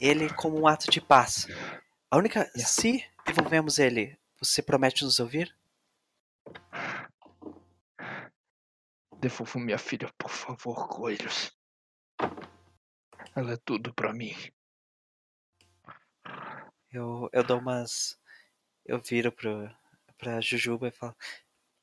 [0.00, 1.48] ele como um ato de paz.
[2.10, 2.40] A única.
[2.54, 2.66] Yeah.
[2.66, 5.54] Se devolvemos ele, você promete nos ouvir?
[9.20, 11.56] Devolva minha filha, por favor, coelhos.
[13.36, 14.32] Ela é tudo pra mim.
[16.90, 18.18] Eu, eu dou umas.
[18.84, 19.70] Eu viro pro,
[20.18, 21.14] pra Jujuba e falo: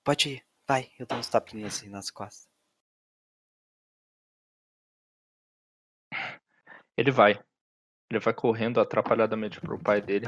[0.04, 0.92] Pode ir, vai.
[1.00, 2.50] Eu dou uns tapinhas assim nas costas.
[6.98, 7.40] Ele vai.
[8.10, 10.28] Ele vai correndo atrapalhadamente pro pai dele.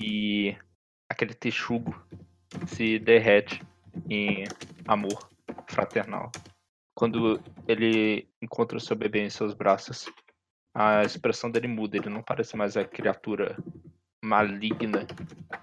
[0.00, 0.56] E
[1.08, 1.94] aquele texugo
[2.66, 3.62] se derrete
[4.10, 4.44] em
[4.86, 5.37] amor
[5.68, 6.30] fraternal.
[6.94, 10.06] Quando ele encontra seu bebê em seus braços,
[10.74, 11.96] a expressão dele muda.
[11.96, 13.56] Ele não parece mais a criatura
[14.22, 15.06] maligna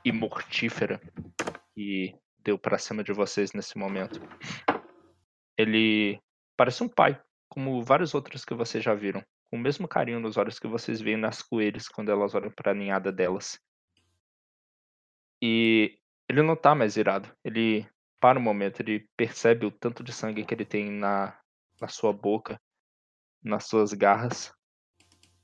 [0.03, 0.99] e mortífera
[1.74, 4.22] que deu pra cima de vocês nesse momento.
[5.57, 6.19] Ele
[6.57, 10.38] parece um pai, como vários outros que vocês já viram com o mesmo carinho nos
[10.38, 13.59] olhos que vocês veem nas coelhas quando elas olham para a ninhada delas.
[15.41, 15.98] E
[16.30, 17.32] ele não tá mais irado.
[17.43, 17.88] Ele
[18.19, 21.38] para um momento, ele percebe o tanto de sangue que ele tem na,
[21.80, 22.60] na sua boca,
[23.44, 24.53] nas suas garras.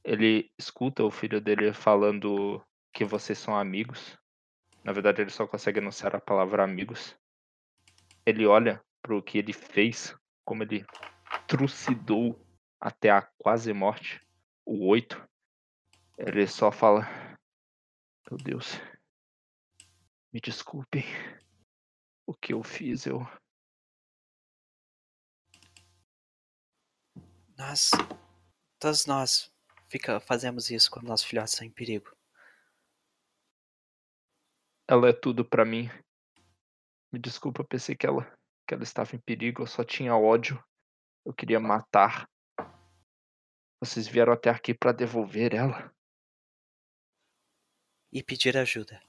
[0.03, 4.17] Ele escuta o filho dele falando que vocês são amigos.
[4.83, 7.15] Na verdade, ele só consegue anunciar a palavra amigos.
[8.25, 10.85] Ele olha pro que ele fez, como ele
[11.47, 12.39] trucidou
[12.79, 14.19] até a quase morte,
[14.65, 15.21] o 8,
[16.17, 17.07] ele só fala:
[18.29, 18.79] Meu Deus,
[20.33, 21.03] me desculpem.
[22.31, 23.27] O que eu fiz, eu.
[27.57, 27.91] Nós.
[28.79, 29.53] Todos nós
[29.89, 32.15] fica, fazemos isso quando nossos filhotes estão em perigo.
[34.87, 35.89] Ela é tudo pra mim.
[37.11, 38.23] Me desculpa, pensei que ela,
[38.65, 40.63] que ela estava em perigo, eu só tinha ódio.
[41.25, 42.29] Eu queria matar.
[43.81, 45.93] Vocês vieram até aqui pra devolver ela.
[48.09, 49.03] E pedir ajuda.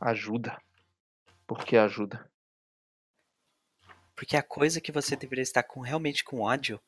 [0.00, 0.60] Ajuda.
[1.54, 2.26] Por que ajuda?
[4.16, 6.80] Porque a coisa que você deveria estar com realmente com ódio,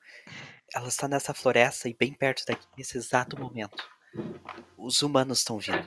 [0.74, 3.76] ela está nessa floresta e bem perto daqui nesse exato momento.
[4.78, 5.86] Os humanos estão vindo.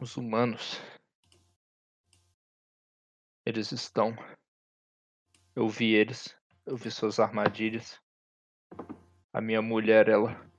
[0.00, 0.80] Os humanos.
[3.46, 4.16] Eles estão.
[5.54, 6.36] Eu vi eles.
[6.66, 8.00] Eu vi suas armadilhas.
[9.32, 10.49] A minha mulher, ela.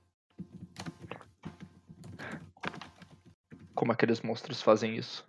[3.82, 5.28] Como aqueles monstros fazem isso?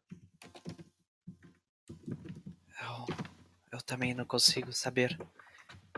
[1.90, 3.08] Eu,
[3.72, 5.20] eu também não consigo saber.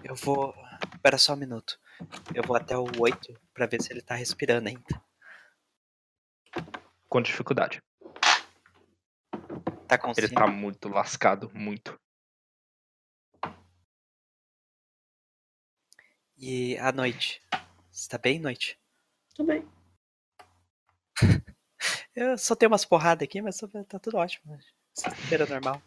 [0.01, 0.55] Eu vou.
[0.93, 1.77] Espera só um minuto.
[2.33, 5.03] Eu vou até o 8 pra ver se ele tá respirando ainda.
[7.09, 7.83] Com dificuldade.
[9.85, 11.99] Tá Ele tá muito lascado, muito.
[16.37, 17.41] E à noite?
[17.91, 18.79] Está bem, noite?
[19.35, 19.67] Tudo bem.
[22.15, 23.57] Eu só tenho umas porradas aqui, mas
[23.89, 24.57] tá tudo ótimo.
[24.93, 25.81] Sexta-feira normal.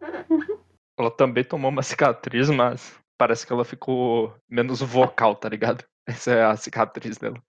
[0.96, 5.86] Ela também tomou uma cicatriz, mas parece que ela ficou menos vocal, tá ligado?
[6.06, 7.42] Essa é a cicatriz dela.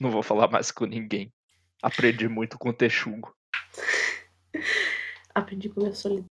[0.00, 1.30] Não vou falar mais com ninguém.
[1.82, 3.36] Aprendi muito com o Texugo.
[5.34, 6.24] Aprendi com meu solidão.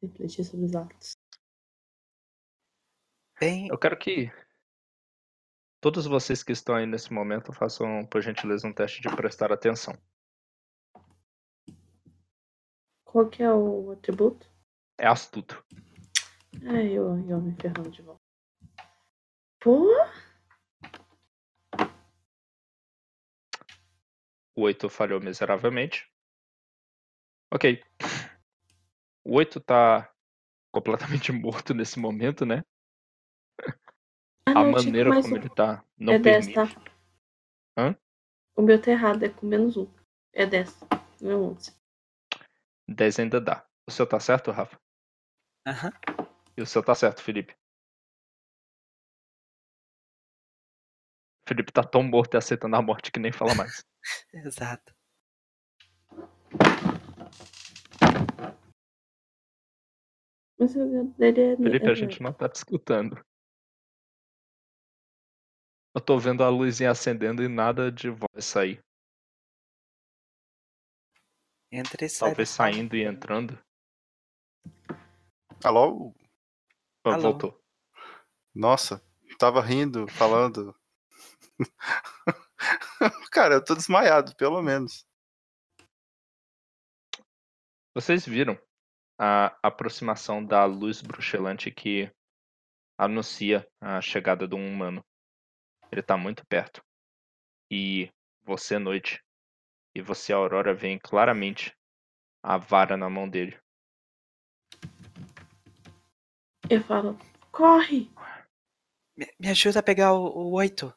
[0.00, 1.12] Refletir sobre os atos.
[3.40, 4.30] Bem, Eu quero que
[5.82, 9.92] todos vocês que estão aí nesse momento façam, por gentileza, um teste de prestar atenção.
[13.04, 14.48] Qual que é o atributo?
[14.98, 15.62] É astuto.
[16.64, 18.22] Ah, eu, eu me ferrando de volta.
[19.60, 19.88] Pô,
[24.54, 26.08] O 8 falhou miseravelmente.
[27.52, 27.82] Ok.
[29.24, 30.12] O 8 tá
[30.70, 32.62] completamente morto nesse momento, né?
[34.54, 35.36] Ah, A não, maneira como um.
[35.36, 36.74] ele tá não é 10, permite.
[36.74, 36.92] tá?
[37.78, 37.96] Hã?
[38.56, 39.86] O meu tá errado, é com menos um.
[40.32, 40.80] É 10.
[41.20, 41.72] Não é 11.
[42.88, 43.66] 10 ainda dá.
[43.86, 44.78] O seu tá certo, Rafa?
[45.66, 45.92] aham.
[46.56, 47.56] E o seu tá certo, Felipe?
[51.48, 53.84] Felipe tá tão morto e aceitando a morte que nem fala mais.
[54.32, 54.94] Exato.
[60.58, 61.56] Mas o meu dele é.
[61.56, 63.22] Felipe, é a gente não tá te escutando.
[65.94, 68.82] Eu tô vendo a luzinha acendendo e nada de voz sair.
[71.70, 72.28] Entra e sai.
[72.30, 73.62] Talvez saindo e entrando.
[75.62, 76.14] Alô?
[77.04, 77.22] Ah, Alô?
[77.22, 77.62] Voltou.
[78.54, 79.02] Nossa,
[79.38, 80.74] tava rindo, falando.
[83.30, 85.06] Cara, eu tô desmaiado, pelo menos.
[87.94, 88.58] Vocês viram
[89.18, 92.10] a aproximação da luz bruxelante que
[92.98, 95.04] anuncia a chegada de um humano.
[95.92, 96.82] Ele tá muito perto.
[97.70, 98.10] E
[98.42, 99.22] você, noite,
[99.94, 101.76] e você, Aurora, veem claramente
[102.42, 103.60] a vara na mão dele.
[106.70, 107.18] Eu falo,
[107.50, 108.10] corre!
[109.14, 110.92] Me, me ajuda a pegar o, o 8.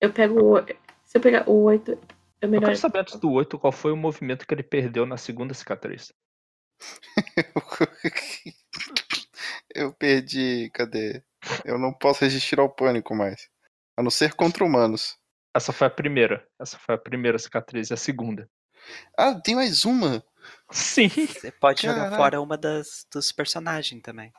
[0.00, 0.64] Eu pego o.
[1.04, 1.98] Se eu pegar o 8, é
[2.42, 2.66] Eu melhor.
[2.66, 6.12] quero saber antes do 8 qual foi o movimento que ele perdeu na segunda cicatriz.
[9.74, 10.70] eu perdi.
[10.72, 11.24] Cadê?
[11.64, 13.48] Eu não posso resistir ao pânico mais.
[13.96, 15.18] A não ser contra humanos.
[15.54, 16.46] Essa foi a primeira.
[16.58, 18.48] Essa foi a primeira cicatriz e a segunda.
[19.16, 20.24] Ah, tem mais uma!
[20.70, 21.08] Sim.
[21.08, 22.16] Você pode jogar Caraca.
[22.16, 24.32] fora uma das dos personagens também.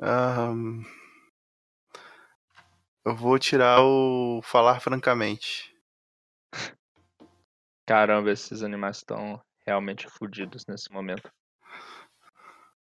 [0.00, 0.82] Ahn,
[3.04, 5.76] eu vou tirar o falar francamente.
[7.86, 11.30] Caramba, esses animais estão realmente fodidos nesse momento.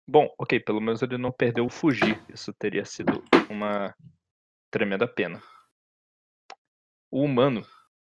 [0.08, 2.22] Bom, ok, pelo menos ele não perdeu o fugir.
[2.32, 3.92] Isso teria sido uma
[4.70, 5.42] tremenda pena.
[7.10, 7.66] O humano,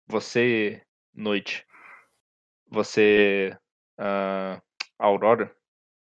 [0.05, 1.65] você, noite,
[2.69, 3.57] você,
[3.97, 4.61] ah,
[4.99, 5.55] Aurora,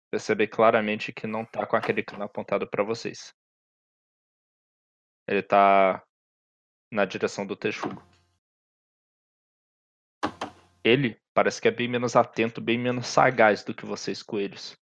[0.09, 3.33] percebe claramente que não tá com aquele cano apontado para vocês.
[5.27, 6.01] Ele tá
[6.89, 8.01] na direção do texugo.
[10.83, 14.77] Ele parece que é bem menos atento, bem menos sagaz do que vocês coelhos.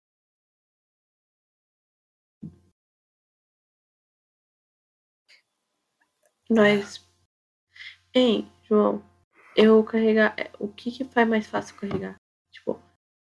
[6.50, 7.08] Nós.
[8.12, 9.02] Hein, João,
[9.56, 10.34] eu carregar.
[10.36, 12.16] é, O que que faz mais fácil carregar?
[12.50, 12.82] Tipo,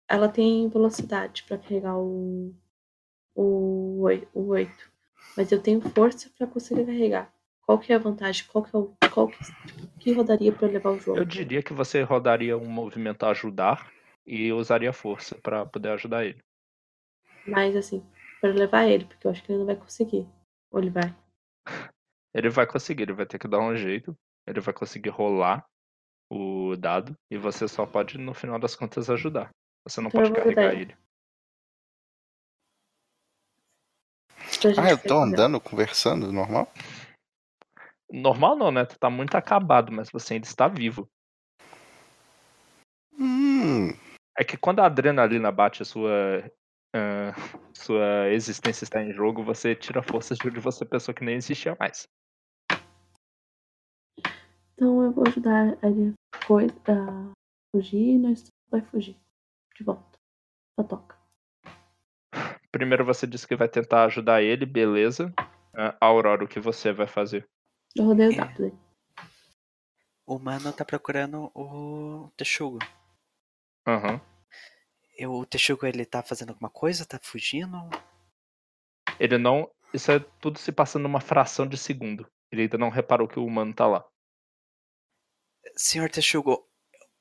[0.09, 2.55] ela tem velocidade pra carregar o.
[3.35, 4.93] O, o 8.
[5.37, 7.33] Mas eu tenho força pra conseguir carregar.
[7.65, 8.45] Qual que é a vantagem?
[8.47, 8.95] Qual que é o.
[9.13, 9.39] Qual que,
[9.99, 11.17] que rodaria eu levar o João?
[11.19, 13.93] Eu diria que você rodaria um movimento a ajudar
[14.27, 16.43] e usaria força pra poder ajudar ele.
[17.47, 18.05] Mas assim,
[18.41, 20.29] pra levar ele, porque eu acho que ele não vai conseguir.
[20.71, 21.15] Ou ele vai.
[22.35, 24.17] Ele vai conseguir, ele vai ter que dar um jeito.
[24.47, 25.65] Ele vai conseguir rolar
[26.31, 29.51] o dado e você só pode, no final das contas, ajudar.
[29.85, 30.97] Você não Então pode carregar ele.
[34.53, 36.73] gente Ah, eu tô andando, conversando, normal?
[38.11, 38.85] Normal não, né?
[38.85, 41.09] Tu tá muito acabado, mas você ainda está vivo.
[43.19, 43.93] Hum,
[44.39, 46.11] É que quando a adrenalina bate a sua.
[46.95, 47.33] ah,
[47.75, 51.77] sua existência está em jogo, você tira forças de onde você pensou que nem existia
[51.79, 52.09] mais.
[54.81, 57.33] Então eu vou ajudar ele a
[57.71, 59.15] fugir e nós vai fugir.
[59.77, 60.19] De volta.
[60.75, 61.19] Só toca.
[62.73, 65.35] Primeiro você disse que vai tentar ajudar ele, beleza.
[65.75, 67.47] Ah, Aurora, o que você vai fazer?
[67.95, 68.79] Eu rodei o dado dele.
[70.27, 72.79] O mano tá procurando o Texugo.
[73.87, 74.19] Aham.
[75.19, 77.05] Eu- O Texugo, ele tá fazendo alguma coisa?
[77.05, 77.77] Tá fugindo?
[79.19, 79.71] Ele não.
[79.93, 82.27] Isso é tudo se passando numa fração de segundo.
[82.51, 84.10] Ele ainda não reparou que o humano tá lá.
[85.77, 86.67] Senhor Texugo,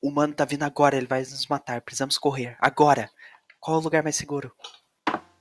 [0.02, 1.80] o humano tá vindo agora, ele vai nos matar.
[1.82, 2.56] Precisamos correr.
[2.60, 3.10] Agora!
[3.58, 4.54] Qual o lugar mais seguro?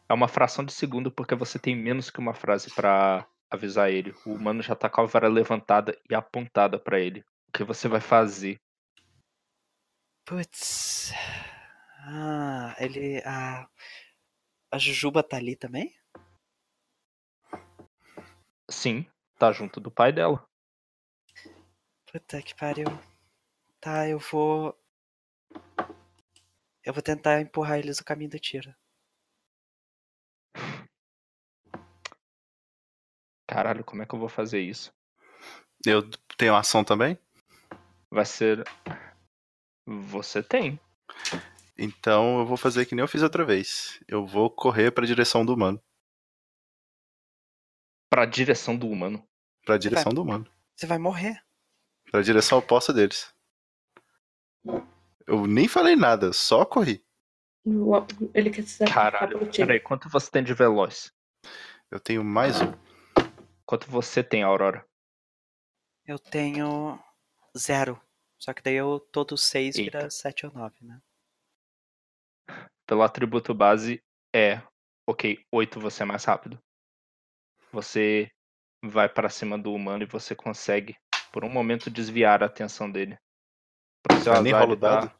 [0.09, 4.13] É uma fração de segundo porque você tem menos que uma frase pra avisar ele.
[4.25, 7.21] O humano já tá com a vara levantada e apontada pra ele.
[7.47, 8.59] O que você vai fazer?
[10.25, 11.13] Putz.
[11.99, 13.21] Ah, ele.
[13.25, 13.69] A,
[14.71, 15.95] a Jujuba tá ali também?
[18.69, 19.05] Sim,
[19.37, 20.48] tá junto do pai dela.
[22.11, 22.87] Puta que pariu.
[23.79, 24.75] Tá, eu vou.
[26.83, 28.73] Eu vou tentar empurrar eles no caminho do tiro.
[33.47, 34.91] Caralho, como é que eu vou fazer isso?
[35.85, 37.17] Eu tenho ação também?
[38.09, 38.63] Vai ser.
[39.85, 40.79] Você tem.
[41.77, 44.03] Então eu vou fazer que nem eu fiz outra vez.
[44.07, 45.79] Eu vou correr pra direção do humano.
[48.09, 49.27] Pra direção do humano.
[49.63, 50.51] Pra direção do humano.
[50.75, 51.43] Você vai morrer.
[52.11, 53.33] Pra direção oposta deles.
[55.27, 57.03] Eu nem falei nada, só corri.
[58.33, 59.51] Ele quer se sacrificar Caralho.
[59.51, 61.13] Peraí, quanto você tem de veloz?
[61.91, 62.71] Eu tenho mais um.
[63.65, 64.83] Quanto você tem, Aurora?
[66.05, 66.99] Eu tenho
[67.55, 68.01] zero.
[68.39, 69.99] Só que daí eu todo seis Eita.
[69.99, 70.99] vira sete ou nove, né?
[72.87, 74.61] Pelo atributo base é.
[75.07, 76.59] Ok, 8 você é mais rápido.
[77.71, 78.31] Você
[78.83, 80.95] vai pra cima do humano e você consegue,
[81.31, 83.17] por um momento, desviar a atenção dele.
[84.01, 85.19] Pro seu nem azar, rola ele tá dado?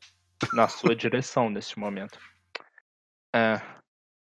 [0.54, 2.20] na sua direção neste momento.
[3.36, 3.58] É,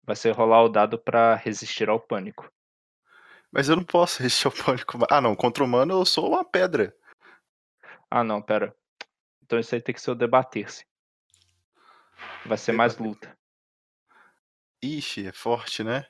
[0.04, 2.52] vai ser rolar o dado pra resistir ao pânico.
[3.50, 4.98] Mas eu não posso resistir ao pânico.
[5.10, 5.36] Ah, não.
[5.36, 6.96] Contra o humano eu sou uma pedra.
[8.10, 8.76] Ah, não, pera.
[9.42, 10.86] Então isso aí tem que ser o debater-se.
[12.46, 13.36] Vai ser mais luta.
[14.82, 16.06] Ixi, é forte, né?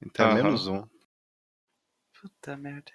[0.00, 0.42] Então é Aham.
[0.42, 0.86] menos um.
[2.20, 2.92] Puta merda.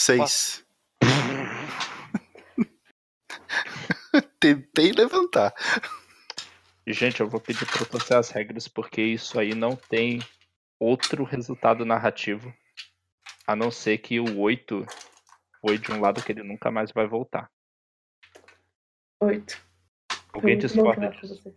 [0.00, 0.64] Seis.
[4.40, 5.52] Tentei levantar.
[6.86, 10.20] Gente, eu vou pedir pra torcer as regras, porque isso aí não tem
[10.78, 12.50] outro resultado narrativo.
[13.46, 14.86] A não ser que o 8
[15.60, 17.50] foi de um lado que ele nunca mais vai voltar.
[19.20, 19.62] Oito.
[20.32, 21.36] Alguém Foi discorda disso?
[21.36, 21.54] você.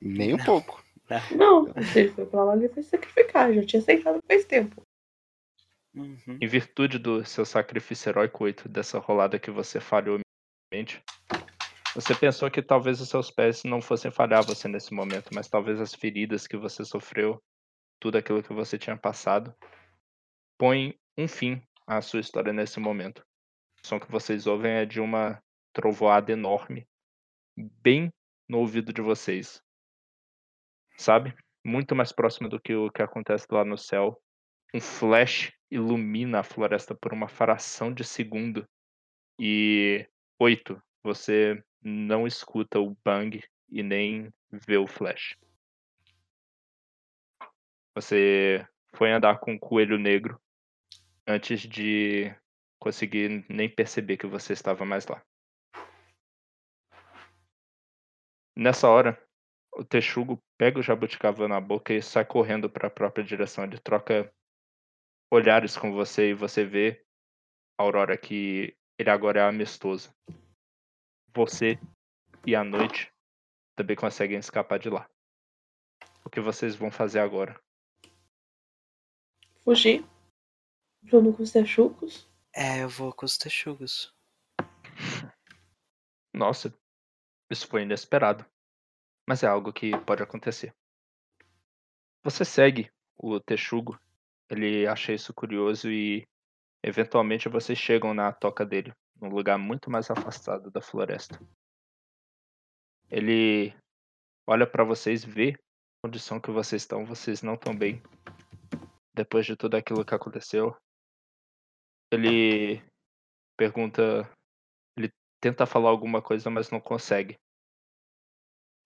[0.00, 0.44] Nem um Não.
[0.44, 0.82] pouco.
[1.30, 3.54] Não, se ele foi pra lá, ele foi se sacrificar.
[3.54, 4.82] Já tinha aceitado faz tempo.
[5.98, 6.38] Uhum.
[6.40, 10.20] Em virtude do seu sacrifício heróico 8, dessa rolada que você falhou,
[11.94, 15.80] você pensou que talvez os seus pés não fossem falhar você nesse momento, mas talvez
[15.80, 17.42] as feridas que você sofreu,
[17.98, 19.52] tudo aquilo que você tinha passado,
[20.56, 23.26] põe um fim à sua história nesse momento.
[23.82, 26.86] O som que vocês ouvem é de uma trovoada enorme,
[27.56, 28.12] bem
[28.48, 29.60] no ouvido de vocês.
[30.96, 31.34] Sabe?
[31.64, 34.20] Muito mais próximo do que o que acontece lá no céu.
[34.72, 38.68] Um flash ilumina a floresta por uma fração de segundo.
[39.38, 45.36] E oito, você não escuta o bang e nem vê o flash.
[47.94, 50.40] Você foi andar com o coelho negro
[51.26, 52.34] antes de
[52.78, 55.22] conseguir nem perceber que você estava mais lá.
[58.56, 59.20] Nessa hora,
[59.72, 63.64] o texugo pega o jabuticaba na boca e sai correndo para a própria direção.
[63.64, 64.32] Ele troca
[65.30, 67.04] olhares com você e você vê,
[67.76, 70.14] Aurora, que ele agora é amistoso.
[71.34, 71.78] Você
[72.46, 73.12] e a noite
[73.76, 75.08] também conseguem escapar de lá.
[76.24, 77.60] O que vocês vão fazer agora?
[79.62, 80.04] Fugir.
[81.04, 82.28] Junto com os texucos.
[82.54, 84.12] É, eu vou com os texugos.
[86.34, 86.74] Nossa,
[87.50, 88.44] isso foi inesperado.
[89.28, 90.74] Mas é algo que pode acontecer.
[92.24, 93.98] Você segue o texugo.
[94.50, 96.26] Ele acha isso curioso e
[96.82, 101.38] eventualmente vocês chegam na toca dele, num lugar muito mais afastado da floresta.
[103.10, 103.74] Ele
[104.46, 108.02] olha pra vocês, vê a condição que vocês estão, vocês não estão bem.
[109.14, 110.74] Depois de tudo aquilo que aconteceu,
[112.10, 112.82] ele
[113.56, 114.30] pergunta,
[114.96, 117.36] ele tenta falar alguma coisa, mas não consegue.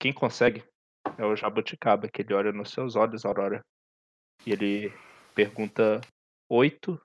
[0.00, 0.64] Quem consegue
[1.18, 3.64] é o Jabuticaba, que ele olha nos seus olhos, Aurora.
[4.44, 4.92] E ele
[5.34, 6.00] pergunta
[6.48, 7.00] oito.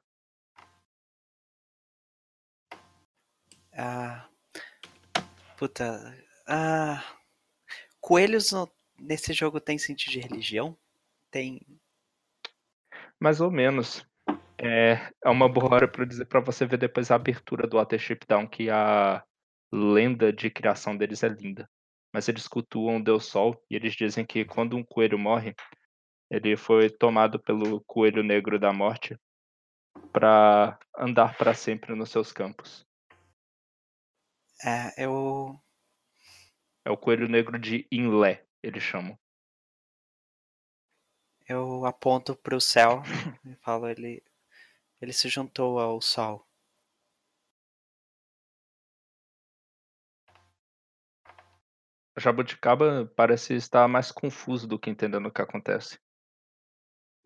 [3.73, 4.27] Ah.
[5.57, 6.15] Puta.
[6.47, 7.03] Ah.
[7.99, 10.77] Coelhos no- nesse jogo tem sentido de religião?
[11.31, 11.61] Tem.
[13.19, 14.05] Mais ou menos.
[14.59, 18.19] É, é uma boa hora para dizer para você ver depois a abertura do Watership
[18.27, 19.23] Down, que a
[19.71, 21.69] lenda de criação deles é linda.
[22.11, 25.53] Mas eles cultuam o Deus Sol e eles dizem que quando um coelho morre,
[26.29, 29.17] Ele foi tomado pelo coelho negro da morte
[30.11, 32.85] para andar para sempre nos seus campos.
[34.63, 35.57] É, eu.
[36.83, 39.17] É o coelho negro de Inlé, eles chamam.
[41.47, 43.01] Eu aponto pro céu
[43.45, 44.21] e falo, ele.
[44.99, 46.45] Ele se juntou ao sol.
[52.17, 55.99] Jabuticaba parece estar mais confuso do que entendendo o que acontece.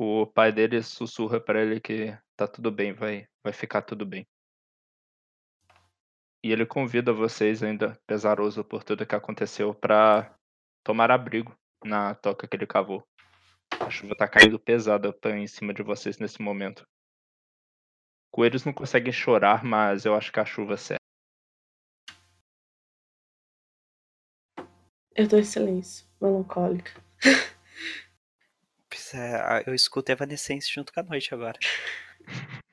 [0.04, 4.28] O pai dele sussurra para ele que tá tudo bem, vai, vai ficar tudo bem.
[6.44, 10.36] E ele convida vocês, ainda pesaroso por tudo que aconteceu, para
[10.84, 11.56] tomar abrigo
[11.86, 13.08] na toca que ele cavou.
[13.80, 16.84] A chuva tá caindo pesada em cima de vocês nesse momento.
[18.32, 20.98] Coelhos não conseguem chorar, mas eu acho que a chuva serve.
[25.16, 26.92] Eu tô em silêncio, melancólica.
[29.14, 31.60] É, eu escuto Evanescence junto com a noite agora.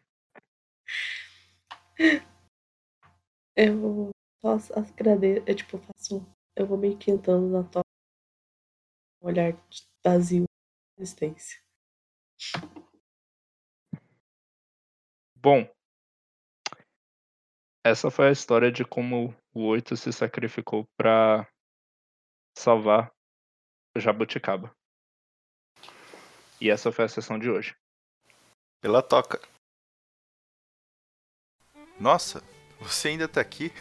[3.60, 6.24] Eu só agradeço, eu tipo, faço.
[6.54, 7.88] Eu vou meio que entrando na toca.
[9.20, 9.52] Um olhar
[10.04, 10.44] vazio
[10.96, 11.60] de existência.
[15.34, 15.68] Bom,
[17.84, 21.48] essa foi a história de como o Oito se sacrificou para
[22.56, 23.12] salvar
[23.96, 24.77] o Jabuticaba.
[26.60, 27.74] E essa foi a sessão de hoje.
[28.80, 29.40] Pela toca.
[31.98, 32.42] Nossa,
[32.80, 33.72] você ainda tá aqui?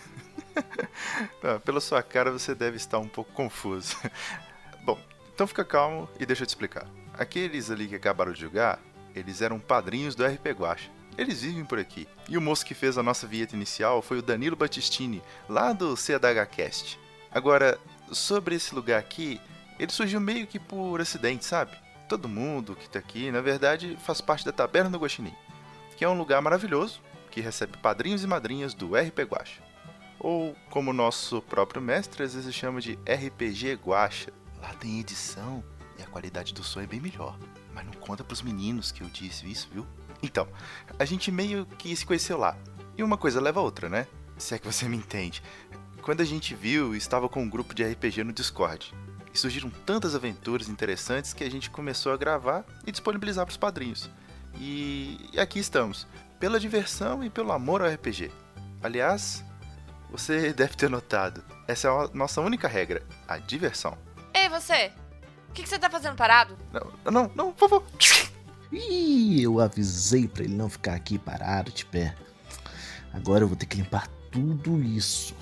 [1.43, 3.95] Ah, pela sua cara você deve estar um pouco confuso.
[4.83, 4.99] Bom,
[5.33, 6.87] então fica calmo e deixa eu te explicar.
[7.13, 8.79] Aqueles ali que acabaram de jogar,
[9.15, 10.91] eles eram padrinhos do RP Guacha.
[11.17, 12.07] Eles vivem por aqui.
[12.29, 15.97] E o moço que fez a nossa vinheta inicial foi o Danilo Battistini, lá do
[15.97, 16.99] CDHcast.
[17.31, 17.79] Agora,
[18.11, 19.41] sobre esse lugar aqui,
[19.79, 21.75] ele surgiu meio que por acidente, sabe?
[22.07, 25.35] Todo mundo que tá aqui, na verdade, faz parte da Taberna do Guaxinim,
[25.97, 29.61] que é um lugar maravilhoso que recebe padrinhos e madrinhas do RP Guacha.
[30.19, 34.31] Ou, como nosso próprio mestre às vezes chama de RPG Guacha.
[34.61, 35.63] Lá tem edição
[35.99, 37.37] e a qualidade do som é bem melhor.
[37.73, 39.85] Mas não conta pros meninos que eu disse isso, viu?
[40.23, 40.47] Então,
[40.97, 42.57] a gente meio que se conheceu lá.
[42.97, 44.07] E uma coisa leva a outra, né?
[44.37, 45.43] Se é que você me entende.
[46.01, 48.95] Quando a gente viu, estava com um grupo de RPG no Discord.
[49.37, 53.57] E surgiram tantas aventuras interessantes que a gente começou a gravar e disponibilizar para os
[53.57, 54.09] padrinhos.
[54.55, 55.29] E...
[55.31, 56.07] e aqui estamos,
[56.39, 58.31] pela diversão e pelo amor ao RPG.
[58.81, 59.45] Aliás,
[60.09, 63.95] você deve ter notado, essa é a nossa única regra, a diversão.
[64.33, 64.91] Ei, você!
[65.49, 66.57] O que, que você tá fazendo parado?
[66.73, 67.87] Não, não, não, por favor.
[68.71, 72.15] Ih, eu avisei pra ele não ficar aqui parado de pé.
[73.13, 75.35] Agora eu vou ter que limpar tudo isso.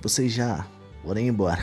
[0.00, 0.66] Vocês já
[1.02, 1.62] forem embora.